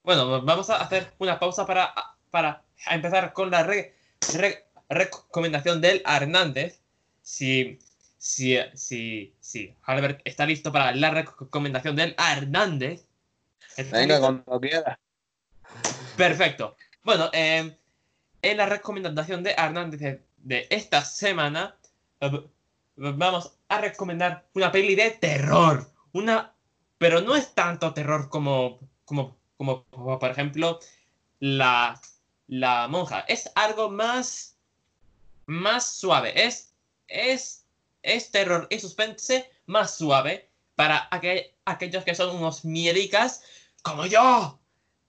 Bueno, 0.07 0.41
vamos 0.41 0.69
a 0.69 0.77
hacer 0.77 1.11
una 1.17 1.37
pausa 1.37 1.65
para, 1.65 1.93
para 2.31 2.63
empezar 2.89 3.33
con 3.33 3.51
la 3.51 3.69
recomendación 4.87 5.81
del 5.81 6.01
Hernández. 6.07 6.79
Si, 7.21 7.77
si, 8.17 8.57
si, 8.73 9.33
si 9.41 9.75
Albert 9.83 10.21
está 10.23 10.45
listo 10.45 10.71
para 10.71 10.95
la 10.95 11.11
recomendación 11.11 11.97
del 11.97 12.15
Hernández. 12.17 13.05
Venga, 13.91 14.21
cuando 14.21 14.61
quiera. 14.61 14.97
Perfecto. 16.15 16.77
Bueno, 17.03 17.29
eh, 17.33 17.77
en 18.41 18.57
la 18.57 18.65
recomendación 18.65 19.43
de 19.43 19.55
Hernández 19.57 20.21
de, 20.37 20.67
esta 20.69 21.03
semana, 21.03 21.75
eh, 22.21 22.45
vamos 22.95 23.57
a 23.67 23.81
recomendar 23.81 24.45
una 24.53 24.71
peli 24.71 24.95
de 24.95 25.11
terror. 25.11 25.91
Una, 26.13 26.53
pero 26.97 27.19
no 27.19 27.35
es 27.35 27.53
tanto 27.53 27.93
terror 27.93 28.29
como, 28.29 28.79
como 29.03 29.35
como, 29.57 29.85
por 30.19 30.29
ejemplo 30.29 30.79
la, 31.39 31.99
la 32.47 32.87
monja. 32.87 33.25
Es 33.27 33.51
algo 33.55 33.89
más, 33.89 34.57
más 35.45 35.95
suave. 35.95 36.33
Es, 36.45 36.73
es, 37.07 37.65
es 38.03 38.31
terror 38.31 38.67
y 38.69 38.79
suspense 38.79 39.49
más 39.65 39.97
suave 39.97 40.49
para 40.75 41.09
aquellos 41.65 42.03
que 42.03 42.15
son 42.15 42.35
unos 42.35 42.63
miedicas 42.63 43.43
como 43.81 44.05
yo 44.05 44.59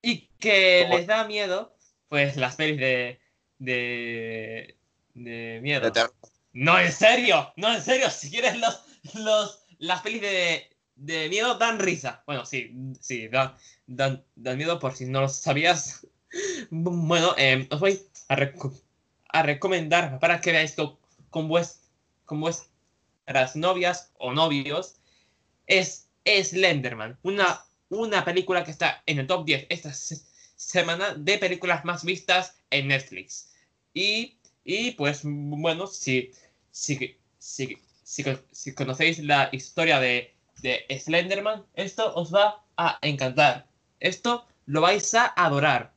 y 0.00 0.28
que 0.38 0.86
les 0.88 1.06
da 1.06 1.24
miedo, 1.24 1.74
pues 2.08 2.36
las 2.36 2.56
pelis 2.56 2.78
de, 2.78 3.20
de, 3.58 4.76
de 5.14 5.60
miedo. 5.62 5.90
De. 5.90 6.08
No, 6.52 6.78
en 6.78 6.92
serio, 6.92 7.52
no, 7.56 7.74
en 7.74 7.82
serio, 7.82 8.10
si 8.10 8.30
quieres 8.30 8.56
los, 8.56 8.80
los, 9.14 9.64
las 9.78 10.00
pelis 10.00 10.22
de, 10.22 10.77
de 10.98 11.28
miedo 11.28 11.56
dan 11.58 11.78
risa. 11.78 12.22
Bueno, 12.26 12.44
sí, 12.46 12.72
sí, 13.00 13.28
dan, 13.28 13.54
dan, 13.86 14.24
dan 14.36 14.56
miedo 14.58 14.78
por 14.78 14.94
si 14.96 15.06
no 15.06 15.20
lo 15.22 15.28
sabías. 15.28 16.06
Bueno, 16.70 17.34
eh, 17.38 17.66
os 17.70 17.80
voy 17.80 17.98
a, 18.28 18.36
reco- 18.36 18.78
a 19.30 19.42
recomendar 19.42 20.18
para 20.20 20.40
que 20.42 20.52
veáis 20.52 20.72
co- 20.74 20.98
con, 21.30 21.48
vues- 21.48 21.80
con 22.26 22.40
vuestras 22.40 23.56
novias 23.56 24.12
o 24.18 24.32
novios 24.34 24.96
es 25.66 26.08
Slenderman, 26.26 27.18
una, 27.22 27.64
una 27.90 28.24
película 28.24 28.64
que 28.64 28.70
está 28.72 29.02
en 29.06 29.18
el 29.20 29.26
top 29.26 29.44
10 29.46 29.66
esta 29.70 29.92
se- 29.92 30.22
semana 30.56 31.14
de 31.14 31.38
películas 31.38 31.84
más 31.84 32.04
vistas 32.04 32.56
en 32.70 32.88
Netflix. 32.88 33.52
Y, 33.94 34.38
y 34.64 34.92
pues 34.92 35.20
bueno, 35.24 35.86
si, 35.86 36.30
si, 36.70 37.16
si, 37.38 37.78
si 38.52 38.74
conocéis 38.74 39.18
la 39.20 39.48
historia 39.52 40.00
de, 40.00 40.34
de 40.62 40.84
Slenderman, 40.90 41.64
esto 41.74 42.14
os 42.14 42.34
va 42.34 42.62
a 42.76 42.98
encantar. 43.02 43.66
Esto 44.00 44.46
lo 44.66 44.80
vais 44.80 45.14
a 45.14 45.26
adorar. 45.36 45.92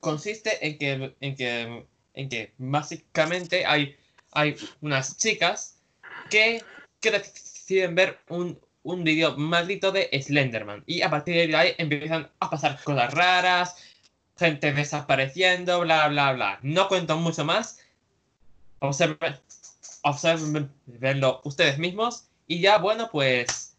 Consiste 0.00 0.66
en 0.66 0.78
que, 0.78 1.16
en 1.20 1.36
que, 1.36 1.86
en 2.14 2.28
que 2.28 2.52
básicamente 2.58 3.66
hay, 3.66 3.96
hay 4.32 4.56
unas 4.80 5.16
chicas 5.16 5.78
que, 6.30 6.62
que 7.00 7.10
deciden 7.10 7.94
ver 7.94 8.18
un, 8.28 8.58
un 8.82 9.04
vídeo 9.04 9.36
maldito 9.36 9.92
de 9.92 10.08
Slenderman. 10.12 10.82
Y 10.86 11.02
a 11.02 11.10
partir 11.10 11.48
de 11.48 11.56
ahí 11.56 11.74
empiezan 11.78 12.30
a 12.40 12.50
pasar 12.50 12.82
cosas 12.82 13.12
raras, 13.12 13.76
gente 14.36 14.72
desapareciendo, 14.72 15.80
bla, 15.80 16.08
bla, 16.08 16.32
bla. 16.32 16.58
No 16.62 16.88
cuento 16.88 17.16
mucho 17.16 17.44
más. 17.44 17.78
Observen, 18.80 19.36
observenlo 20.02 21.40
ustedes 21.44 21.78
mismos. 21.78 22.27
Y 22.48 22.60
ya, 22.60 22.78
bueno, 22.78 23.10
pues 23.12 23.76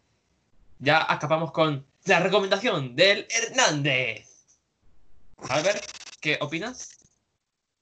ya 0.78 1.04
acabamos 1.12 1.50
con 1.52 1.84
la 2.04 2.20
recomendación 2.20 2.94
del 2.94 3.26
Hernández. 3.28 4.28
Albert, 5.48 5.84
¿qué 6.20 6.38
opinas? 6.40 6.96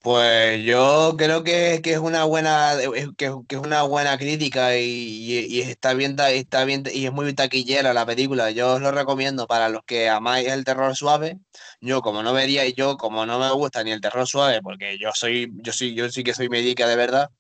Pues 0.01 0.65
yo 0.65 1.15
creo 1.19 1.43
que, 1.45 1.81
que 1.83 1.93
es 1.93 1.99
una 1.99 2.25
buena 2.25 2.73
que, 3.19 3.35
que 3.49 3.57
es 3.57 3.61
una 3.61 3.83
buena 3.83 4.17
crítica 4.17 4.77
y, 4.79 4.85
y- 4.85 5.47
y 5.59 5.61
está 5.61 5.93
bien 5.93 6.17
está 6.19 6.65
bien 6.65 6.85
y 6.91 7.05
es 7.05 7.13
muy 7.13 7.35
taquillera 7.35 7.93
la 7.93 8.07
película. 8.07 8.51
Yo 8.53 8.75
os 8.75 8.81
lo 8.81 8.91
recomiendo 8.93 9.47
para 9.47 9.69
los 9.69 9.83
que 9.85 10.09
amáis 10.09 10.49
el 10.49 10.65
terror 10.65 10.97
suave. 10.97 11.39
Yo 11.81 12.01
como 12.01 12.23
no 12.23 12.33
vería 12.33 12.65
y 12.65 12.73
yo 12.75 12.97
como 12.97 13.27
no 13.27 13.39
me 13.39 13.51
gusta 13.53 13.83
ni 13.85 13.91
el 13.91 14.01
terror 14.01 14.27
suave 14.27 14.63
porque 14.63 14.97
yo 14.99 15.11
soy 15.13 15.51
yo 15.57 15.73
sí 15.73 15.95
yo 15.95 16.09
sí 16.11 16.23
que 16.25 16.33
soy 16.33 16.49
médica 16.49 16.87
de 16.87 16.97
verdad. 16.97 17.31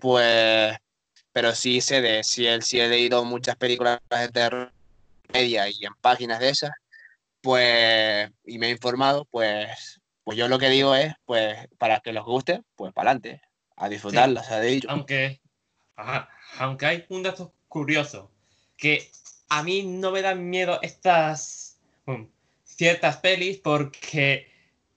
Pues 0.00 0.76
pero 1.32 1.54
sí 1.54 1.80
sé 1.80 2.00
de 2.00 2.24
sí, 2.24 2.46
sí 2.60 2.80
he 2.80 2.88
leído 2.88 3.24
muchas 3.24 3.56
películas 3.56 4.00
de 4.10 4.28
terror 4.28 4.72
media 5.32 5.68
y 5.68 5.84
en 5.84 5.94
páginas 6.00 6.40
de 6.40 6.50
esas, 6.50 6.72
pues 7.40 8.30
y 8.44 8.58
me 8.58 8.68
he 8.68 8.70
informado, 8.70 9.24
pues 9.26 10.00
pues 10.24 10.38
yo 10.38 10.46
lo 10.46 10.60
que 10.60 10.68
digo 10.68 10.94
es, 10.94 11.12
pues, 11.24 11.56
para 11.76 11.98
que 11.98 12.12
los 12.12 12.24
guste, 12.24 12.62
pues 12.76 12.92
para 12.92 13.10
adelante, 13.10 13.42
a 13.74 13.88
disfrutarlas, 13.88 14.50
a 14.50 14.60
de 14.60 14.68
ello. 14.68 14.88
Aunque, 14.88 15.40
ajá, 15.96 16.28
aunque 16.58 16.86
hay 16.86 17.04
un 17.08 17.24
dato 17.24 17.52
curioso, 17.66 18.30
que 18.76 19.10
a 19.48 19.62
mí 19.62 19.82
no 19.82 20.12
me 20.12 20.22
dan 20.22 20.48
miedo 20.48 20.78
estas 20.82 21.78
um, 22.06 22.28
ciertas 22.62 23.16
pelis 23.16 23.58
porque 23.58 24.48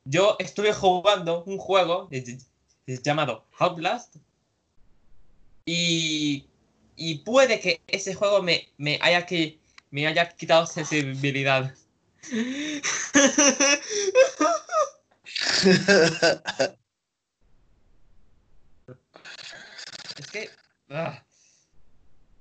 yo 0.06 0.36
estuve 0.40 0.72
jugando 0.72 1.44
un 1.46 1.58
juego 1.58 2.10
eh, 2.12 2.38
llamado 3.04 3.48
Outlast 3.58 4.18
y, 5.66 6.46
y 6.96 7.20
puede 7.20 7.60
que 7.60 7.82
ese 7.88 8.14
juego 8.14 8.42
me, 8.42 8.70
me, 8.78 9.00
haya, 9.02 9.26
que, 9.26 9.60
me 9.92 10.08
haya 10.08 10.30
quitado 10.30 10.66
sensibilidad. 10.66 11.74
Es 20.18 20.28
que... 20.28 20.50
ah, 20.90 21.24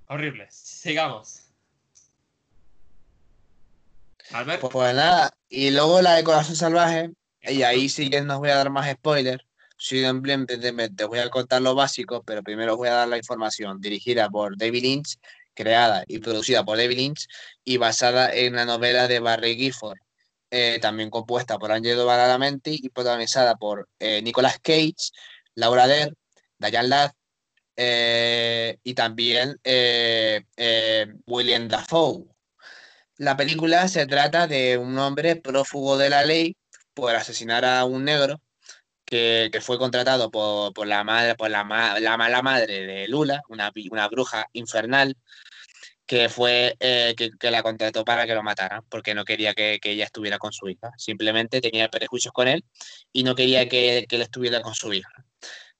horrible. 0.08 0.46
Sigamos. 0.50 1.48
Albert, 4.32 4.60
Pues, 4.60 4.72
pues 4.72 4.94
nada, 4.94 5.30
y 5.48 5.70
luego 5.70 6.00
la 6.00 6.14
de 6.14 6.24
Corazón 6.24 6.56
Salvaje, 6.56 7.10
y 7.42 7.62
ahí 7.62 7.88
sí 7.88 8.08
que 8.08 8.20
no 8.22 8.34
os 8.34 8.40
voy 8.40 8.50
a 8.50 8.56
dar 8.56 8.70
más 8.70 8.90
spoilers. 8.90 9.44
Simplemente 9.82 11.04
voy 11.06 11.18
a 11.18 11.28
contar 11.28 11.60
lo 11.60 11.74
básico, 11.74 12.22
pero 12.22 12.44
primero 12.44 12.76
voy 12.76 12.86
a 12.88 12.92
dar 12.92 13.08
la 13.08 13.16
información. 13.16 13.80
Dirigida 13.80 14.30
por 14.30 14.56
David 14.56 14.82
Lynch, 14.82 15.18
creada 15.54 16.04
y 16.06 16.20
producida 16.20 16.64
por 16.64 16.78
David 16.78 16.96
Lynch 16.96 17.26
y 17.64 17.78
basada 17.78 18.32
en 18.32 18.54
la 18.54 18.64
novela 18.64 19.08
de 19.08 19.18
Barry 19.18 19.56
Gifford. 19.56 19.98
Eh, 20.52 20.78
también 20.80 21.10
compuesta 21.10 21.58
por 21.58 21.72
Angelo 21.72 22.06
Badalamenti 22.06 22.78
y 22.80 22.90
protagonizada 22.90 23.56
por 23.56 23.88
eh, 23.98 24.22
Nicolas 24.22 24.60
Cage, 24.62 25.10
Laura 25.56 25.88
Dern, 25.88 26.16
Diane 26.58 26.86
Ladd 26.88 27.10
eh, 27.74 28.78
y 28.84 28.94
también 28.94 29.58
William 31.26 31.66
Dafoe. 31.66 32.28
La 33.16 33.36
película 33.36 33.88
se 33.88 34.06
trata 34.06 34.46
de 34.46 34.78
un 34.78 34.96
hombre 34.96 35.34
prófugo 35.34 35.98
de 35.98 36.08
la 36.08 36.24
ley 36.24 36.56
por 36.94 37.16
asesinar 37.16 37.64
a 37.64 37.84
un 37.84 38.04
negro 38.04 38.40
que, 39.12 39.60
fue 39.60 39.78
contratado 39.78 40.30
por, 40.30 40.72
por 40.72 40.86
la 40.86 41.04
madre, 41.04 41.34
por 41.34 41.50
la, 41.50 41.64
la 42.00 42.16
mala 42.16 42.40
madre 42.40 42.86
de 42.86 43.08
Lula, 43.08 43.42
una, 43.48 43.70
una 43.90 44.08
bruja 44.08 44.46
infernal, 44.54 45.16
que 46.06 46.30
fue 46.30 46.76
eh, 46.80 47.14
que, 47.16 47.50
la 47.50 47.62
contrató 47.62 48.04
para 48.06 48.26
que 48.26 48.34
lo 48.34 48.42
mataran, 48.42 48.82
porque 48.88 49.14
no 49.14 49.24
quería 49.24 49.52
que, 49.52 49.78
que 49.82 49.90
ella 49.90 50.04
estuviera 50.04 50.38
con 50.38 50.52
su 50.52 50.68
hija. 50.68 50.92
Simplemente 50.96 51.60
tenía 51.60 51.90
prejuicios 51.90 52.32
con 52.32 52.48
él 52.48 52.64
y 53.12 53.22
no 53.22 53.34
quería 53.34 53.68
que, 53.68 54.06
que 54.08 54.16
él 54.16 54.22
estuviera 54.22 54.62
con 54.62 54.74
su 54.74 54.92
hija. 54.94 55.12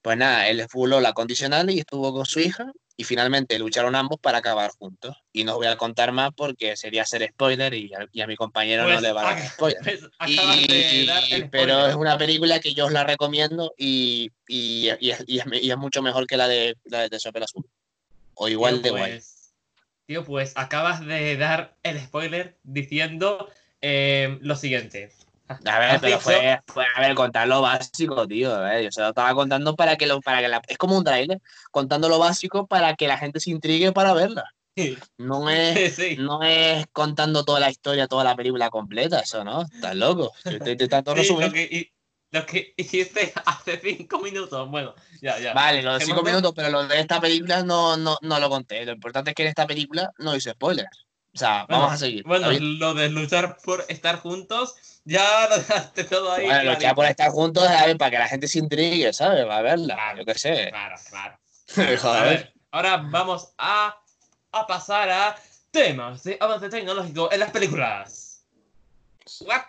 Pues 0.02 0.18
nada, 0.18 0.48
él 0.48 0.66
fuló 0.68 1.00
la 1.00 1.14
condicional 1.14 1.70
y 1.70 1.78
estuvo 1.78 2.12
con 2.12 2.26
su 2.26 2.40
hija 2.40 2.70
y 2.96 3.04
finalmente 3.04 3.58
lucharon 3.58 3.94
ambos 3.94 4.18
para 4.20 4.38
acabar 4.38 4.70
juntos. 4.78 5.16
Y 5.32 5.44
no 5.44 5.52
os 5.52 5.58
voy 5.58 5.66
a 5.66 5.76
contar 5.76 6.12
más 6.12 6.30
porque 6.36 6.76
sería 6.76 7.02
hacer 7.02 7.26
spoiler 7.30 7.72
y 7.74 7.92
a, 7.94 8.06
y 8.12 8.20
a 8.20 8.26
mi 8.26 8.36
compañero 8.36 8.82
no 8.84 8.90
Pues, 8.90 9.02
le 9.02 9.12
va 9.12 9.20
a 9.30 9.34
dar 9.34 9.48
spoiler. 9.48 9.80
pues, 9.82 10.00
Y- 10.26 10.38
acabas 10.38 10.66
de 10.66 11.04
dar 11.06 11.24
el 11.30 11.50
pero 11.50 11.72
spoiler. 11.74 11.90
es 11.90 11.96
una 11.96 12.18
película 12.18 12.60
que 12.60 12.74
yo 12.74 12.86
os 12.86 12.92
la 12.92 13.04
recomiendo 13.04 13.74
y, 13.78 14.30
y, 14.46 14.88
y 15.00 15.10
es, 15.10 15.24
es- 15.26 15.76
mucho 15.76 16.02
mejor 16.02 16.26
que 16.26 16.36
la 16.36 16.48
de, 16.48 16.76
la 16.84 17.00
de 17.00 17.10
Terciopelo 17.10 17.44
Azul. 17.46 17.64
O 18.34 18.48
igual 18.48 18.74
Tío, 18.74 18.82
de 18.82 18.90
guay. 18.90 19.12
pues, 19.12 19.52
Tío, 20.06 20.24
pues 20.24 20.52
acabas 20.56 21.04
de 21.06 21.36
dar 21.36 21.76
el 21.82 21.98
spoiler 22.00 22.56
diciendo 22.62 23.50
eh, 23.80 24.38
lo 24.42 24.56
siguiente. 24.56 25.12
A 25.48 25.78
ver, 25.78 26.00
pero 26.00 26.18
fue, 26.20 26.60
fue, 26.66 26.84
a 26.96 27.00
ver, 27.00 27.14
contar 27.14 27.46
lo 27.46 27.60
básico, 27.60 28.26
tío. 28.26 28.54
a 28.54 28.60
ver, 28.60 28.84
yo 28.84 28.92
se 28.92 29.00
lo 29.02 29.08
estaba 29.08 29.34
contando 29.34 29.76
para 29.76 29.96
que 29.96 30.06
lo, 30.06 30.20
para 30.20 30.40
que 30.40 30.48
la, 30.48 30.62
es 30.66 30.78
como 30.78 30.96
un 30.96 31.04
trailer, 31.04 31.38
contando 31.70 32.08
lo 32.08 32.18
básico 32.18 32.66
para 32.66 32.94
que 32.94 33.06
la 33.06 33.18
gente 33.18 33.38
se 33.40 33.50
intrigue 33.50 33.92
para 33.92 34.14
verla. 34.14 34.44
No 35.18 35.50
es, 35.50 35.96
sí. 35.96 36.16
no 36.18 36.42
es 36.42 36.86
contando 36.92 37.44
toda 37.44 37.60
la 37.60 37.70
historia, 37.70 38.06
toda 38.08 38.24
la 38.24 38.34
película 38.36 38.70
completa, 38.70 39.20
eso 39.20 39.44
no, 39.44 39.62
estás 39.62 39.94
loco. 39.94 40.32
Yo 40.44 40.52
estoy 40.52 40.72
intentando 40.72 41.12
Sí, 41.14 41.18
resumir. 41.20 41.46
lo, 42.30 42.46
que, 42.46 42.74
lo 42.78 42.84
hiciste 42.84 43.32
hace 43.44 43.78
cinco 43.82 44.20
minutos. 44.20 44.70
Bueno, 44.70 44.94
ya, 45.20 45.38
ya. 45.38 45.52
Vale, 45.52 45.82
los 45.82 46.02
cinco 46.02 46.22
Dejémoslo. 46.22 46.30
minutos, 46.30 46.52
pero 46.56 46.70
lo 46.70 46.86
de 46.86 46.98
esta 47.00 47.20
película 47.20 47.62
no, 47.62 47.98
no, 47.98 48.16
no 48.22 48.40
lo 48.40 48.48
conté. 48.48 48.86
Lo 48.86 48.92
importante 48.92 49.30
es 49.30 49.34
que 49.34 49.42
en 49.42 49.48
esta 49.50 49.66
película 49.66 50.10
no 50.18 50.34
hice 50.34 50.52
spoilers. 50.52 51.06
O 51.34 51.38
sea, 51.38 51.66
Bueno, 51.66 51.82
vamos 51.82 51.94
a 51.94 51.98
seguir. 51.98 52.24
Bueno, 52.24 52.48
lo 52.50 52.94
de 52.94 53.08
luchar 53.10 53.56
por 53.64 53.84
estar 53.88 54.20
juntos, 54.20 54.74
ya 55.04 55.48
lo 55.48 55.56
dejaste 55.58 56.04
todo 56.04 56.32
ahí. 56.32 56.44
Bueno, 56.46 56.62
luchar 56.62 56.78
clarito. 56.78 56.94
por 56.96 57.06
estar 57.06 57.30
juntos, 57.30 57.64
¿sabes? 57.64 57.96
Para 57.96 58.10
que 58.10 58.18
la 58.18 58.28
gente 58.28 58.48
se 58.48 58.58
intrigue, 58.58 59.12
¿sabes? 59.12 59.46
Va 59.46 59.58
a 59.58 59.62
verla, 59.62 59.94
Claro. 59.94 60.18
yo 60.18 60.24
qué 60.24 60.34
sé. 60.38 60.68
Claro, 60.70 60.96
claro. 61.08 61.38
A 62.18 62.22
ver, 62.24 62.52
ahora 62.70 62.96
vamos 63.10 63.52
a, 63.58 63.96
a 64.52 64.66
pasar 64.66 65.08
a 65.10 65.36
temas 65.70 66.22
de 66.24 66.36
avance 66.40 66.68
tecnológico 66.68 67.32
en 67.32 67.40
las 67.40 67.50
películas. 67.50 68.44
What? 69.40 69.62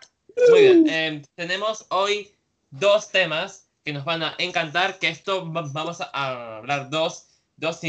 Muy 0.50 0.62
bien, 0.62 0.90
em, 0.90 1.22
tenemos 1.36 1.86
hoy 1.90 2.36
dos 2.72 3.10
temas 3.12 3.68
que 3.86 3.94
nos 3.94 4.04
van 4.04 4.24
a 4.24 4.34
encantar, 4.40 4.98
que 5.00 5.08
esto 5.10 5.52
va- 5.52 5.64
vamos 5.72 6.02
a 6.02 6.58
hablar 6.58 6.90
dos, 6.90 7.28
dos 7.58 7.80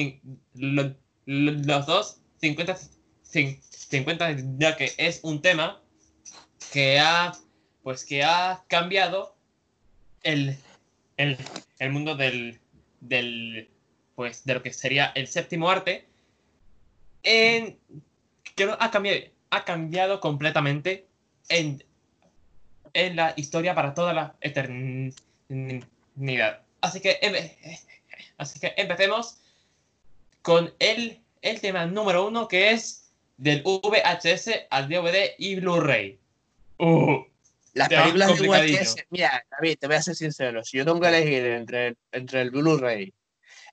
lo- 0.54 0.94
lo- 1.24 1.52
los 1.52 1.86
dos 1.86 2.16
50, 2.40 2.76
cin- 3.24 3.60
50 3.70 4.36
ya 4.58 4.76
que 4.76 4.92
es 4.98 5.20
un 5.22 5.40
tema 5.40 5.80
que 6.72 6.98
ha 7.00 7.32
pues 7.82 8.04
que 8.04 8.24
ha 8.24 8.64
cambiado 8.68 9.36
el, 10.22 10.56
el, 11.16 11.36
el 11.78 11.92
mundo 11.92 12.16
del, 12.16 12.60
del 13.00 13.70
pues 14.14 14.44
de 14.44 14.54
lo 14.54 14.62
que 14.62 14.72
sería 14.72 15.12
el 15.14 15.28
séptimo 15.28 15.70
arte 15.70 16.08
en 17.22 17.78
que 18.56 18.74
ha 18.78 18.90
cambiado 18.90 19.34
ha 19.54 19.64
cambiado 19.64 20.20
completamente 20.20 21.06
en, 21.48 21.84
en 22.92 23.16
la 23.16 23.34
historia 23.36 23.74
para 23.74 23.94
toda 23.94 24.12
la 24.12 24.34
eternidad. 24.40 25.14
Así 26.80 27.00
que, 27.00 27.18
así 28.36 28.58
que 28.58 28.74
empecemos 28.76 29.38
con 30.42 30.74
el, 30.80 31.20
el 31.42 31.60
tema 31.60 31.86
número 31.86 32.26
uno 32.26 32.48
que 32.48 32.72
es 32.72 33.12
del 33.36 33.62
VHS 33.62 34.66
al 34.70 34.88
DVD 34.88 35.34
y 35.38 35.54
Blu-ray. 35.56 36.18
Uh, 36.78 37.24
Las 37.72 37.88
películas 37.88 38.38
de. 38.38 38.48
VHS, 38.48 39.06
mira, 39.10 39.44
David, 39.50 39.76
te 39.80 39.86
voy 39.86 39.96
a 39.96 40.02
ser 40.02 40.14
sincero, 40.14 40.62
si 40.64 40.78
yo 40.78 40.84
tengo 40.84 41.00
que 41.00 41.08
elegir 41.08 41.44
entre, 41.46 41.94
entre 42.12 42.40
el 42.42 42.50
Blu-ray, 42.50 43.12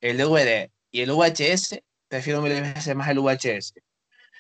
el 0.02 0.18
DVD 0.18 0.70
y 0.92 1.02
el 1.02 1.12
VHS, 1.12 1.82
prefiero 2.08 2.42
mil 2.42 2.60
veces 2.62 2.96
más 2.96 3.10
el 3.10 3.20
VHS. 3.20 3.74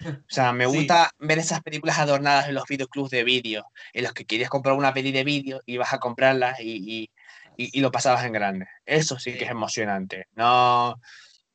O 0.03 0.09
sea, 0.27 0.51
me 0.51 0.65
Sí. 0.69 0.75
gusta 0.77 1.11
ver 1.19 1.37
esas 1.39 1.61
películas 1.61 1.99
adornadas 1.99 2.47
en 2.47 2.55
los 2.55 2.65
videoclubs 2.67 3.09
de 3.11 3.23
vídeo, 3.23 3.65
en 3.93 4.03
los 4.03 4.13
que 4.13 4.25
querías 4.25 4.49
comprar 4.49 4.75
una 4.75 4.93
peli 4.93 5.11
de 5.11 5.23
vídeo 5.23 5.61
y 5.65 5.77
vas 5.77 5.93
a 5.93 5.99
comprarla 5.99 6.55
y, 6.59 6.71
y, 6.71 7.11
y- 7.57 7.77
y 7.77 7.81
lo 7.81 7.91
pasabas 7.91 8.25
en 8.25 8.33
grande. 8.33 8.65
Eso 8.85 9.19
sí 9.19 9.33
que 9.37 9.45
es 9.45 9.51
emocionante. 9.51 10.25
No, 10.33 10.95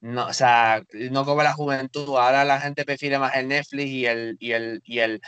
no, 0.01 0.27
o 0.27 0.33
sea, 0.33 0.83
no 0.93 1.25
como 1.25 1.43
la 1.43 1.53
juventud. 1.55 2.17
Ahora 2.17 2.45
la 2.45 2.61
gente 2.61 2.85
prefiere 2.85 3.19
más 3.19 3.35
el 3.35 3.49
Netflix 3.49 3.87
y 3.91 4.07
el, 4.07 4.37
y 4.39 4.53
el, 4.53 4.81
y 4.85 4.99
el, 5.01 5.21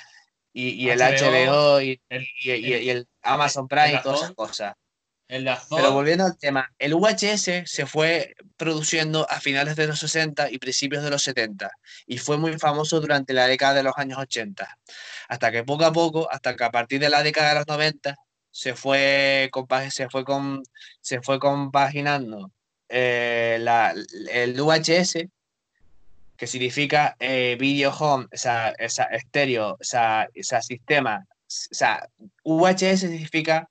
y, 0.53 0.71
y 0.71 0.91
el 0.91 0.99
HBO, 1.01 1.53
HBO 1.53 1.81
y, 1.83 2.01
el, 2.09 2.23
y, 2.23 2.29
y- 2.51 2.51
el- 2.73 2.83
y 2.83 2.91
el 2.91 3.09
Amazon 3.23 3.69
Prime 3.69 3.95
y 3.95 4.03
todas 4.03 4.19
esas 4.23 4.35
cosas. 4.35 4.75
el. 5.29 5.45
Pero 5.77 5.93
volviendo 5.93 6.25
al 6.25 6.39
tema, 6.39 6.73
el 6.79 6.95
VHS 6.95 7.65
se 7.67 7.87
fue 7.87 8.35
produciendo 8.57 9.27
a 9.31 9.41
finales 9.41 9.77
de 9.77 9.87
los 9.87 9.99
60 9.99 10.51
y 10.51 10.59
principios 10.59 11.05
de 11.05 11.11
los 11.11 11.23
70 11.23 11.71
y 12.07 12.17
fue 12.19 12.39
muy 12.39 12.59
famoso 12.59 13.01
durante 13.01 13.35
la 13.35 13.47
década 13.47 13.75
de 13.75 13.83
los 13.83 13.93
años 13.97 14.19
80, 14.19 14.79
hasta 15.29 15.53
que 15.53 15.65
poco 15.65 15.85
a 15.85 15.93
poco, 15.93 16.31
hasta 16.31 16.57
que 16.57 16.65
a 16.65 16.71
partir 16.71 16.99
de 17.01 17.11
la 17.11 17.23
década 17.23 17.51
de 17.51 17.55
los 17.57 17.67
90 17.67 18.17
se 18.51 18.75
fue, 18.75 19.51
se 19.91 20.09
fue, 20.09 20.25
con, 20.25 20.63
se 21.03 21.21
fue 21.21 21.39
compaginando 21.39 22.51
eh, 22.89 23.59
la- 23.61 23.95
el 24.33 24.55
VHS, 24.59 25.29
que 26.39 26.47
significa 26.47 27.17
eh, 27.19 27.57
Video 27.59 27.91
Home, 27.91 28.27
o 28.33 28.37
sea, 28.37 28.71
esa 28.79 29.05
estéreo, 29.05 29.77
o 29.79 29.85
sea, 29.85 30.29
esa 30.33 30.63
sistema, 30.63 31.27
o 31.29 31.75
sea, 31.75 32.09
VHS 32.45 33.01
significa 33.01 33.69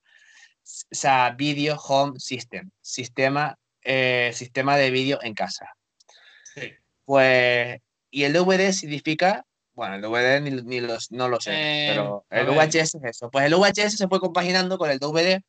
o 0.68 0.95
sea, 0.95 1.32
Video 1.32 1.78
Home 1.78 2.20
System, 2.20 2.70
sistema, 2.82 3.57
eh, 3.82 4.32
sistema 4.34 4.76
de 4.76 4.91
vídeo 4.91 5.20
en 5.22 5.34
casa. 5.34 5.74
Sí. 6.53 6.74
Pues, 7.05 7.80
y 8.11 8.24
el 8.24 8.34
DVD 8.34 8.74
significa, 8.74 9.45
bueno, 9.74 9.95
el 9.95 10.01
DVD 10.01 10.41
ni, 10.41 10.51
ni 10.63 10.82
los, 10.82 11.09
no 11.11 11.30
lo 11.30 11.39
sé, 11.39 11.51
Eh, 11.53 11.89
pero 11.91 12.26
el. 12.30 12.47
VHS 12.47 12.95
es 12.95 13.03
eso. 13.03 13.30
Pues 13.32 13.45
el 13.45 13.55
VHS 13.55 13.95
se 13.95 14.07
fue 14.09 14.20
compaginando 14.20 14.78
con 14.78 14.89
el 14.89 14.99
DVD 14.99 15.41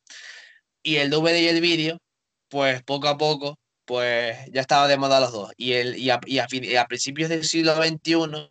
y 0.83 0.95
el 0.95 1.09
DVD 1.09 1.37
y 1.41 1.47
el 1.49 1.59
vídeo, 1.59 1.99
pues 2.47 2.81
poco 2.83 3.09
a 3.09 3.17
poco, 3.17 3.59
pues 3.89 4.37
ya 4.51 4.61
estaba 4.61 4.87
de 4.87 4.97
moda 4.97 5.19
los 5.19 5.31
dos. 5.31 5.51
Y, 5.57 5.73
el, 5.73 5.97
y, 5.97 6.11
a, 6.11 6.19
y 6.27 6.37
a 6.37 6.47
fin- 6.47 6.63
y 6.63 6.75
a 6.75 6.85
principios 6.85 7.27
del 7.27 7.43
siglo 7.43 7.75
XXI, 7.75 8.47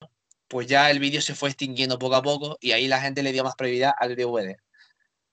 pues 0.49 0.67
ya 0.67 0.91
el 0.91 0.99
vídeo 0.99 1.21
se 1.23 1.37
fue 1.37 1.49
extinguiendo 1.51 1.97
poco 1.97 2.17
a 2.17 2.23
poco 2.23 2.59
y 2.61 2.73
ahí 2.73 2.89
la 2.89 3.01
gente 3.01 3.23
le 3.23 3.31
dio 3.31 3.45
más 3.45 3.55
prioridad 3.55 3.93
al 4.01 4.17
DVD. 4.17 4.57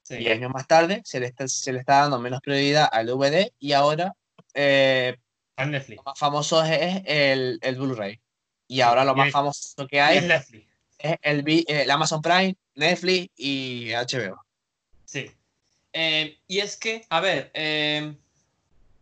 sí. 0.04 0.18
Y 0.20 0.28
años 0.28 0.52
más 0.52 0.68
tarde 0.68 1.02
se 1.06 1.20
le 1.20 1.26
está, 1.26 1.48
se 1.48 1.74
le 1.74 1.80
está 1.80 2.02
dando 2.02 2.20
menos 2.20 2.40
prioridad 2.42 2.88
al 2.92 3.08
DVD 3.08 3.52
y 3.60 3.72
ahora 3.74 4.14
eh, 4.54 5.18
lo 5.58 6.04
más 6.04 6.20
famoso 6.20 6.64
es, 6.64 7.02
el, 7.08 7.58
el 7.64 7.76
Blu-ray. 7.76 8.22
Y 8.68 8.82
ahora 8.82 9.04
lo 9.06 9.16
más 9.16 9.32
famoso 9.32 9.88
que 9.88 10.00
hay 10.00 10.22
Netflix. 10.22 10.68
es 11.00 11.16
el, 11.24 11.66
el 11.68 11.90
Amazon 11.90 12.22
Prime, 12.22 12.56
Netflix 12.76 13.32
y 13.38 13.90
HBO. 13.90 14.40
Sí. 15.06 15.32
Eh, 15.94 16.38
y 16.46 16.60
es 16.60 16.78
que, 16.78 17.06
a 17.10 17.22
ver, 17.22 17.50
eh, 17.56 18.14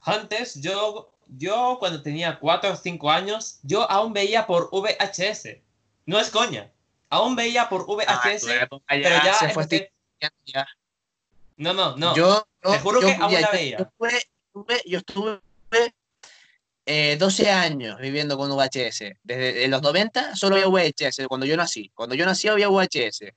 antes 0.04 0.56
yo, 0.62 1.12
yo 1.28 1.78
cuando 1.80 2.02
tenía 2.02 2.40
4 2.40 2.74
o 2.74 2.76
5 2.76 3.10
años, 3.12 3.60
yo 3.64 3.90
aún 3.90 4.14
veía 4.14 4.46
por 4.46 4.70
VHS. 4.72 5.62
No 6.06 6.20
es 6.20 6.30
coña. 6.30 6.70
Aún 7.10 7.36
veía 7.36 7.70
por 7.70 7.82
Ah, 7.82 8.22
VHS, 8.24 8.42
tu 8.42 8.50
época 8.50 8.96
ya 8.98 9.04
pero 9.04 9.16
ya 9.24 9.34
se 9.36 9.50
fue 9.50 9.64
empecé- 9.64 9.92
ya. 10.46 10.68
No, 11.58 11.74
no, 11.74 11.96
no. 11.96 12.16
Yo, 12.16 12.46
yo- 12.64 12.72
Te 12.72 12.80
juro 12.80 13.02
yo- 13.02 13.08
que 13.08 13.14
aún 13.14 13.34
la 13.42 13.50
veía. 13.52 13.78
Yo 13.78 13.84
estuve, 14.08 14.82
yo 14.86 14.98
estuve 15.00 15.40
eh, 16.86 17.16
12 17.18 17.50
años 17.50 17.98
viviendo 18.00 18.38
con 18.38 18.50
VHS. 18.52 19.18
Desde 19.24 19.68
los 19.68 19.82
90 19.82 20.36
solo 20.36 20.56
había 20.56 20.68
VHS, 20.68 21.28
cuando 21.28 21.46
yo 21.46 21.56
nací. 21.56 21.90
Cuando 21.94 22.16
yo 22.16 22.26
nací 22.26 22.48
había 22.48 22.68
VHS. 22.70 23.34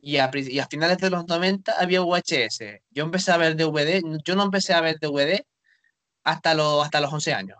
Y 0.00 0.18
a, 0.18 0.30
y 0.34 0.58
a 0.58 0.66
finales 0.66 0.98
de 0.98 1.10
los 1.10 1.26
90 1.26 1.72
había 1.80 2.02
VHS. 2.02 2.82
Yo 2.90 3.04
empecé 3.04 3.32
a 3.32 3.36
ver 3.38 3.56
DVD, 3.56 4.02
yo 4.24 4.36
no 4.36 4.42
empecé 4.44 4.74
a 4.74 4.80
ver 4.82 4.98
DVD 5.00 5.44
hasta, 6.24 6.54
los 6.54 6.84
hasta 6.84 7.00
los 7.00 7.12
11 7.12 7.34
años. 7.34 7.58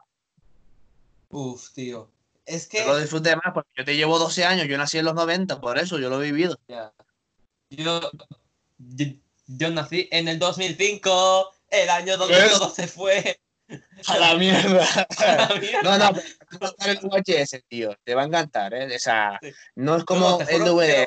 Uf, 1.31 1.73
tío. 1.73 2.11
Es 2.47 2.69
Yo 2.69 2.87
lo 2.87 2.99
disfruté 2.99 3.35
más 3.37 3.55
porque 3.55 3.71
yo 3.77 3.85
te 3.85 3.97
llevo 3.97 4.19
12 4.19 4.45
años, 4.45 4.69
yo 4.69 4.77
nací 4.77 4.99
en 4.99 5.07
los 5.07 5.15
90, 5.15 5.61
por 5.61 5.79
eso 5.79 5.99
yo 5.99 6.11
lo 6.11 6.23
he 6.23 6.27
vivido. 6.31 6.59
Yo, 6.69 6.93
yo, 7.71 8.11
yo 9.47 9.71
nací 9.71 10.09
en 10.11 10.29
el 10.29 10.39
2005, 10.39 11.53
el 11.71 11.89
año 11.89 12.17
donde 12.17 12.35
¿Ves? 12.35 12.53
todo 12.53 12.71
se 12.71 12.87
fue. 12.87 13.41
A 14.09 14.19
la 14.19 14.35
mierda. 14.35 14.85
a 15.19 15.49
la 15.49 15.55
mierda. 15.61 15.83
No, 15.83 15.99
no, 15.99 16.13
te 16.15 16.59
va 16.59 16.67
a 16.69 16.91
encantar 16.91 16.91
el 16.91 16.99
VHS, 17.03 17.63
tío. 17.69 17.97
Te 18.05 18.15
va 18.15 18.23
a 18.23 18.27
encantar, 18.27 18.75
¿eh? 18.75 18.95
O 18.95 18.99
sea, 18.99 19.39
Sí. 19.43 19.51
no 19.77 19.97
es 19.97 20.05
como 20.05 20.39
No, 20.39 20.41
el 20.41 20.65
DVD. 20.65 21.07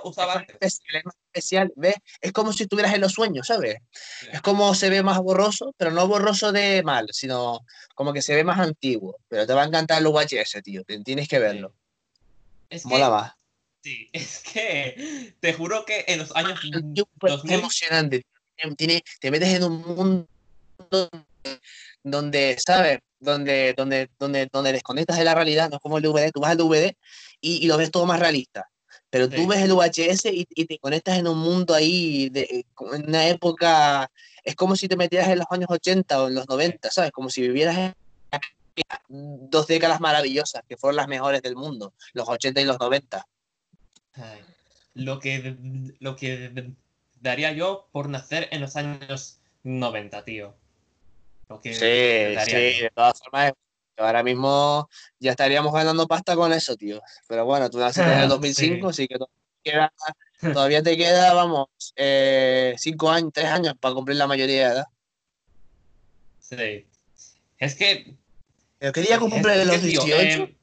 es 0.60 0.82
más 1.06 1.16
especial, 1.28 1.72
¿ves? 1.76 1.96
Es 2.20 2.32
como 2.32 2.52
si 2.54 2.64
estuvieras 2.64 2.94
en 2.96 3.02
los 3.02 3.14
sueños, 3.14 3.48
¿sabes? 3.48 3.78
Sí. 3.92 4.28
Es 4.32 4.42
como 4.42 4.74
se 4.74 4.90
ve 4.90 5.04
más 5.04 5.20
borroso, 5.20 5.74
pero 5.78 5.92
no 5.92 6.08
borroso 6.08 6.52
de 6.52 6.82
mal, 6.84 7.08
sino 7.12 7.60
como 7.94 8.12
que 8.14 8.22
se 8.24 8.34
ve 8.36 8.44
más 8.44 8.60
antiguo. 8.60 9.18
Pero 9.28 9.46
te 9.46 9.54
va 9.54 9.62
a 9.64 9.68
encantar 9.68 10.00
el 10.02 10.08
VHS, 10.08 10.62
tío. 10.64 10.84
Tienes 11.06 11.28
que 11.28 11.38
verlo. 11.40 11.74
Es 12.70 12.84
que, 12.84 12.90
Mola 12.90 13.10
más. 13.10 13.34
sí, 13.84 14.10
es 14.12 14.40
que 14.52 15.36
te 15.40 15.54
juro 15.54 15.86
que 15.86 16.04
en 16.08 16.20
los 16.20 16.36
años 16.36 16.60
es 16.64 16.72
2000 16.74 17.54
emocionante. 17.54 18.26
Tiene- 18.76 19.04
te 19.20 19.30
metes 19.32 19.50
en 19.54 19.64
un 19.64 19.82
mundo 19.84 20.28
donde, 22.04 22.58
¿sabes? 22.60 23.00
Donde, 23.20 23.74
donde, 23.76 24.10
donde, 24.20 24.48
donde 24.52 24.72
desconectas 24.74 25.18
de 25.18 25.24
la 25.24 25.36
realidad, 25.36 25.70
no 25.70 25.78
es 25.78 25.82
como 25.82 25.98
el 25.98 26.04
DVD, 26.04 26.32
tú 26.32 26.42
vas 26.42 26.52
al 26.52 26.58
DVD 26.58 26.94
y, 27.42 27.64
y 27.64 27.68
lo 27.68 27.78
ves 27.78 27.92
todo 27.92 28.06
más 28.06 28.20
realista. 28.20 28.70
Pero 29.10 29.30
tú 29.30 29.42
Sí. 29.42 29.48
ves 29.48 29.60
el 29.62 29.74
VHS 29.74 30.26
y, 30.26 30.46
y 30.50 30.66
te 30.66 30.80
conectas 30.80 31.18
en 31.18 31.28
un 31.28 31.38
mundo 31.38 31.74
ahí, 31.74 32.30
de, 32.30 32.66
en 32.94 33.08
una 33.08 33.28
época, 33.28 34.10
es 34.44 34.56
como 34.56 34.76
si 34.76 34.88
te 34.88 34.98
metieras 34.98 35.30
en 35.30 35.40
los 35.40 35.48
años 35.50 35.70
80 35.70 36.24
o 36.24 36.28
en 36.28 36.36
los 36.36 36.48
90, 36.48 36.92
¿sabes? 36.92 37.12
Como 37.12 37.30
si 37.30 37.42
vivieras 37.42 37.78
en 37.78 37.94
dos 39.10 39.66
décadas 39.68 40.00
maravillosas, 40.00 40.62
que 40.68 40.78
fueron 40.78 40.98
las 40.98 41.08
mejores 41.08 41.42
del 41.42 41.56
mundo, 41.56 41.94
los 42.14 42.28
80 42.28 42.62
y 42.62 42.66
los 42.66 42.80
90. 42.80 43.26
Ay, 44.14 44.42
lo 44.94 45.20
que 45.20 45.58
lo 46.00 46.16
que 46.16 46.74
daría 47.22 47.52
yo 47.54 47.88
por 47.92 48.10
nacer 48.10 48.48
en 48.52 48.62
los 48.62 48.76
años 48.76 49.40
90, 49.64 50.24
tío. 50.24 50.56
Lo 51.50 51.62
que 51.62 51.74
Sí, 51.74 51.80
sí, 52.46 52.82
de 52.82 52.92
todas 52.94 53.20
formas, 53.20 53.54
ahora 53.98 54.22
mismo 54.24 54.90
ya 55.20 55.32
estaríamos 55.32 55.74
ganando 55.74 56.08
pasta 56.08 56.36
con 56.36 56.52
eso, 56.54 56.76
tío. 56.76 57.02
Pero 57.28 57.46
bueno, 57.46 57.70
tú 57.70 57.80
naciste 57.80 58.12
en 58.12 58.20
el 58.20 58.30
2005, 58.30 58.90
así 58.90 59.08
que 59.08 59.16
todavía, 59.18 59.34
queda- 59.64 59.94
todavía 60.54 60.84
te 60.84 60.98
queda, 60.98 61.34
vamos, 61.34 61.68
eh, 61.96 62.76
cinco 62.78 63.10
años, 63.10 63.32
tres 63.34 63.48
años 63.48 63.74
para 63.80 63.96
cumplir 63.96 64.18
la 64.18 64.28
mayoría 64.28 64.68
de 64.68 64.74
edad. 64.76 64.86
Sí. 66.40 66.88
Es 67.58 67.76
que 67.76 68.16
¿Pero 68.80 68.94
qué 68.94 69.02
día 69.02 69.16
es 69.16 69.20
cumple 69.20 69.54
que, 69.54 69.66
los 69.66 69.82
tío, 69.82 70.04
18? 70.06 70.44
eh, 70.44 70.58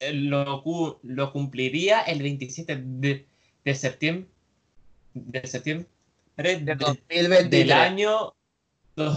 eh, 0.00 0.12
lo, 0.12 0.62
lo 1.02 1.32
cumpliría 1.32 2.00
el 2.02 2.22
27 2.22 2.76
de, 2.82 3.26
de 3.64 3.74
septiembre 3.74 4.30
de 5.14 5.46
septiembre 5.46 5.88
de 6.36 6.62
de- 6.62 6.74
2023. 6.76 7.50
del 7.50 7.72
año 7.72 8.34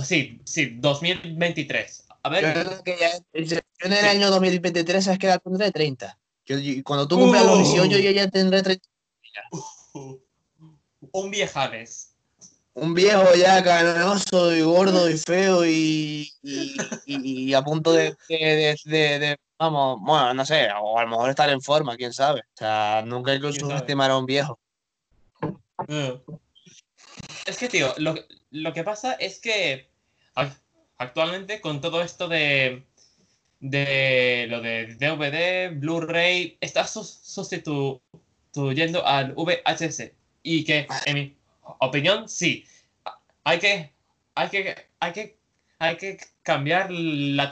sí, 0.03 0.39
sí, 0.45 0.75
2023. 0.79 2.05
A 2.23 2.29
Yo 2.29 2.33
ver, 2.33 2.53
creo 2.53 2.83
que 2.83 2.97
ya- 2.99 3.17
yo 3.33 3.57
en 3.79 3.93
el 3.93 3.99
Sí. 3.99 4.05
año 4.05 4.29
2023, 4.29 5.03
¿sabes 5.05 5.19
qué 5.19 5.27
edad 5.27 5.41
tendré? 5.41 5.71
30. 5.71 6.17
Yo, 6.45 6.57
yo- 6.59 6.83
cuando 6.83 7.07
tú 7.07 7.17
cumplas 7.19 7.45
los 7.45 7.59
Uh. 7.59 7.63
18, 7.63 7.97
yo 7.97 8.11
ya 8.11 8.27
tendré 8.29 8.61
30. 8.61 8.87
un 11.11 11.31
viejanes. 11.31 12.07
Un 12.73 12.93
viejo 12.93 13.33
ya 13.35 13.61
canoso 13.63 14.55
y 14.55 14.61
gordo 14.61 15.09
y 15.09 15.17
feo 15.17 15.65
y, 15.65 16.31
y, 17.05 17.53
a 17.53 17.61
punto 17.63 17.91
de, 17.91 18.15
de, 18.29 18.75
de- 18.85 19.37
vamos, 19.59 19.99
bueno, 20.01 20.33
no 20.33 20.45
sé, 20.45 20.69
o 20.81 20.97
a 20.97 21.03
lo 21.03 21.09
mejor 21.09 21.29
estar 21.29 21.49
en 21.49 21.61
forma, 21.61 21.97
quién 21.97 22.13
sabe. 22.13 22.39
O 22.39 22.57
sea, 22.57 23.03
nunca 23.05 23.31
hay 23.33 23.41
que 23.41 23.51
subestimar 23.51 24.11
a 24.11 24.17
un 24.17 24.25
viejo. 24.25 24.57
Es 27.45 27.57
que, 27.57 27.67
tío, 27.67 27.93
lo, 27.97 28.13
que- 28.15 28.25
lo 28.51 28.73
que 28.73 28.83
pasa 28.83 29.13
es 29.13 29.39
que 29.39 29.87
ac- 30.35 30.59
actualmente 30.97 31.61
con 31.61 31.81
todo 31.81 32.01
esto 32.01 32.27
de, 32.27 32.83
de 33.59 34.47
lo 34.49 34.61
de 34.61 34.95
DVD, 34.95 35.69
Blu-ray, 35.69 36.57
está 36.61 36.85
sus- 36.87 37.09
sustituyendo 37.23 39.05
al 39.05 39.33
VHS. 39.35 40.13
y 40.43 40.63
que, 40.65 40.87
en 41.05 41.15
mi 41.15 41.37
opinión, 41.79 42.27
sí. 42.29 42.65
Hay 43.43 43.59
que, 43.59 43.91
hay 44.35 44.49
que, 44.49 44.75
hay 44.99 45.13
que, 45.13 45.37
hay 45.79 45.97
que 45.97 46.17
cambiar 46.43 46.91
la, 46.91 47.49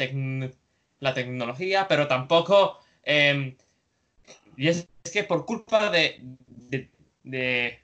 la 1.00 1.14
tecnología, 1.14 1.88
pero 1.88 2.08
tampoco. 2.08 2.80
em, 3.04 3.56
y 4.58 4.68
es, 4.68 4.88
es 5.04 5.12
que 5.12 5.24
por 5.24 5.46
culpa 5.46 5.90
de, 5.90 6.20
de, 6.48 6.90
de, 7.24 7.80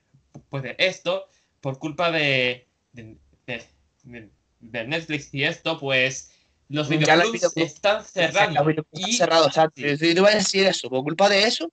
pues 0.49 0.63
de 0.63 0.75
esto, 0.77 1.27
por 1.61 1.79
culpa 1.79 2.11
de, 2.11 2.64
de, 2.95 3.17
de- 3.47 3.63
de- 4.03 4.29
de 4.59 4.87
Netflix 4.87 5.33
y 5.33 5.43
esto, 5.43 5.79
pues 5.79 6.31
los 6.69 6.89
videoclubs 6.89 7.55
están 7.57 8.03
cerrando. 8.03 8.55
Los 8.63 8.67
videoclubs 8.67 9.07
Y, 9.07 9.11
están 9.11 9.27
cerrados, 9.27 9.53
sí. 9.75 9.97
Te 9.97 10.11
iba 10.11 10.29
a 10.29 10.35
decir 10.35 10.65
eso. 10.65 10.89
Por 10.89 11.03
culpa 11.03 11.29
de 11.29 11.43
eso, 11.43 11.71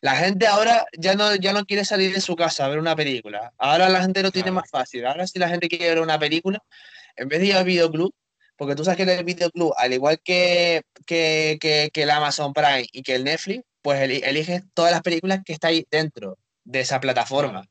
la 0.00 0.16
gente 0.16 0.46
ahora 0.46 0.84
ya 0.98 1.14
no, 1.14 1.34
ya 1.36 1.52
no 1.52 1.64
quiere 1.64 1.84
salir 1.84 2.12
de 2.12 2.20
su 2.20 2.34
casa 2.34 2.64
a 2.64 2.68
ver 2.68 2.78
una 2.78 2.96
película. 2.96 3.52
Ahora 3.58 3.88
la 3.88 4.02
gente 4.02 4.22
lo 4.22 4.32
tiene 4.32 4.50
más 4.50 4.68
fácil. 4.70 5.06
Ahora 5.06 5.26
si 5.26 5.38
la 5.38 5.48
gente 5.48 5.68
quiere 5.68 5.88
ver 5.90 6.00
una 6.00 6.18
película, 6.18 6.58
en 7.16 7.28
vez 7.28 7.40
de 7.40 7.46
ir 7.46 7.54
al 7.54 7.64
videoclub, 7.64 8.12
porque 8.56 8.74
tú 8.74 8.84
sabes 8.84 8.96
que 8.96 9.02
en 9.04 9.10
el 9.10 9.24
videoclub, 9.24 9.72
al 9.76 9.92
igual 9.92 10.18
que, 10.24 10.82
que, 11.06 11.58
que, 11.60 11.90
que 11.92 12.02
el 12.02 12.10
Amazon 12.10 12.52
Prime 12.52 12.86
y 12.92 13.02
que 13.02 13.14
el 13.14 13.24
Netflix, 13.24 13.62
pues 13.82 14.00
eli- 14.00 14.22
eliges 14.24 14.62
todas 14.74 14.90
las 14.92 15.02
películas 15.02 15.40
que 15.44 15.52
está 15.52 15.68
ahí 15.68 15.86
dentro 15.90 16.38
de 16.64 16.80
esa 16.80 16.98
plataforma. 17.00 17.60
Claro. 17.62 17.68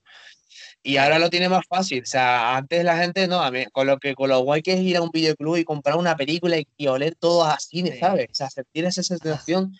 Y 0.85 0.97
ahora 0.97 1.17
lo 1.17 1.29
tiene 1.29 1.47
más 1.47 1.65
fácil. 1.67 2.03
O 2.03 2.05
sea, 2.05 2.57
antes 2.57 2.83
la 2.83 2.97
gente 2.97 3.25
no, 3.27 3.41
a 3.41 3.49
mí, 3.51 3.65
con 3.71 3.87
lo 3.87 3.97
que 3.99 4.13
con 4.15 4.29
lo 4.29 4.39
guay 4.41 4.61
que 4.61 4.73
es 4.73 4.81
ir 4.81 4.97
a 4.97 5.01
un 5.01 5.11
videoclub 5.11 5.55
y 5.57 5.63
comprar 5.63 5.95
una 5.97 6.15
película 6.17 6.57
y, 6.57 6.67
y 6.75 6.87
oler 6.87 7.15
todo 7.15 7.45
a 7.45 7.57
cine. 7.59 7.97
¿sabes? 7.99 8.27
O 8.31 8.35
sea, 8.35 8.49
sentir 8.49 8.83
esa 8.85 9.01
sensación. 9.01 9.73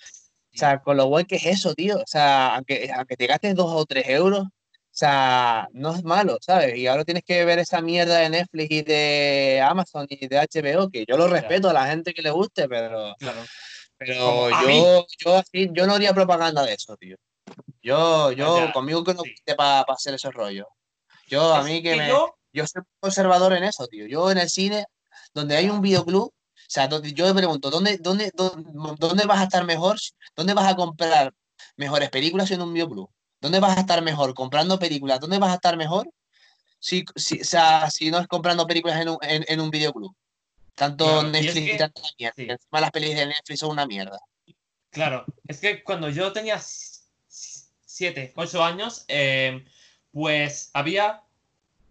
O 0.53 0.57
sea, 0.57 0.79
con 0.81 0.95
lo 0.97 1.05
guay 1.07 1.25
que 1.25 1.35
es 1.35 1.45
eso, 1.45 1.73
tío. 1.75 1.97
O 1.97 2.07
sea, 2.07 2.55
aunque, 2.55 2.89
aunque 2.95 3.17
te 3.17 3.27
gastes 3.27 3.53
dos 3.55 3.71
o 3.73 3.85
tres 3.85 4.07
euros, 4.07 4.43
o 4.43 4.95
sea, 4.95 5.67
no 5.73 5.95
es 5.95 6.03
malo, 6.03 6.37
¿sabes? 6.39 6.77
Y 6.77 6.85
ahora 6.85 7.03
tienes 7.03 7.23
que 7.23 7.43
ver 7.43 7.57
esa 7.59 7.81
mierda 7.81 8.19
de 8.19 8.29
Netflix 8.29 8.71
y 8.71 8.81
de 8.83 9.61
Amazon 9.67 10.05
y 10.07 10.27
de 10.27 10.37
HBO, 10.37 10.89
que 10.91 11.03
yo 11.07 11.17
lo 11.17 11.27
respeto 11.27 11.69
a 11.69 11.73
la 11.73 11.87
gente 11.87 12.13
que 12.13 12.21
le 12.21 12.29
guste, 12.29 12.69
pero, 12.69 13.15
Claro. 13.17 13.41
pero 13.97 14.49
yo, 14.51 15.05
yo 15.17 15.35
así, 15.37 15.69
yo 15.73 15.87
no 15.87 15.95
haría 15.95 16.13
propaganda 16.13 16.63
de 16.63 16.75
eso, 16.75 16.95
tío. 16.95 17.17
Yo, 17.81 18.31
yo, 18.31 18.67
Ya, 18.67 18.71
conmigo 18.71 19.03
que 19.03 19.15
no 19.15 19.23
sí. 19.23 19.33
para 19.57 19.81
hacer 19.81 20.13
esos 20.13 20.31
rollos. 20.33 20.67
Yo, 21.27 21.53
a 21.53 21.63
mí 21.63 21.81
que 21.81 21.95
me, 21.95 22.07
yo, 22.07 22.35
yo 22.51 22.67
soy 22.67 22.83
conservador 22.99 23.53
en 23.53 23.63
eso, 23.63 23.87
tío. 23.87 24.05
Yo 24.07 24.29
en 24.31 24.37
el 24.37 24.49
cine, 24.49 24.85
donde 25.33 25.55
hay 25.55 25.69
un 25.69 25.81
videoclub, 25.81 26.25
o 26.27 26.33
sea, 26.67 26.87
donde, 26.87 27.13
yo 27.13 27.25
me 27.27 27.33
pregunto, 27.33 27.69
¿dónde, 27.69 27.97
dónde, 27.97 28.31
dónde, 28.35 28.71
dónde 28.99 29.25
vas 29.25 29.39
a 29.39 29.43
estar 29.43 29.63
mejor? 29.65 29.97
¿Dónde 30.35 30.53
vas 30.53 30.71
a 30.71 30.75
comprar 30.75 31.33
mejores 31.77 32.09
películas 32.09 32.49
en 32.51 32.61
un 32.61 32.73
videoclub? 32.73 33.09
¿Dónde 33.39 33.59
vas 33.59 33.77
a 33.77 33.81
estar 33.81 34.01
mejor 34.01 34.33
comprando 34.33 34.79
películas? 34.79 35.19
¿Dónde 35.19 35.37
vas 35.39 35.51
a 35.51 35.55
estar 35.55 35.75
mejor 35.77 36.09
si, 36.79 37.03
si, 37.15 37.41
o 37.41 37.45
sea, 37.45 37.89
si 37.91 38.09
no 38.11 38.19
es 38.19 38.27
comprando 38.27 38.65
películas 38.67 38.99
en 39.01 39.09
un, 39.09 39.17
en, 39.21 39.45
en 39.47 39.59
un 39.59 39.69
videoclub? 39.69 40.15
Tanto 40.75 41.05
Claro, 41.05 41.21
y 41.23 41.25
es 41.25 41.31
Netflix 41.31 41.57
y 41.67 41.71
que- 41.71 41.77
tanta 41.77 42.01
mierda. 42.17 42.33
sí. 42.35 42.47
Encima 42.49 42.81
las 42.81 42.91
pelis 42.91 43.15
de 43.15 43.25
Netflix 43.27 43.59
son 43.59 43.71
una 43.71 43.85
mierda. 43.85 44.19
Claro, 44.89 45.25
es 45.47 45.59
que 45.59 45.83
cuando 45.83 46.09
yo 46.09 46.31
tenía 46.33 46.59
7, 47.27 48.33
8 48.35 48.63
años, 48.63 49.05
eh, 49.07 49.63
pues 50.13 50.69
había 50.73 51.21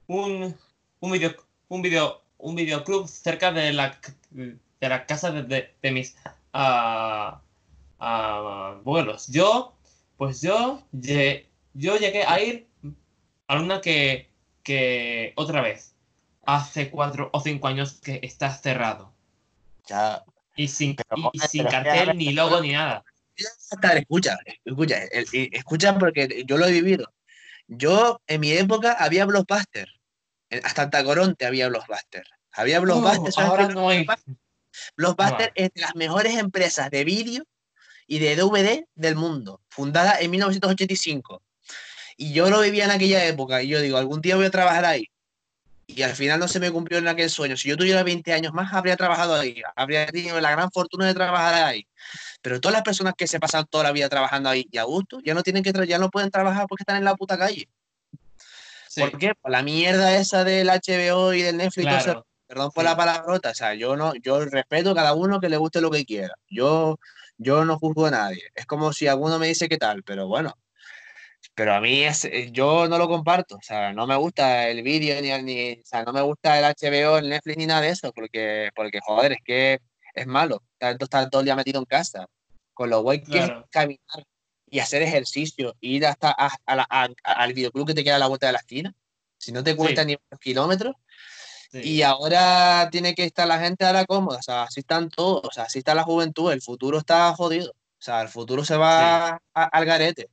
un, 0.07 0.57
un 1.01 1.13
video, 1.13 1.35
un 1.69 1.83
video, 1.83 2.23
un 2.39 2.55
videoclub 2.55 3.09
cerca 3.09 3.53
de 3.53 3.73
la, 3.73 3.99
de 4.31 4.89
la 4.89 5.05
casa 5.07 5.31
de, 5.31 5.43
de- 5.43 5.75
de 5.83 5.91
mis 5.91 6.17
ah, 6.53 7.41
abuelos. 7.99 9.29
Yo, 9.29 9.75
pues 10.17 10.41
yo, 10.41 10.83
yo 10.93 11.97
llegué 11.97 12.25
a 12.25 12.41
ir 12.41 12.67
a 13.49 13.61
una 13.61 13.81
que, 13.81 14.31
que 14.63 15.33
otra 15.37 15.61
vez, 15.61 15.95
hace 16.45 16.91
4 16.91 17.31
o 17.33 17.41
5 17.41 17.69
años 17.69 17.95
que 18.01 18.21
está 18.23 18.51
cerrado. 18.53 19.13
Ya, 19.89 20.25
Y 20.57 20.69
sin, 20.69 20.95
Pero, 20.97 21.17
y- 21.17 21.21
y 21.33 21.39
joder, 21.39 21.51
sin 21.51 21.65
que 21.65 21.71
cartel, 21.71 22.17
ni 22.17 22.33
logo, 22.33 22.61
ni 22.61 22.73
nada. 22.73 23.05
escucha, 23.97 24.39
escucha, 24.65 24.99
escucha 25.11 25.99
porque 25.99 26.45
yo 26.47 26.57
lo 26.57 26.67
he 26.67 26.73
vivido. 26.73 27.13
Yo, 27.69 28.21
en 28.27 28.41
mi 28.41 28.53
época, 28.53 28.93
había 28.93 29.25
Blockbuster. 29.25 29.89
Hasta 30.63 30.83
en 30.83 30.91
Tacoronte 30.91 31.47
había 31.47 31.69
Blockbuster. 31.69 32.25
Había 32.53 32.81
Blockbuster. 32.81 33.29
Uh, 33.29 33.33
¿sabes 33.33 33.51
ahora 33.51 33.69
no 33.69 33.89
hay. 33.89 34.07
Blockbuster 34.97 35.53
es 35.55 35.71
de 35.75 35.81
las 35.81 35.95
mejores 35.95 36.37
empresas 36.37 36.91
de 36.91 37.05
vídeo 37.05 37.45
y 38.07 38.19
de 38.19 38.37
DVD 38.37 38.85
del 38.95 39.17
mundo, 39.17 39.61
fundada 39.69 40.19
en 40.21 40.31
1985. 40.31 41.43
Y 42.17 42.33
yo 42.33 42.51
lo 42.51 42.61
vivía 42.61 42.85
en 42.85 42.91
aquella 42.91 43.25
época 43.27 43.63
y 43.63 43.69
yo 43.69 43.81
digo, 43.81 43.97
algún 43.97 44.21
día 44.21 44.37
voy 44.37 44.47
a 44.47 44.51
trabajar 44.51 44.85
ahí. 44.85 45.09
Y 45.87 46.03
al 46.03 46.15
final 46.15 46.41
no 46.41 46.49
se 46.49 46.61
me 46.61 46.71
cumplió 46.71 46.99
en 46.99 47.09
aquel 47.09 47.29
sueño. 47.29 47.57
Si 47.57 47.69
yo 47.69 47.77
tuviera 47.77 48.03
20 48.03 48.33
años 48.33 48.53
más, 48.53 48.73
habría 48.73 48.97
trabajado 48.97 49.35
ahí. 49.35 49.63
Habría 49.77 50.07
tenido 50.07 50.41
la 50.41 50.51
gran 50.51 50.71
fortuna 50.71 51.07
de 51.07 51.15
trabajar 51.15 51.55
ahí. 51.55 51.87
Pero 52.43 52.61
todas 52.61 52.75
las 52.75 52.83
personas 52.83 53.15
que 53.17 53.27
se 53.27 53.41
pasan 53.41 53.67
toda 53.71 53.85
la 53.85 53.93
vida 53.93 54.09
trabajando 54.09 54.49
ahí 54.51 54.67
y 54.71 54.79
a 54.79 54.83
gusto, 54.83 55.21
ya 55.25 55.33
no 55.33 55.43
tienen 55.43 55.63
que 55.63 55.73
ya 55.87 55.99
no 55.99 56.11
pueden 56.11 56.31
trabajar 56.31 56.67
porque 56.69 56.83
están 56.83 56.97
en 56.97 57.05
la 57.05 57.15
puta 57.15 57.39
calle. 57.39 57.69
Sí, 58.89 59.01
¿Por 59.01 59.17
qué? 59.19 59.35
Por 59.35 59.51
la 59.51 59.63
mierda 59.63 60.17
esa 60.19 60.45
del 60.45 60.69
HBO 60.69 61.33
y 61.33 61.43
del 61.43 61.57
Netflix. 61.57 61.89
todo 61.89 61.99
eso. 61.99 62.27
Perdón 62.47 62.71
por 62.75 62.85
Sí. 62.85 62.91
la 62.91 62.97
palabrota, 62.97 63.51
o 63.51 63.55
sea, 63.55 63.73
yo 63.75 63.97
no, 63.97 64.13
yo 64.17 64.45
respeto 64.45 64.91
a 64.91 64.95
cada 64.95 65.15
uno 65.15 65.41
que 65.41 65.49
le 65.49 65.57
guste 65.57 65.81
lo 65.81 65.91
que 65.91 66.05
quiera. 66.05 66.35
Yo, 66.51 66.99
yo 67.39 67.65
no 67.65 67.79
juzgo 67.79 68.07
a 68.07 68.11
nadie. 68.11 68.43
Es 68.55 68.67
como 68.67 68.93
si 68.93 69.07
alguno 69.07 69.39
me 69.39 69.47
dice 69.47 69.69
qué 69.71 69.79
tal, 69.79 70.03
pero 70.03 70.27
bueno. 70.27 70.53
Pero 71.55 71.75
a 71.75 71.81
mí 71.81 72.03
es, 72.03 72.25
eh, 72.27 72.51
yo 72.53 72.89
no 72.89 72.99
lo 72.99 73.09
comparto, 73.09 73.57
o 73.57 73.63
sea, 73.63 73.93
no 73.93 74.07
me 74.07 74.17
gusta 74.17 74.69
el 74.69 74.83
vídeo 74.83 75.21
ni, 75.21 75.31
ni, 75.43 75.73
o 75.81 75.85
sea, 75.85 76.03
no 76.05 76.13
me 76.13 76.21
gusta 76.21 76.59
el 76.59 76.65
HBO, 76.65 77.19
el 77.19 77.29
Netflix 77.29 77.57
ni 77.57 77.67
nada 77.67 77.81
de 77.83 77.89
eso, 77.91 78.13
porque, 78.13 78.71
porque 78.75 79.01
joder, 79.03 79.33
es 79.33 79.39
que 79.45 79.79
es 80.15 80.27
malo, 80.27 80.63
tanto 80.79 81.05
estar 81.05 81.29
todo 81.31 81.41
el 81.41 81.47
día 81.47 81.57
metido 81.57 81.79
en 81.81 81.85
casa, 81.87 82.27
con 82.75 82.91
lo 82.91 83.03
guay 83.03 83.23
que 83.23 83.31
Claro. 83.33 83.61
es 83.61 83.71
caminar 83.71 84.27
y 84.71 84.79
hacer 84.79 85.03
ejercicio, 85.03 85.77
ir 85.81 86.07
hasta 86.07 86.31
a- 86.37 86.57
a 86.67 86.77
la- 86.77 86.87
a- 86.89 87.09
al 87.25 87.53
videoclub 87.53 87.87
que 87.87 87.95
te 87.95 88.05
queda 88.05 88.17
a 88.17 88.19
la 88.19 88.27
vuelta 88.29 88.47
de 88.47 88.53
la 88.53 88.59
esquina, 88.61 88.95
si 89.39 89.53
no 89.53 89.63
te 89.63 89.77
cuesta 89.77 90.03
Sí. 90.03 90.07
ni 90.09 90.13
unos 90.31 90.41
kilómetros, 90.41 90.97
Sí. 91.71 91.81
y 91.83 92.03
ahora 92.03 92.89
tiene 92.91 93.15
que 93.15 93.25
estar 93.25 93.47
la 93.47 93.59
gente 93.59 93.85
ahora 93.85 94.05
cómoda, 94.07 94.39
o 94.39 94.43
sea, 94.43 94.63
así 94.65 94.81
están 94.81 95.09
todos, 95.11 95.43
o 95.45 95.51
sea, 95.53 95.65
así 95.65 95.79
está 95.81 95.95
la 95.95 96.05
juventud, 96.05 96.53
el 96.53 96.63
futuro 96.63 96.99
está 96.99 97.33
jodido, 97.35 97.71
o 97.71 98.03
sea, 98.03 98.23
el 98.23 98.29
futuro 98.29 98.65
se 98.65 98.77
va 98.77 99.41
al 99.55 99.85
garete, 99.85 100.29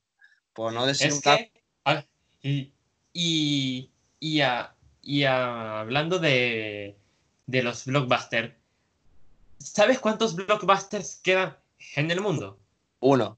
por 0.54 0.72
no 0.74 0.86
decir 0.86 1.08
Es 1.08 1.14
un 1.16 1.22
que. 1.22 1.52
ah, 1.86 2.04
Y, 2.42 2.72
y, 3.12 3.92
y, 4.22 4.40
a- 4.42 4.74
y 5.02 5.24
a- 5.24 5.82
hablando 5.82 6.20
de, 6.20 6.98
de 7.46 7.64
los 7.64 7.86
blockbusters, 7.86 8.54
¿sabes 9.60 10.00
cuántos 10.00 10.36
blockbusters 10.36 11.18
quedan 11.24 11.58
en 11.96 12.10
el 12.12 12.22
mundo? 12.22 12.60
uno, 13.02 13.38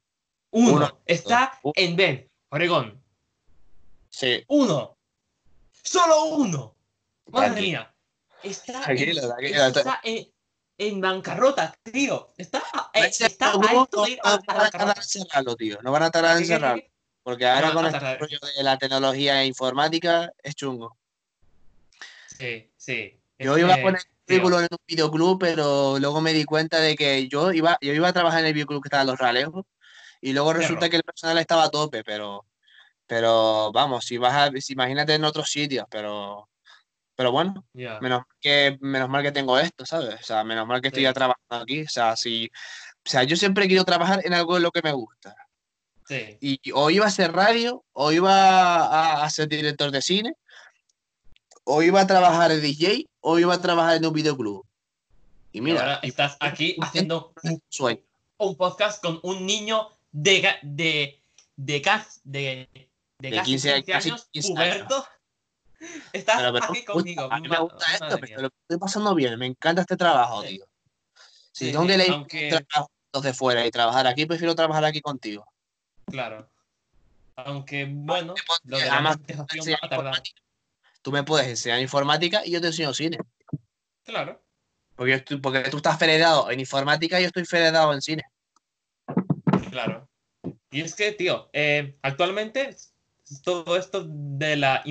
Uno. 0.52 0.74
Uno. 0.76 1.02
Está 1.06 1.60
Uno. 1.64 1.74
en 1.76 1.96
Bend, 1.96 2.28
Oregón. 2.50 3.02
sí, 4.10 4.44
Uno. 4.48 4.98
Solo 5.84 6.26
uno. 6.26 6.76
Madre 7.28 7.62
mía. 7.62 7.94
Está, 8.44 8.82
Tranquilo, 8.82 9.22
en, 9.22 9.28
tranquilo. 9.30 9.66
está 9.68 10.00
en, 10.04 10.28
en 10.78 11.02
bancarrota, 11.02 11.74
tío. 11.84 12.28
Está, 12.38 12.62
a- 12.74 12.90
eh, 12.94 13.06
está 13.20 13.52
a 13.52 13.58
no, 13.58 13.88
de 14.04 14.12
ir 14.12 14.20
a, 14.24 14.34
a 14.34 14.38
van 14.38 14.40
a 14.40 14.42
tardar 14.46 14.58
bancarrota. 14.72 15.00
en 15.02 15.06
cerrarlo, 15.08 15.56
tío, 15.56 15.80
no 15.82 15.92
van 15.92 16.04
a 16.04 16.12
tardar 16.12 16.38
en 16.38 16.44
¿Qué, 16.44 16.44
qué, 16.44 16.48
qué, 16.50 16.54
cerrarlo, 16.56 16.84
porque 17.24 17.48
ahora 17.48 17.68
No, 17.70 17.74
con 17.76 17.86
el 17.86 17.92
tardar. 17.92 18.20
rollo 18.20 18.40
de 18.58 18.64
la 18.64 18.78
tecnología 18.78 19.42
e 19.42 19.46
informática 19.46 20.32
es 20.44 20.56
chungo. 20.56 20.98
Sí, 22.28 22.72
sí. 22.78 23.20
Yo 23.40 23.58
iba 23.58 23.74
a 23.74 23.78
que, 23.78 23.82
poner 23.84 24.02
currículum 24.40 24.60
en 24.62 24.68
un 24.72 24.78
videoclub, 24.88 25.40
pero 25.40 26.00
luego 26.00 26.22
me 26.22 26.34
di 26.34 26.44
cuenta 26.46 26.80
de 26.80 26.96
que 26.96 27.28
yo 27.28 27.52
iba, 27.52 27.78
yo 27.82 27.94
iba 27.94 28.08
a 28.08 28.14
trabajar 28.14 28.40
en 28.42 28.48
el 28.48 28.54
videoclub 28.54 28.82
que 28.82 28.88
estaba 28.88 29.02
en 29.02 29.08
Los 29.08 29.20
Ralejos 29.20 29.66
y 30.22 30.34
luego 30.34 30.54
resulta 30.54 30.90
que 30.90 30.98
el 30.98 31.04
personal 31.04 31.38
estaba 31.38 31.64
a 31.66 31.70
tope, 31.70 32.04
pero, 32.04 32.46
pero 33.08 33.72
vamos, 33.74 34.06
si 34.06 34.18
vas 34.18 34.34
a, 34.34 34.52
si 34.62 34.74
imagínate 34.74 35.14
en 35.16 35.24
otros 35.26 35.50
sitios, 35.50 35.86
pero, 35.90 36.48
pero 37.16 37.32
bueno, 37.32 37.66
ya. 37.74 38.00
menos 38.00 38.24
que, 38.40 38.78
menos 38.82 39.10
mal 39.10 39.24
que 39.24 39.32
tengo 39.32 39.58
esto, 39.60 39.86
¿sabes? 39.86 40.16
O 40.20 40.24
sea, 40.24 40.44
menos 40.44 40.68
mal 40.68 40.82
que 40.82 40.88
estoy 40.88 41.02
Sí. 41.02 41.04
ya 41.06 41.14
trabajando 41.14 41.64
aquí, 41.64 41.82
o 41.84 41.90
sea, 41.90 42.16
si, 42.16 42.50
o 43.06 43.10
sea, 43.10 43.24
yo 43.24 43.36
siempre 43.36 43.64
querido 43.64 43.84
trabajar 43.86 44.22
en 44.24 44.34
algo 44.34 44.58
en 44.58 44.64
lo 44.64 44.72
que 44.72 44.82
me 44.84 44.92
gusta. 44.92 45.36
Sí. 46.08 46.38
Y 46.42 46.72
o 46.74 46.90
iba 46.90 47.06
a 47.06 47.08
hacer 47.08 47.32
radio, 47.32 47.86
o 47.94 48.12
iba 48.12 48.34
a, 48.86 49.24
a 49.24 49.30
ser 49.30 49.48
director 49.48 49.92
de 49.92 50.02
cine, 50.02 50.36
o 51.64 51.82
iba 51.84 52.02
a 52.02 52.08
trabajar 52.08 52.50
de 52.52 52.60
DJ, 52.60 53.08
o 53.22 53.40
iba 53.40 53.54
a 53.54 53.62
trabajar 53.62 53.98
en 53.98 54.06
un 54.06 54.14
videoclub. 54.14 54.66
Y 55.52 55.62
mira, 55.62 55.82
ahora 55.82 56.00
estás 56.04 56.38
aquí 56.40 56.76
haciendo 56.82 57.34
un, 57.44 57.62
sueño. 57.70 58.02
un 58.38 58.56
podcast 58.56 59.02
con 59.04 59.20
un 59.24 59.46
niño 59.46 59.90
de 60.12 60.42
de 60.64 61.22
de 61.58 61.82
de, 62.24 62.70
de 62.74 62.90
De 63.20 63.32
casi 63.32 63.52
15 63.52 63.74
15 63.84 63.92
casi 63.92 64.10
años, 64.10 64.28
15 64.32 64.54
puberto. 64.54 65.06
Estás 66.14 66.38
Pero, 66.38 66.54
pero, 66.54 66.66
aquí 66.66 66.86
conmigo. 66.86 67.28
a 67.32 67.40
mí 67.40 67.48
me 67.50 67.58
gusta 67.58 67.86
esto, 67.94 68.18
pero 68.20 68.42
lo 68.44 68.48
estoy 68.48 68.78
pasando 68.78 69.16
bien, 69.16 69.38
me 69.40 69.48
encanta 69.48 69.82
este 69.82 69.98
trabajo, 69.98 70.44
Sí. 70.44 70.50
tío. 70.50 70.66
Si 71.52 71.66
Sí, 71.66 71.72
tengo 71.72 71.88
que 71.88 71.98
leer 71.98 72.12
aunque- 72.12 72.50
trabajos 72.70 73.24
de 73.24 73.34
fuera 73.34 73.66
y 73.66 73.72
trabajar 73.72 74.06
aquí, 74.08 74.26
prefiero 74.28 74.54
trabajar 74.56 74.86
aquí 74.86 75.02
contigo. 75.02 75.46
Claro. 76.06 76.48
Aunque, 77.36 77.86
bueno, 77.90 78.36
lo 78.66 78.78
de 78.78 78.86
la 78.86 78.94
Además, 78.94 79.18
Tú 81.02 81.12
me 81.12 81.24
puedes 81.24 81.48
enseñar 81.48 81.80
informática 81.80 82.46
y 82.46 82.52
yo 82.52 82.62
te 82.62 82.68
enseño 82.68 82.94
cine. 82.94 83.18
Claro. 84.04 84.42
Porque, 84.96 85.14
estoy- 85.16 85.38
porque 85.38 85.62
tú 85.70 85.78
estás 85.78 85.98
federado 85.98 86.52
en 86.52 86.60
informática 86.60 87.20
y 87.20 87.24
yo 87.24 87.28
estoy 87.28 87.46
federado 87.46 87.94
en 87.94 88.02
cine. 88.02 88.24
Claro. 89.72 90.08
Y 90.70 90.82
es 90.82 90.96
que, 90.96 91.12
tío, 91.12 91.50
eh, 91.54 91.98
actualmente 92.02 92.76
todo 93.44 93.78
esto 93.78 94.06
de 94.08 94.58
la, 94.58 94.84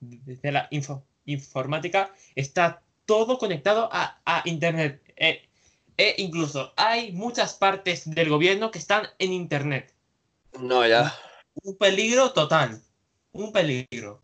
de 0.00 0.52
la 0.52 0.68
info- 0.70 1.04
informática 1.24 2.14
está 2.34 2.82
todo 3.06 3.38
conectado 3.38 3.88
a, 3.92 4.20
a 4.24 4.42
Internet. 4.44 5.02
Eh, 5.16 5.48
e 5.96 6.14
incluso 6.18 6.72
hay 6.76 7.12
muchas 7.12 7.54
partes 7.54 8.08
del 8.08 8.28
gobierno 8.28 8.70
que 8.70 8.78
están 8.78 9.06
en 9.18 9.32
Internet. 9.32 9.94
No, 10.58 10.86
ya. 10.86 11.14
Un 11.62 11.76
peligro 11.76 12.32
total. 12.32 12.80
Un 13.32 13.52
peligro. 13.52 14.22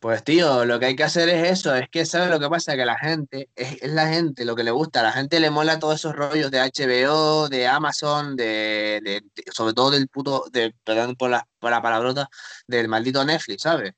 Pues 0.00 0.24
tío, 0.24 0.64
lo 0.64 0.80
que 0.80 0.86
hay 0.86 0.96
que 0.96 1.04
hacer 1.04 1.28
es 1.28 1.50
eso, 1.50 1.74
es 1.74 1.86
que 1.90 2.06
sabes 2.06 2.30
lo 2.30 2.40
que 2.40 2.48
pasa, 2.48 2.74
que 2.74 2.86
la 2.86 2.98
gente, 2.98 3.50
es, 3.54 3.82
es 3.82 3.92
la 3.92 4.08
gente 4.08 4.46
lo 4.46 4.56
que 4.56 4.64
le 4.64 4.70
gusta, 4.70 5.00
a 5.00 5.02
la 5.02 5.12
gente 5.12 5.38
le 5.40 5.50
mola 5.50 5.78
todos 5.78 5.96
esos 5.96 6.16
rollos 6.16 6.50
de 6.50 6.58
HBO, 6.58 7.50
de 7.50 7.66
Amazon, 7.66 8.34
de, 8.34 9.00
de- 9.04 9.20
de- 9.34 9.52
sobre 9.52 9.74
todo 9.74 9.90
del 9.90 10.08
puto, 10.08 10.46
de, 10.50 10.74
perdón 10.84 11.16
por 11.16 11.28
la, 11.28 11.46
por 11.58 11.70
la 11.70 11.82
palabrota, 11.82 12.30
del 12.66 12.88
maldito 12.88 13.22
Netflix, 13.26 13.62
¿sabes? 13.62 13.92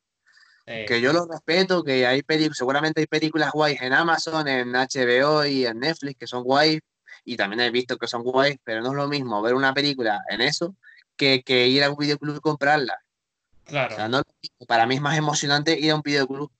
Que 0.85 1.01
yo 1.01 1.13
lo 1.13 1.25
respeto, 1.27 1.85
que 1.85 2.05
hay 2.05 2.23
películas, 2.25 2.59
seguramente 2.59 3.01
hay 3.01 3.07
películas 3.07 3.53
guays 3.53 3.81
en 3.81 3.93
Amazon, 3.93 4.49
en 4.49 4.73
HBO 4.75 5.45
y 5.47 5.67
en 5.67 5.79
Netflix 5.79 6.19
que 6.19 6.27
son 6.27 6.43
guays, 6.43 6.81
y 7.25 7.37
también 7.37 7.61
he 7.61 7.71
visto 7.71 7.97
que 7.97 8.09
son 8.09 8.25
guays, 8.25 8.57
pero 8.65 8.81
no 8.83 8.89
es 8.91 8.97
lo 8.97 9.07
mismo 9.09 9.41
ver 9.41 9.55
una 9.55 9.73
película 9.73 10.21
en 10.29 10.41
eso 10.41 10.75
que, 11.17 11.43
que 11.45 11.69
ir 11.69 11.85
a 11.85 11.91
un 11.91 11.97
videoclub 11.97 12.37
y 12.39 12.41
comprarla. 12.41 12.99
O 13.67 13.71
claro. 13.71 13.95
sea, 13.95 14.09
no 14.09 14.23
mismo. 14.43 14.67
para 14.67 14.87
mí 14.87 14.97
es 14.97 15.01
más 15.01 15.17
emocionante 15.19 15.79
ir 15.79 15.91
a 15.93 15.97
un 15.97 16.03
videoclub. 16.03 16.53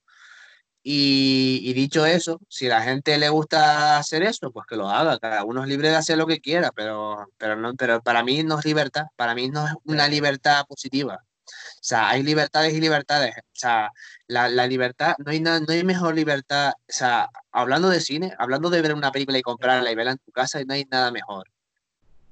Y, 0.85 1.61
y 1.63 1.73
dicho 1.73 2.05
eso, 2.05 2.41
si 2.49 2.67
a 2.67 2.69
la 2.71 2.81
gente 2.83 3.17
le 3.17 3.29
gusta 3.29 3.97
hacer 3.97 4.23
eso, 4.23 4.51
pues 4.51 4.65
que 4.67 4.75
lo 4.75 4.89
haga. 4.89 5.17
Cada 5.19 5.43
uno 5.45 5.63
es 5.63 5.69
libre 5.69 5.89
de 5.89 5.95
hacer 5.95 6.17
lo 6.17 6.27
que 6.27 6.41
quiera, 6.41 6.71
pero, 6.75 7.27
pero, 7.37 7.55
no, 7.55 7.73
pero 7.75 8.01
para 8.01 8.23
mí 8.23 8.43
no 8.43 8.59
es 8.59 8.65
libertad. 8.65 9.05
Para 9.15 9.33
mí 9.35 9.49
no 9.49 9.65
es 9.67 9.73
una 9.85 10.07
libertad 10.09 10.65
positiva. 10.67 11.23
O 11.45 11.85
sea, 11.85 12.09
hay 12.09 12.23
libertades 12.23 12.73
y 12.73 12.81
libertades. 12.81 13.35
O 13.37 13.41
sea, 13.53 13.91
la, 14.27 14.49
la 14.49 14.67
libertad, 14.67 15.15
no 15.19 15.31
hay, 15.31 15.39
na- 15.41 15.59
no 15.61 15.67
hay 15.73 15.83
mejor 15.85 16.15
libertad. 16.15 16.71
O 16.71 16.93
sea, 16.93 17.29
hablando 17.51 17.89
de 17.89 18.01
cine, 18.01 18.33
hablando 18.39 18.69
de 18.69 18.81
ver 18.81 18.93
una 18.95 19.11
película 19.11 19.37
y 19.37 19.41
comprarla 19.43 19.91
y 19.91 19.95
verla 19.95 20.13
en 20.13 20.17
tu 20.19 20.31
casa, 20.33 20.61
no 20.65 20.73
hay 20.73 20.85
nada 20.91 21.11
mejor. 21.11 21.47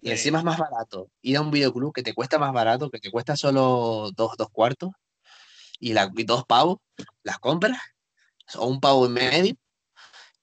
Y 0.02 0.08
Sí. 0.08 0.12
encima 0.14 0.40
es 0.40 0.44
más 0.46 0.58
barato. 0.58 1.10
Ir 1.22 1.38
a 1.38 1.42
un 1.42 1.52
videoclub 1.52 1.94
que 1.94 2.02
te 2.04 2.14
cuesta 2.14 2.40
más 2.40 2.52
barato, 2.54 2.90
que 2.90 3.00
te 3.00 3.12
cuesta 3.12 3.36
solo 3.36 4.10
dos, 4.16 4.36
dos 4.38 4.50
cuartos 4.52 4.90
y, 5.80 5.94
la, 5.94 6.12
y 6.16 6.24
dos 6.24 6.44
pavos, 6.46 6.78
las 7.24 7.38
compras, 7.40 7.80
o 8.56 8.66
un 8.66 8.80
pavo 8.80 9.06
y 9.06 9.10
medio, 9.10 9.54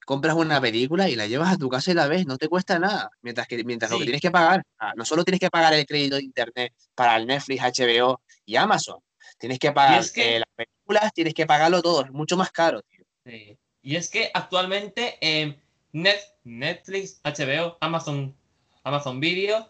compras 0.05 0.35
una 0.35 0.59
película 0.61 1.09
y 1.09 1.15
la 1.15 1.27
llevas 1.27 1.53
a 1.53 1.57
tu 1.57 1.69
casa 1.69 1.91
y 1.91 1.93
la 1.93 2.07
ves, 2.07 2.25
no 2.25 2.37
te 2.37 2.47
cuesta 2.47 2.79
nada. 2.79 3.11
Mientras 3.21 3.47
que 3.47 3.63
mientras 3.63 3.91
lo 3.91 3.97
que 3.99 4.05
tienes 4.05 4.21
que 4.21 4.31
pagar, 4.31 4.63
ah, 4.79 4.93
no 4.95 5.05
solo 5.05 5.23
tienes 5.23 5.39
que 5.39 5.49
pagar 5.49 5.73
el 5.73 5.85
crédito 5.85 6.15
de 6.15 6.23
internet 6.23 6.73
para 6.95 7.17
el 7.17 7.27
Netflix, 7.27 7.61
HBO 7.61 8.21
y 8.45 8.55
Amazon, 8.55 8.99
tienes 9.37 9.59
que 9.59 9.71
pagar 9.71 9.99
es 9.99 10.11
que- 10.11 10.37
eh, 10.37 10.39
las 10.39 10.49
películas, 10.55 11.13
tienes 11.13 11.33
que 11.33 11.45
pagarlo 11.45 11.81
todo, 11.81 12.05
es 12.05 12.11
mucho 12.11 12.37
más 12.37 12.51
caro, 12.51 12.81
tío. 12.83 13.03
Sí. 13.25 13.57
Y 13.81 13.95
es 13.97 14.09
que 14.09 14.31
actualmente 14.33 15.17
eh, 15.21 15.59
Net- 15.91 16.35
Netflix, 16.43 17.19
HBO, 17.23 17.77
Amazon, 17.81 18.35
Amazon 18.83 19.19
Video 19.19 19.67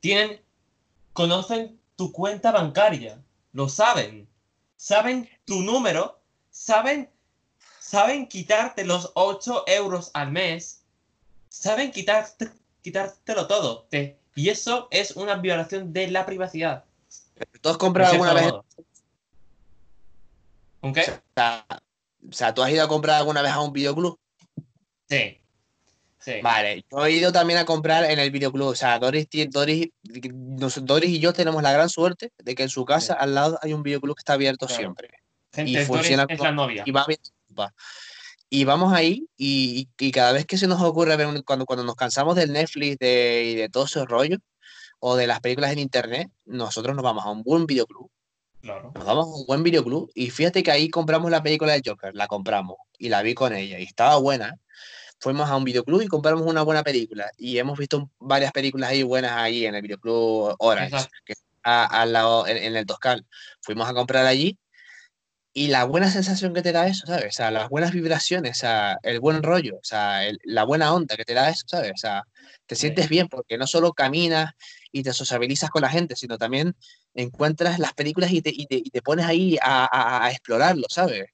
tienen, 0.00 0.40
conocen 1.12 1.78
tu 1.96 2.12
cuenta 2.12 2.52
bancaria, 2.52 3.22
lo 3.52 3.68
saben, 3.68 4.28
saben 4.76 5.28
tu 5.44 5.62
número, 5.62 6.20
saben, 6.50 7.08
saben 7.80 8.26
quitarte 8.28 8.84
los 8.84 9.10
8 9.14 9.64
euros 9.66 10.10
al 10.14 10.30
mes, 10.32 10.82
saben 11.48 11.90
quitarte, 11.90 12.50
quitártelo 12.82 13.46
todo. 13.46 13.86
Te- 13.90 14.18
y 14.34 14.50
eso 14.50 14.88
es 14.90 15.16
una 15.16 15.36
violación 15.36 15.92
de 15.92 16.08
la 16.08 16.26
privacidad. 16.26 16.84
¿Tú 17.60 17.68
has 17.70 17.78
comprado 17.78 18.12
alguna 18.12 18.34
vez? 18.34 18.52
¿Un 20.82 20.92
qué? 20.92 21.00
O 21.00 21.22
sea, 21.34 21.66
o 22.28 22.32
sea, 22.32 22.54
¿tú 22.54 22.62
has 22.62 22.70
ido 22.70 22.84
a 22.84 22.88
comprar 22.88 23.16
alguna 23.16 23.40
vez 23.42 23.52
a 23.52 23.60
un 23.60 23.72
videoclub? 23.72 24.18
Sí. 25.08 25.40
Sí. 26.26 26.40
Vale, 26.42 26.84
yo 26.90 27.06
he 27.06 27.12
ido 27.12 27.30
también 27.30 27.60
a 27.60 27.64
comprar 27.64 28.04
en 28.10 28.18
el 28.18 28.32
videoclub. 28.32 28.66
O 28.66 28.74
sea, 28.74 28.98
Doris, 28.98 29.28
Doris, 29.48 29.90
Doris 30.82 31.10
y 31.10 31.20
yo 31.20 31.32
tenemos 31.32 31.62
la 31.62 31.70
gran 31.70 31.88
suerte 31.88 32.32
de 32.36 32.54
que 32.56 32.64
en 32.64 32.68
su 32.68 32.84
casa 32.84 33.12
Sí. 33.14 33.18
al 33.20 33.34
lado 33.36 33.58
hay 33.62 33.72
un 33.72 33.84
videoclub 33.84 34.16
que 34.16 34.22
está 34.22 34.32
abierto 34.32 34.66
Claro. 34.66 34.80
siempre. 34.80 35.10
Gente, 35.54 35.70
y 35.70 35.74
Doris 35.74 35.86
funciona 35.86 36.26
es 36.28 36.36
como- 36.36 36.48
la 36.50 36.56
novia. 36.56 36.82
Y 36.84 36.90
va 36.90 37.06
bien. 37.06 37.20
Y 38.50 38.64
vamos 38.64 38.92
ahí 38.92 39.28
y, 39.36 39.88
y- 39.98 40.10
cada 40.10 40.32
vez 40.32 40.46
que 40.46 40.58
se 40.58 40.66
nos 40.66 40.80
ocurre 40.82 41.16
cuando, 41.44 41.64
cuando 41.64 41.84
nos 41.84 41.94
cansamos 41.94 42.34
del 42.34 42.52
Netflix 42.52 42.98
de, 42.98 43.44
y 43.46 43.54
de 43.54 43.68
todo 43.68 43.84
ese 43.84 44.04
rollo 44.04 44.38
o 44.98 45.14
de 45.14 45.28
las 45.28 45.38
películas 45.40 45.70
en 45.72 45.78
internet, 45.78 46.28
nosotros 46.44 46.96
nos 46.96 47.04
vamos 47.04 47.24
a 47.24 47.30
un 47.30 47.42
buen 47.44 47.66
videoclub. 47.66 48.10
Claro. 48.62 48.90
Nos 48.96 49.04
vamos 49.04 49.26
a 49.26 49.28
un 49.40 49.46
buen 49.46 49.62
videoclub 49.62 50.10
y 50.14 50.30
fíjate 50.30 50.62
que 50.64 50.72
ahí 50.72 50.88
compramos 50.88 51.30
la 51.30 51.40
película 51.42 51.72
de 51.72 51.82
Joker, 51.84 52.14
la 52.16 52.26
compramos 52.26 52.78
y 52.98 53.10
la 53.10 53.22
vi 53.22 53.34
con 53.34 53.52
ella 53.54 53.78
y 53.78 53.84
estaba 53.84 54.16
buena. 54.16 54.58
Fuimos 55.18 55.48
a 55.48 55.56
un 55.56 55.64
videoclub 55.64 56.02
y 56.02 56.06
compramos 56.08 56.42
una 56.46 56.62
buena 56.62 56.82
película 56.82 57.30
y 57.38 57.58
hemos 57.58 57.78
visto 57.78 58.10
varias 58.18 58.52
películas 58.52 58.90
ahí 58.90 59.02
buenas 59.02 59.32
ahí 59.32 59.64
en 59.66 59.74
el 59.74 59.82
videoclub 59.82 60.54
Orange, 60.58 60.94
Exacto. 60.96 61.16
que 61.24 61.32
está 61.32 61.84
al 61.86 62.12
lado 62.12 62.46
en, 62.46 62.56
en 62.58 62.76
el 62.76 62.86
Toscal. 62.86 63.24
Fuimos 63.62 63.88
a 63.88 63.94
comprar 63.94 64.26
allí 64.26 64.58
y 65.54 65.68
la 65.68 65.84
buena 65.84 66.10
sensación 66.10 66.52
que 66.52 66.60
te 66.60 66.70
da 66.72 66.86
eso, 66.86 67.06
¿sabes? 67.06 67.28
O 67.28 67.32
sea, 67.32 67.50
las 67.50 67.70
buenas 67.70 67.92
vibraciones, 67.92 68.58
o 68.58 68.60
sea, 68.60 68.98
el 69.02 69.20
buen 69.20 69.42
rollo, 69.42 69.76
o 69.76 69.84
sea, 69.84 70.26
el- 70.26 70.38
la 70.44 70.64
buena 70.64 70.92
onda 70.92 71.16
que 71.16 71.24
te 71.24 71.32
da 71.32 71.48
eso, 71.48 71.64
¿sabes? 71.66 71.92
O 71.94 71.96
sea, 71.96 72.24
te 72.66 72.74
sientes 72.74 73.08
bien 73.08 73.26
porque 73.28 73.56
no 73.56 73.66
solo 73.66 73.94
caminas 73.94 74.52
y 74.92 75.02
te 75.02 75.14
sociabilizas 75.14 75.70
con 75.70 75.80
la 75.80 75.88
gente, 75.88 76.14
sino 76.14 76.36
también 76.36 76.76
encuentras 77.14 77.78
las 77.78 77.94
películas 77.94 78.32
y 78.32 78.42
te, 78.42 78.50
y 78.50 78.66
te, 78.66 78.76
y 78.76 78.90
te 78.90 79.00
pones 79.00 79.24
ahí 79.24 79.56
a, 79.62 79.86
a- 79.90 80.26
a 80.26 80.30
explorarlo, 80.30 80.84
¿sabes? 80.90 81.24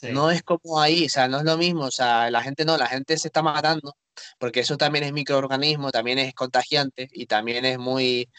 Sí. 0.00 0.12
No 0.12 0.30
es 0.30 0.42
como 0.42 0.80
ahí, 0.80 1.06
o 1.06 1.08
sea, 1.10 1.28
no 1.28 1.38
es 1.38 1.44
lo 1.44 1.58
mismo, 1.58 1.84
o 1.84 1.90
sea, 1.90 2.30
la 2.30 2.42
gente 2.42 2.64
no, 2.64 2.78
la 2.78 2.86
gente 2.86 3.18
se 3.18 3.28
está 3.28 3.42
matando, 3.42 3.96
porque 4.38 4.60
eso 4.60 4.78
también 4.78 5.04
es 5.04 5.12
microorganismo, 5.12 5.90
también 5.90 6.18
es 6.18 6.32
contagiante 6.32 7.10
y 7.12 7.26
también 7.26 7.66
es 7.66 7.78
muy, 7.78 8.30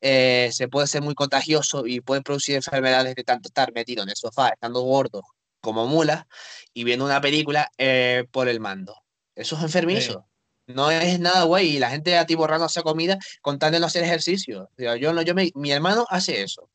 eh, 0.00 0.50
se 0.52 0.68
puede 0.68 0.86
ser 0.86 1.02
muy 1.02 1.14
contagioso 1.16 1.86
y 1.86 2.00
puede 2.00 2.22
producir 2.22 2.54
enfermedades 2.54 3.16
de 3.16 3.24
tanto 3.24 3.48
estar 3.48 3.72
metido 3.72 4.04
en 4.04 4.10
el 4.10 4.16
sofá, 4.16 4.50
estando 4.50 4.80
gordo 4.82 5.22
como 5.60 5.88
mulas 5.88 6.24
y 6.72 6.84
viendo 6.84 7.04
una 7.04 7.20
película 7.20 7.68
eh, 7.78 8.24
por 8.30 8.48
el 8.48 8.60
mando. 8.60 8.94
Eso 9.34 9.56
es 9.56 9.62
enfermizo. 9.62 10.24
No 10.68 10.90
es 10.90 11.18
nada 11.18 11.44
güey, 11.44 11.76
y 11.76 11.78
la 11.80 11.90
gente 11.90 12.16
atiborrándose 12.16 12.82
comida 12.82 13.18
con 13.40 13.58
tal 13.58 13.72
de 13.72 13.80
no 13.80 13.86
hacer 13.86 14.04
ejercicio. 14.04 14.64
O 14.64 14.76
sea, 14.76 14.96
yo 14.96 15.12
no, 15.12 15.22
yo 15.22 15.34
me, 15.34 15.50
mi 15.54 15.72
hermano 15.72 16.06
hace 16.10 16.42
eso. 16.42 16.70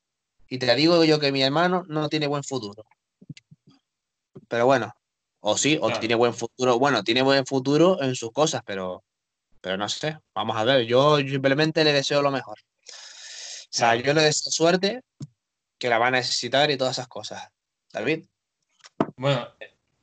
Y 0.50 0.58
te 0.58 0.76
digo 0.76 1.04
yo 1.06 1.20
que 1.20 1.32
mi 1.32 1.44
hermano 1.44 1.84
no 1.88 2.10
tiene 2.10 2.28
buen 2.28 2.44
futuro. 2.44 2.86
Pero 4.48 4.66
bueno, 4.66 4.94
o 5.42 5.58
sí, 5.58 5.78
o 5.82 5.88
Claro. 5.88 6.00
tiene 6.00 6.16
buen 6.16 6.34
futuro. 6.34 6.80
Bueno, 6.80 7.04
tiene 7.04 7.22
buen 7.22 7.46
futuro 7.46 8.02
en 8.02 8.16
sus 8.16 8.32
cosas, 8.32 8.62
pero, 8.66 9.04
pero 9.62 9.78
no 9.78 9.88
sé. 9.90 10.18
Vamos 10.34 10.56
a 10.58 10.64
ver, 10.64 10.86
yo 10.86 11.18
simplemente 11.20 11.84
le 11.84 11.94
deseo 11.94 12.22
lo 12.22 12.32
mejor. 12.32 12.58
O 12.60 13.76
sea, 13.76 13.96
yo 13.96 14.14
le 14.14 14.22
deseo 14.22 14.52
suerte, 14.52 15.02
que 15.80 15.90
la 15.90 15.98
va 15.98 16.08
a 16.08 16.12
necesitar 16.12 16.70
y 16.72 16.78
todas 16.78 16.98
esas 16.98 17.08
cosas. 17.08 17.48
David, 17.92 18.26
Bueno, 19.18 19.48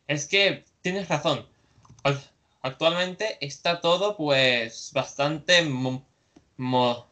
es 0.06 0.26
que 0.26 0.64
tienes 0.82 1.08
razón. 1.08 1.46
Ac- 2.04 2.30
Actualmente 2.62 3.38
está 3.40 3.80
todo 3.80 4.16
pues 4.18 4.90
bastante 4.92 5.62
mo- 5.62 6.06
mo- 6.58 7.08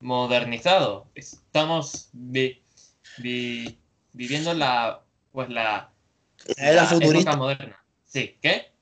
modernizado. 0.00 1.06
Estamos 1.14 2.10
vi- 2.12 2.62
vi- 3.18 3.78
viviendo 4.12 4.52
la 4.52 5.00
pues 5.32 5.48
la, 5.48 5.90
la 6.56 6.64
era 6.70 6.82
la 6.82 6.88
futurista. 6.88 7.30
época 7.30 7.36
moderna. 7.36 7.84
Sí, 8.04 8.38
¿qué? 8.40 8.72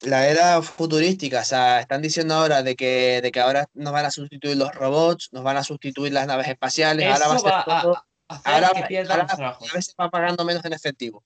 La 0.00 0.28
era 0.28 0.60
futurística, 0.62 1.40
o 1.40 1.44
sea, 1.44 1.80
están 1.80 2.02
diciendo 2.02 2.34
ahora 2.34 2.62
de 2.62 2.76
que, 2.76 3.20
de 3.22 3.32
que 3.32 3.40
ahora 3.40 3.66
nos 3.74 3.92
van 3.92 4.04
a 4.04 4.10
sustituir 4.10 4.56
los 4.56 4.74
robots, 4.74 5.30
nos 5.32 5.42
van 5.42 5.56
a 5.56 5.64
sustituir 5.64 6.12
las 6.12 6.26
naves 6.26 6.48
espaciales, 6.48 7.06
ahora 7.10 7.28
va 7.28 7.34
a 7.34 7.38
ser 7.38 7.50
va 7.50 7.60
a, 7.78 7.82
todo, 7.82 7.96
a- 7.96 8.06
hacer 8.28 8.52
ahora, 8.54 8.70
que 8.74 8.82
pierdan 8.88 9.12
ahora 9.20 9.22
los 9.28 9.36
trabajos. 9.36 9.66
cada 9.68 9.74
vez 9.78 9.86
se 9.86 9.92
va 9.98 10.10
pagando 10.10 10.44
menos 10.44 10.64
en 10.64 10.72
efectivo. 10.74 11.24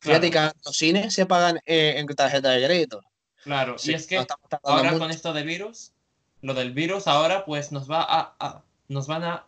Fíjate 0.00 0.30
Claro, 0.30 0.52
que 0.52 0.60
los 0.64 0.76
cines 0.76 1.14
se 1.14 1.26
pagan 1.26 1.60
eh, 1.66 1.94
en 1.96 2.06
tarjeta 2.08 2.50
de 2.50 2.64
crédito. 2.66 3.00
claro. 3.44 3.78
Sí, 3.78 3.92
y 3.92 3.94
es 3.94 4.06
que 4.06 4.24
ahora 4.64 4.90
mucho. 4.90 4.98
con 4.98 5.10
esto 5.10 5.32
del 5.32 5.44
virus, 5.46 5.92
lo 6.42 6.54
del 6.54 6.72
virus 6.72 7.06
ahora 7.06 7.44
pues 7.44 7.70
nos 7.72 7.88
va 7.90 8.02
a, 8.02 8.34
a- 8.40 8.62
nos 8.88 9.06
van 9.06 9.22
a, 9.24 9.46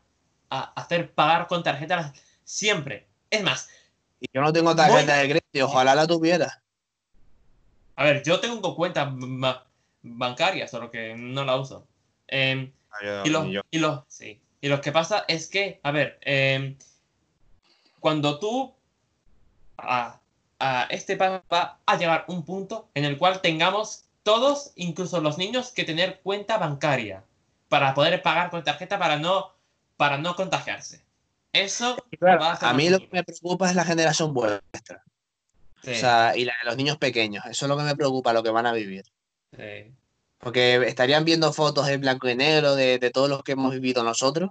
a 0.50 0.72
hacer 0.80 1.12
pagar 1.12 1.46
con 1.48 1.62
tarjetas 1.64 2.12
siempre. 2.44 3.06
Es 3.30 3.42
más, 3.42 3.68
Y 4.20 4.26
yo 4.32 4.40
no 4.42 4.52
tengo 4.52 4.74
tarjeta 4.76 5.16
Voy- 5.16 5.22
de 5.28 5.28
crédito, 5.40 5.66
ojalá 5.66 5.94
la 5.94 6.06
tuviera. 6.06 6.62
a 7.96 8.04
ver, 8.04 8.22
yo 8.22 8.40
tengo 8.40 8.74
cuenta 8.76 9.10
ba- 9.14 9.66
bancaria, 10.02 10.66
solo 10.68 10.90
que 10.90 11.14
no 11.16 11.44
la 11.44 11.56
uso. 11.56 11.86
Em, 12.28 12.72
y 13.24 13.28
los, 13.30 13.46
y 13.70 13.78
los, 13.78 14.02
sí. 14.08 14.40
Y 14.60 14.68
lo 14.68 14.80
que 14.80 14.92
pasa 14.92 15.24
es 15.28 15.48
que, 15.48 15.80
a 15.82 15.90
ver, 15.90 16.18
em, 16.22 16.76
cuando 17.98 18.38
tú 18.38 18.74
a, 19.76 20.18
a 20.58 20.82
este 20.90 21.16
va 21.16 21.78
a 21.86 21.96
llegar 21.96 22.24
un 22.28 22.44
punto 22.44 22.88
en 22.94 23.04
el 23.04 23.16
cual 23.18 23.40
tengamos 23.40 24.04
todos, 24.22 24.72
incluso 24.76 25.20
los 25.20 25.38
niños, 25.38 25.70
que 25.72 25.84
tener 25.84 26.20
cuenta 26.22 26.58
bancaria 26.58 27.24
para 27.68 27.94
poder 27.94 28.20
pagar 28.22 28.50
con 28.50 28.62
tarjeta 28.64 28.98
para 28.98 29.16
no, 29.18 29.52
para 29.96 30.18
no 30.18 30.36
contagiarse. 30.36 31.02
Eso 31.52 31.96
va 32.22 32.52
a, 32.52 32.70
a 32.70 32.74
mí 32.74 32.88
lo 32.88 32.98
que 32.98 33.08
me 33.10 33.24
preocupa 33.24 33.68
es 33.68 33.74
la 33.74 33.84
generación 33.84 34.32
vuestra. 34.32 35.02
O 35.82 35.94
sea, 35.94 36.36
y 36.36 36.44
la 36.44 36.52
de 36.62 36.66
los 36.66 36.76
niños 36.76 36.98
pequeños. 36.98 37.44
Eso 37.46 37.64
es 37.64 37.68
lo 37.68 37.76
que 37.76 37.84
me 37.84 37.96
preocupa, 37.96 38.32
lo 38.32 38.42
que 38.42 38.50
van 38.50 38.66
a 38.66 38.72
vivir. 38.72 39.04
Sí. 39.56 39.94
Porque 40.38 40.76
estarían 40.86 41.24
viendo 41.24 41.52
fotos 41.52 41.88
en 41.88 42.00
blanco 42.00 42.28
y 42.28 42.34
negro 42.34 42.74
de, 42.74 42.98
de 42.98 43.10
todos 43.10 43.28
los 43.28 43.42
que 43.42 43.52
hemos 43.52 43.72
vivido 43.72 44.04
nosotros. 44.04 44.50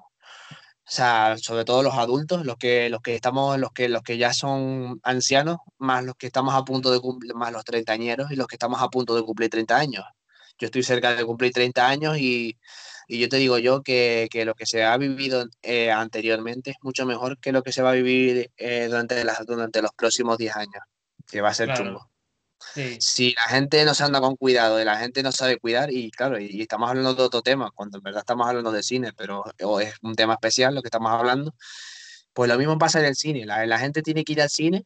O 0.89 0.91
sea, 0.91 1.37
sobre 1.37 1.65
todo 1.65 1.83
los 1.83 1.93
adultos, 1.93 2.45
los 2.45 2.57
que, 2.57 2.89
los 2.89 3.01
que 3.01 3.13
estamos, 3.13 3.59
los 3.59 3.71
que, 3.71 3.89
los 3.89 4.01
que 4.01 4.17
ya 4.17 4.33
son 4.33 4.99
ancianos, 5.03 5.57
más 5.77 6.03
los 6.03 6.15
que 6.15 6.25
estamos 6.25 6.55
a 6.55 6.63
punto 6.65 6.91
de 6.91 6.99
cumplir, 6.99 7.35
más 7.35 7.51
los 7.51 7.63
treintañeros 7.63 8.31
y 8.31 8.35
los 8.35 8.47
que 8.47 8.55
estamos 8.55 8.81
a 8.81 8.89
punto 8.89 9.15
de 9.15 9.21
cumplir 9.21 9.51
30 9.51 9.77
años. 9.77 10.03
Yo 10.57 10.65
estoy 10.65 10.81
cerca 10.81 11.13
de 11.13 11.25
cumplir 11.25 11.53
30 11.53 11.87
años 11.87 12.17
y, 12.17 12.57
y 13.09 13.19
yo 13.19 13.27
te 13.27 13.37
digo 13.37 13.57
yo 13.57 13.81
que, 13.81 14.27
que 14.31 14.45
lo 14.45 14.53
que 14.53 14.65
se 14.67 14.83
ha 14.83 14.95
vivido 14.97 15.45
eh, 15.63 15.91
anteriormente 15.91 16.71
es 16.71 16.77
mucho 16.83 17.05
mejor 17.05 17.39
que 17.39 17.51
lo 17.51 17.63
que 17.63 17.73
se 17.73 17.81
va 17.81 17.89
a 17.89 17.93
vivir 17.93 18.51
eh, 18.55 18.85
durante, 18.87 19.23
las, 19.25 19.45
durante 19.45 19.81
los 19.81 19.91
próximos 19.93 20.37
10 20.37 20.55
años, 20.55 20.83
que 21.29 21.41
va 21.41 21.49
a 21.49 21.53
ser 21.55 21.67
Claro. 21.67 21.83
chungo. 21.83 22.09
Sí, 22.73 22.97
Si 22.99 23.31
la 23.33 23.43
gente 23.43 23.83
no 23.85 23.93
se 23.93 24.03
anda 24.03 24.21
con 24.21 24.35
cuidado 24.35 24.79
y 24.81 24.85
la 24.85 24.97
gente 24.97 25.23
no 25.23 25.31
sabe 25.31 25.57
cuidar, 25.57 25.91
y 25.91 26.11
claro, 26.11 26.39
y, 26.39 26.47
y 26.51 26.61
estamos 26.61 26.89
hablando 26.89 27.15
de 27.15 27.23
otro 27.23 27.41
tema, 27.41 27.71
cuando 27.73 27.97
en 27.97 28.03
verdad 28.03 28.19
estamos 28.19 28.47
hablando 28.47 28.71
de 28.71 28.83
cine, 28.83 29.11
pero 29.17 29.43
es 29.79 29.93
un 30.03 30.13
tema 30.15 30.33
especial 30.33 30.75
lo 30.75 30.81
que 30.81 30.87
estamos 30.87 31.11
hablando, 31.11 31.53
pues 32.33 32.47
lo 32.49 32.57
mismo 32.57 32.77
pasa 32.77 32.99
en 32.99 33.05
el 33.05 33.15
cine. 33.15 33.45
La, 33.45 33.65
la 33.65 33.79
gente 33.79 34.01
tiene 34.03 34.23
que 34.23 34.33
ir 34.33 34.41
al 34.41 34.49
cine, 34.49 34.85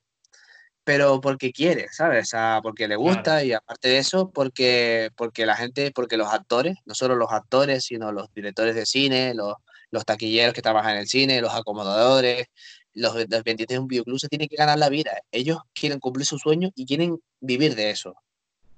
pero 0.84 1.22
porque 1.22 1.52
quiere, 1.52 1.88
¿sabes? 1.92 2.24
O 2.24 2.30
sea, 2.32 2.60
porque 2.62 2.88
le 2.88 2.96
gusta 2.96 3.44
y 3.44 3.54
aparte 3.54 3.88
de 3.90 3.98
eso, 4.00 4.30
porque, 4.32 5.10
porque 5.16 5.46
la 5.46 5.56
gente, 5.56 5.92
porque 5.92 6.18
los 6.18 6.28
actores, 6.28 6.76
no 6.86 6.94
solo 6.96 7.16
los 7.16 7.32
actores, 7.32 7.86
sino 7.86 8.12
los 8.12 8.34
directores 8.34 8.76
de 8.76 8.86
cine, 8.86 9.34
los, 9.34 9.56
los 9.92 10.06
taquilleros 10.06 10.54
que 10.54 10.62
trabajan 10.62 10.94
en 10.94 11.00
el 11.00 11.08
cine, 11.08 11.42
los 11.42 11.54
acomodadores, 11.54 12.48
los, 12.94 13.16
los 13.16 13.44
23 13.44 13.68
de 13.68 13.80
un 13.80 13.88
videoclub 13.88 14.20
se 14.20 14.28
tienen 14.28 14.48
que 14.48 14.56
ganar 14.56 14.78
la 14.78 14.90
vida. 14.90 15.12
Ellos 15.32 15.60
quieren 15.74 16.00
cumplir 16.00 16.26
su 16.26 16.38
sueño 16.38 16.72
y 16.76 16.86
quieren 16.86 17.20
vivir 17.40 17.76
de 17.76 17.92
eso. 17.92 18.16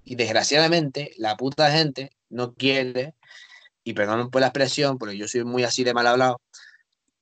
Y 0.03 0.15
desgraciadamente, 0.15 1.11
la 1.17 1.35
puta 1.35 1.71
gente 1.71 2.11
no 2.29 2.53
quiere, 2.53 3.15
y 3.83 3.93
perdón 3.93 4.29
por 4.29 4.41
la 4.41 4.47
expresión, 4.47 4.97
porque 4.97 5.17
yo 5.17 5.27
soy 5.27 5.43
muy 5.43 5.63
así 5.63 5.83
de 5.83 5.93
mal 5.93 6.05
hablado, 6.05 6.41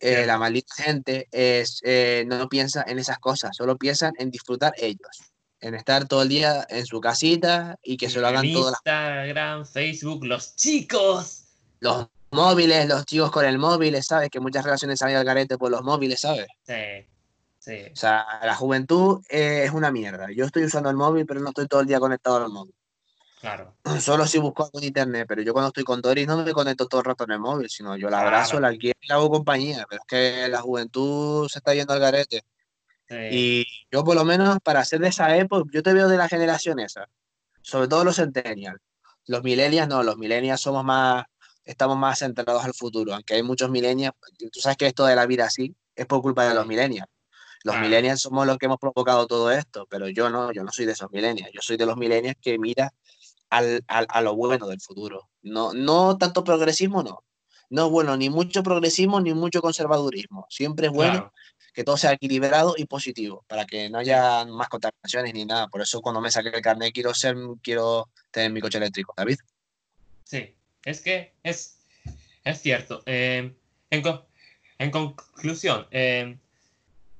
eh, 0.03 0.25
la 0.25 0.37
maldita 0.37 0.73
gente 0.75 1.29
es, 1.31 1.79
eh, 1.83 2.25
no 2.27 2.49
piensa 2.49 2.83
en 2.85 2.99
esas 2.99 3.19
cosas, 3.19 3.55
solo 3.55 3.77
piensan 3.77 4.11
en 4.17 4.31
disfrutar 4.31 4.73
ellos, 4.77 5.31
en 5.61 5.75
estar 5.75 6.07
todo 6.09 6.23
el 6.23 6.29
día 6.29 6.67
en 6.69 6.85
su 6.85 6.99
casita 6.99 7.77
y 7.81 7.95
que 7.95 8.09
se 8.09 8.19
lo 8.19 8.27
hagan 8.27 8.51
todas 8.51 8.73
las 8.73 8.79
Instagram, 8.85 9.65
Facebook, 9.65 10.25
los 10.25 10.57
chicos. 10.57 11.43
los 11.79 12.07
móviles, 12.31 12.85
los 12.87 13.05
chicos 13.05 13.31
con 13.31 13.45
el 13.45 13.57
móvil, 13.57 14.01
¿sabes? 14.03 14.29
Que 14.29 14.41
muchas 14.41 14.65
relaciones 14.65 14.99
salen 14.99 15.15
al 15.15 15.23
garete 15.23 15.57
por 15.57 15.71
los 15.71 15.83
móviles, 15.83 16.19
¿sabes? 16.19 16.47
Sí, 16.63 17.07
sí. 17.59 17.91
O 17.93 17.95
sea, 17.95 18.25
la 18.43 18.55
juventud 18.55 19.21
eh, 19.29 19.63
es 19.63 19.71
una 19.71 19.89
mierda. 19.89 20.27
Yo 20.35 20.43
estoy 20.43 20.65
usando 20.65 20.89
el 20.89 20.97
móvil, 20.97 21.25
pero 21.25 21.39
no 21.39 21.49
estoy 21.49 21.67
todo 21.67 21.79
el 21.79 21.87
día 21.87 22.01
conectado 22.01 22.43
al 22.43 22.51
móvil. 22.51 22.75
Claro. 23.43 23.75
Solo 23.99 24.25
si 24.25 24.37
busco 24.37 24.63
algo 24.63 24.79
en 24.79 24.85
internet, 24.85 25.25
pero 25.27 25.41
yo 25.41 25.51
cuando 25.51 25.67
estoy 25.67 25.83
con 25.83 26.01
Doris 26.01 26.25
no 26.25 26.41
me 26.41 26.53
conecto 26.53 26.87
todo 26.87 27.01
el 27.01 27.05
rato 27.05 27.25
en 27.25 27.31
el 27.31 27.39
móvil, 27.39 27.69
sino 27.69 27.97
yo 27.97 28.09
la 28.09 28.21
Claro. 28.21 28.27
abrazo, 28.37 28.57
la 28.61 28.69
quiero 28.69 28.97
y 29.01 29.07
le 29.07 29.13
hago 29.13 29.29
compañía. 29.29 29.85
Pero 29.89 30.01
es 30.01 30.07
que 30.07 30.47
la 30.47 30.61
juventud 30.61 31.49
se 31.49 31.59
está 31.59 31.73
yendo 31.73 31.91
al 31.93 31.99
garete. 31.99 32.45
Sí. 33.09 33.15
Y 33.31 33.65
yo 33.91 34.05
por 34.05 34.15
lo 34.15 34.23
menos 34.23 34.59
para 34.63 34.85
ser 34.85 35.01
de 35.01 35.09
esa 35.09 35.35
época, 35.35 35.69
yo 35.73 35.83
te 35.83 35.91
veo 35.93 36.07
de 36.07 36.15
la 36.15 36.29
generación 36.29 36.79
esa, 36.79 37.09
sobre 37.61 37.89
todo 37.89 38.05
los 38.05 38.15
centennials. 38.15 38.79
Los 39.27 39.43
millennials 39.43 39.89
no, 39.89 40.03
los 40.03 40.15
millennials 40.17 40.61
somos 40.61 40.85
más, 40.85 41.25
estamos 41.65 41.97
más 41.97 42.19
centrados 42.19 42.63
al 42.63 42.73
futuro, 42.73 43.13
aunque 43.13 43.33
hay 43.33 43.43
muchos 43.43 43.69
millennials, 43.69 44.15
tú 44.53 44.61
sabes 44.61 44.77
que 44.77 44.87
esto 44.87 45.05
de 45.05 45.15
la 45.17 45.25
vida 45.25 45.45
así 45.47 45.75
es 45.97 46.05
por 46.05 46.21
culpa 46.21 46.47
de 46.47 46.53
los 46.55 46.65
millennials. 46.65 47.09
Los 47.65 47.75
Claro. 47.75 47.87
millennials 47.87 48.21
somos 48.21 48.47
los 48.47 48.57
que 48.57 48.67
hemos 48.67 48.77
provocado 48.79 49.27
todo 49.27 49.51
esto, 49.51 49.85
pero 49.89 50.07
yo 50.07 50.29
no, 50.29 50.53
yo 50.53 50.63
no 50.63 50.71
soy 50.71 50.85
de 50.85 50.93
esos 50.93 51.11
millennials, 51.11 51.51
yo 51.53 51.59
soy 51.61 51.75
de 51.75 51.85
los 51.85 51.97
millennials 51.97 52.37
que 52.41 52.57
mira 52.57 52.93
al, 53.57 53.83
al- 53.87 54.07
a 54.09 54.21
lo 54.21 54.35
bueno 54.35 54.67
del 54.67 54.81
futuro. 54.81 55.29
No, 55.43 55.73
no 55.73 56.17
tanto 56.17 56.43
progresismo, 56.43 57.03
no. 57.03 57.23
No 57.69 57.85
es 57.87 57.91
bueno 57.91 58.15
ni 58.17 58.29
mucho 58.29 58.61
progresismo 58.63 59.19
ni 59.21 59.33
mucho 59.33 59.61
conservadurismo. 59.61 60.45
Siempre 60.49 60.87
es 60.87 60.93
bueno 60.93 61.11
Claro. 61.13 61.33
que 61.73 61.83
todo 61.83 61.97
sea 61.97 62.11
equilibrado 62.13 62.75
y 62.77 62.85
positivo, 62.85 63.43
para 63.47 63.65
que 63.65 63.89
no 63.89 63.97
haya 63.99 64.45
más 64.45 64.69
contaminaciones 64.69 65.33
ni 65.33 65.45
nada. 65.45 65.67
Por 65.67 65.81
eso 65.81 66.01
cuando 66.01 66.21
me 66.21 66.29
saqué 66.31 66.49
el 66.49 66.61
carnet 66.61 66.93
quiero 66.93 67.13
ser, 67.13 67.35
quiero 67.63 68.09
tener 68.31 68.51
mi 68.51 68.61
coche 68.61 68.77
eléctrico, 68.77 69.13
David. 69.17 69.37
Sí, 70.23 70.55
es 70.85 71.01
que 71.01 71.33
es, 71.43 71.79
es 72.43 72.61
cierto. 72.61 73.01
Eh, 73.05 73.55
en, 73.89 74.01
co- 74.01 74.25
en 74.77 74.91
conclusión, 74.91 75.87
eh, 75.91 76.37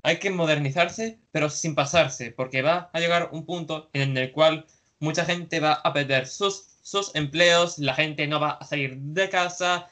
hay 0.03 0.19
que 0.19 0.29
modernizarse, 0.29 1.19
pero 1.31 1.49
sin 1.49 1.73
pasarse, 1.75 2.31
porque 2.31 2.61
va 2.61 2.89
a 2.93 2.99
llegar 2.99 3.29
un 3.31 3.45
punto 3.45 3.89
en 3.93 4.17
el 4.17 4.31
cual 4.31 4.65
mucha 5.03 5.25
gente 5.25 5.59
va 5.59 5.73
a 5.73 5.91
perder 5.91 6.25
sus, 6.27 6.63
sus 6.81 7.13
empleos, 7.13 7.77
la 7.77 7.93
gente 7.93 8.25
no 8.25 8.39
va 8.39 8.51
a 8.51 8.65
salir 8.65 8.95
de 8.97 9.29
casa, 9.29 9.87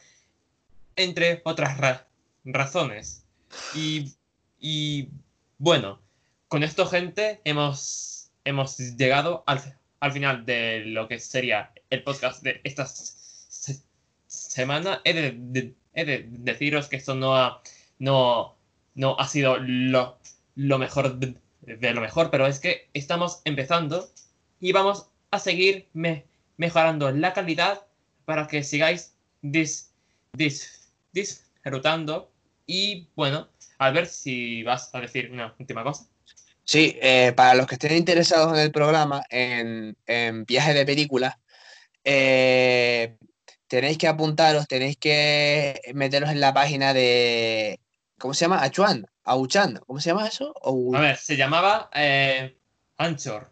entre 0.95 1.41
otras 1.43 1.77
ra- 1.77 2.07
razones. 2.45 3.23
Y, 3.75 4.13
y 4.59 5.09
bueno, 5.57 5.99
con 6.47 6.63
esto, 6.63 6.85
gente, 6.85 7.41
hemos, 7.43 8.29
hemos 8.45 8.77
llegado 8.77 9.43
al, 9.47 9.59
al 9.99 10.11
final 10.13 10.45
de 10.45 10.83
lo 10.85 11.07
que 11.09 11.19
sería 11.19 11.71
el 11.89 12.03
podcast 12.03 12.41
de 12.43 12.61
esta 12.63 12.85
se- 12.85 13.81
semana. 14.27 15.01
He 15.03 15.13
de, 15.13 15.73
de- 15.93 16.25
deciros 16.29 16.87
que 16.87 16.95
esto 16.95 17.15
no 17.15 17.35
ha, 17.35 17.61
no, 17.99 18.55
no 18.95 19.19
ha 19.19 19.27
sido 19.27 19.57
lo, 19.59 20.17
lo 20.55 20.77
mejor 20.79 21.17
de 21.19 21.93
lo 21.93 22.01
mejor, 22.01 22.31
pero 22.31 22.47
es 22.47 22.59
que 22.59 22.89
estamos 22.93 23.41
empezando 23.45 24.09
y 24.61 24.71
vamos 24.71 25.09
a 25.31 25.39
seguir 25.39 25.89
me- 25.93 26.25
mejorando 26.55 27.11
la 27.11 27.33
calidad 27.33 27.85
para 28.25 28.47
que 28.47 28.63
sigáis 28.63 29.13
dis, 29.41 29.91
dis- 30.31 30.87
disfrutando. 31.11 32.31
Y 32.65 33.09
bueno, 33.15 33.49
a 33.79 33.89
ver 33.91 34.05
si 34.07 34.63
vas 34.63 34.93
a 34.93 35.01
decir 35.01 35.29
una 35.31 35.53
última 35.59 35.83
cosa. 35.83 36.05
Sí, 36.63 36.97
eh, 37.01 37.33
para 37.35 37.55
los 37.55 37.65
que 37.67 37.75
estén 37.75 37.97
interesados 37.97 38.53
en 38.53 38.59
el 38.59 38.71
programa, 38.71 39.23
en, 39.29 39.97
en 40.05 40.45
viaje 40.45 40.73
de 40.73 40.85
películas, 40.85 41.35
eh, 42.03 43.17
tenéis 43.67 43.97
que 43.97 44.07
apuntaros, 44.07 44.67
tenéis 44.67 44.95
que 44.97 45.81
meteros 45.93 46.29
en 46.29 46.39
la 46.39 46.53
página 46.53 46.93
de, 46.93 47.79
¿cómo 48.19 48.33
se 48.33 48.45
llama? 48.45 48.63
Achuan, 48.63 49.05
Auchan, 49.23 49.79
¿cómo 49.87 49.99
se 49.99 50.09
llama 50.11 50.27
eso? 50.27 50.53
O- 50.61 50.95
A 50.95 51.01
ver, 51.01 51.17
se 51.17 51.35
llamaba 51.35 51.89
eh, 51.93 52.55
Anchor. 52.97 53.50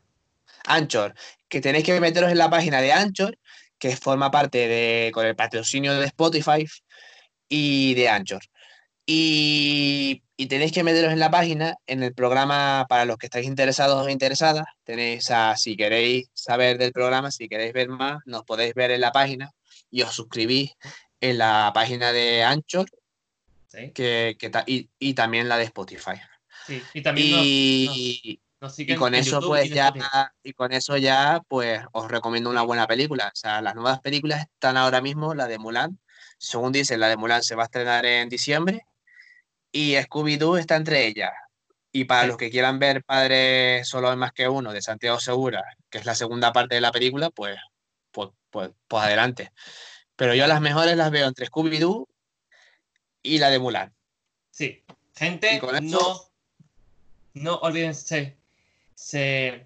Anchor, 0.66 1.14
que 1.48 1.62
tenéis 1.62 1.86
que 1.86 2.00
meteros 2.00 2.32
en 2.32 2.38
la 2.38 2.50
página 2.50 2.82
de 2.82 2.92
Anchor, 2.92 3.38
que 3.78 3.96
forma 3.96 4.30
parte 4.32 4.68
de, 4.68 5.12
con 5.14 5.26
el 5.26 5.36
patrocinio 5.36 5.94
de 6.00 6.06
Spotify 6.08 6.66
y 7.48 7.94
de 7.96 8.10
Anchor. 8.10 8.42
Y, 9.12 10.22
y 10.38 10.46
tenéis 10.46 10.72
que 10.72 10.84
meteros 10.84 11.12
en 11.12 11.20
la 11.20 11.32
página, 11.32 11.76
en 11.88 12.04
el 12.04 12.14
programa, 12.14 12.86
para 12.88 13.06
los 13.06 13.18
que 13.18 13.26
estáis 13.26 13.48
interesados 13.48 14.06
o 14.06 14.10
interesadas, 14.10 14.66
tenéis 14.84 15.32
a, 15.32 15.56
si 15.58 15.76
queréis 15.76 16.30
saber 16.34 16.78
del 16.78 16.92
programa, 16.92 17.32
si 17.32 17.48
queréis 17.50 17.74
ver 17.74 17.90
más, 17.90 18.20
nos 18.26 18.44
podéis 18.44 18.76
ver 18.76 18.92
en 18.92 19.02
la 19.02 19.12
página 19.12 19.50
y 19.90 20.04
os 20.04 20.14
suscribís 20.14 20.74
en 21.22 21.40
la 21.40 21.72
página 21.74 22.12
de 22.12 22.44
Anchor 22.44 22.88
¿sí? 23.68 23.92
que, 23.94 24.36
que 24.38 24.50
ta- 24.52 24.64
y, 24.68 24.90
y 25.00 25.16
también 25.16 25.50
la 25.50 25.58
de 25.58 25.64
Spotify. 25.64 26.22
Sí, 26.68 26.84
y 26.94 27.02
también 27.02 27.32
nos- 27.32 27.46
Y, 27.48 28.40
nos 28.62 28.78
y 28.78 28.96
con 28.96 29.14
en 29.14 29.22
eso 29.22 29.40
YouTube 29.40 29.48
pues 29.50 29.66
y 29.68 29.70
ya 29.70 29.94
y 30.44 30.54
con 30.54 30.74
eso 30.74 30.98
ya 30.98 31.42
pues 31.48 31.82
os 31.94 32.10
recomiendo 32.12 32.50
una 32.50 32.62
buena 32.64 32.88
película. 32.88 33.28
O 33.34 33.36
sea, 33.36 33.62
las 33.62 33.76
nuevas 33.76 34.00
películas 34.02 34.42
están 34.42 34.76
ahora 34.78 35.02
mismo, 35.02 35.34
la 35.34 35.48
de 35.48 35.58
Mulan, 35.60 36.00
según 36.38 36.72
dicen, 36.72 37.00
la 37.00 37.08
de 37.08 37.18
Mulan 37.18 37.44
se 37.44 37.56
va 37.56 37.64
a 37.64 37.66
estrenar 37.66 38.06
en 38.06 38.28
diciembre 38.30 38.86
y 39.72 39.96
Scooby-Doo 39.96 40.58
está 40.60 40.76
entre 40.76 41.06
ellas. 41.08 41.32
Y 41.92 42.04
para 42.06 42.22
Sí. 42.24 42.28
los 42.28 42.38
que 42.38 42.52
quieran 42.52 42.78
ver 42.80 43.04
Padre 43.04 43.84
Solo 43.84 44.12
hay 44.12 44.18
más 44.18 44.32
que 44.32 44.48
uno 44.48 44.74
de 44.74 44.82
Santiago 44.82 45.20
Segura, 45.20 45.64
que 45.90 45.98
es 45.98 46.06
la 46.06 46.14
segunda 46.16 46.54
parte 46.54 46.76
de 46.76 46.82
la 46.82 46.92
película, 46.92 47.30
pues 47.30 47.58
pues, 48.12 48.30
pues, 48.50 48.72
pues 48.88 49.04
adelante. 49.04 49.52
Pero 50.16 50.34
yo 50.36 50.48
las 50.48 50.62
mejores 50.62 50.98
las 50.98 51.12
veo 51.12 51.28
entre 51.28 51.48
Scooby-Doo 51.48 52.08
y 53.22 53.38
la 53.38 53.50
de 53.50 53.60
Mulan. 53.60 53.94
Sí, 54.52 54.84
gente, 55.16 55.62
no, 55.82 56.30
no 57.34 57.56
olviden 57.58 57.94
se- 59.10 59.66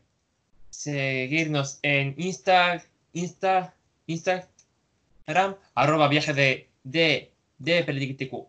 se- 0.69 1.27
seguirnos 1.29 1.79
en 1.81 2.15
Insta, 2.17 2.83
Insta, 3.13 3.73
Instagram, 4.07 5.55
arroba 5.75 6.07
viaje 6.07 6.33
de, 6.33 6.69
de, 6.83 7.31
de, 7.57 7.83
Película, 7.83 8.45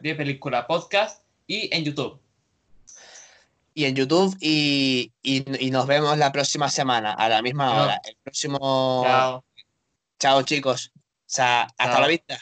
de 0.00 0.14
Película 0.14 0.66
Podcast 0.66 1.22
y 1.46 1.74
en 1.74 1.84
YouTube. 1.84 2.18
Y 3.74 3.84
en 3.84 3.94
YouTube 3.94 4.36
y, 4.40 5.12
nos 5.70 5.86
vemos 5.86 6.18
la 6.18 6.32
próxima 6.32 6.68
semana 6.68 7.12
a 7.12 7.28
la 7.28 7.42
misma 7.42 7.82
hora. 7.82 8.00
El 8.04 8.16
próximo... 8.22 9.02
Chao. 9.04 9.44
Chao 10.18 10.42
chicos. 10.42 10.90
O 10.96 11.00
sea, 11.26 11.68
hasta 11.78 12.00
la 12.00 12.08
vista. 12.08 12.38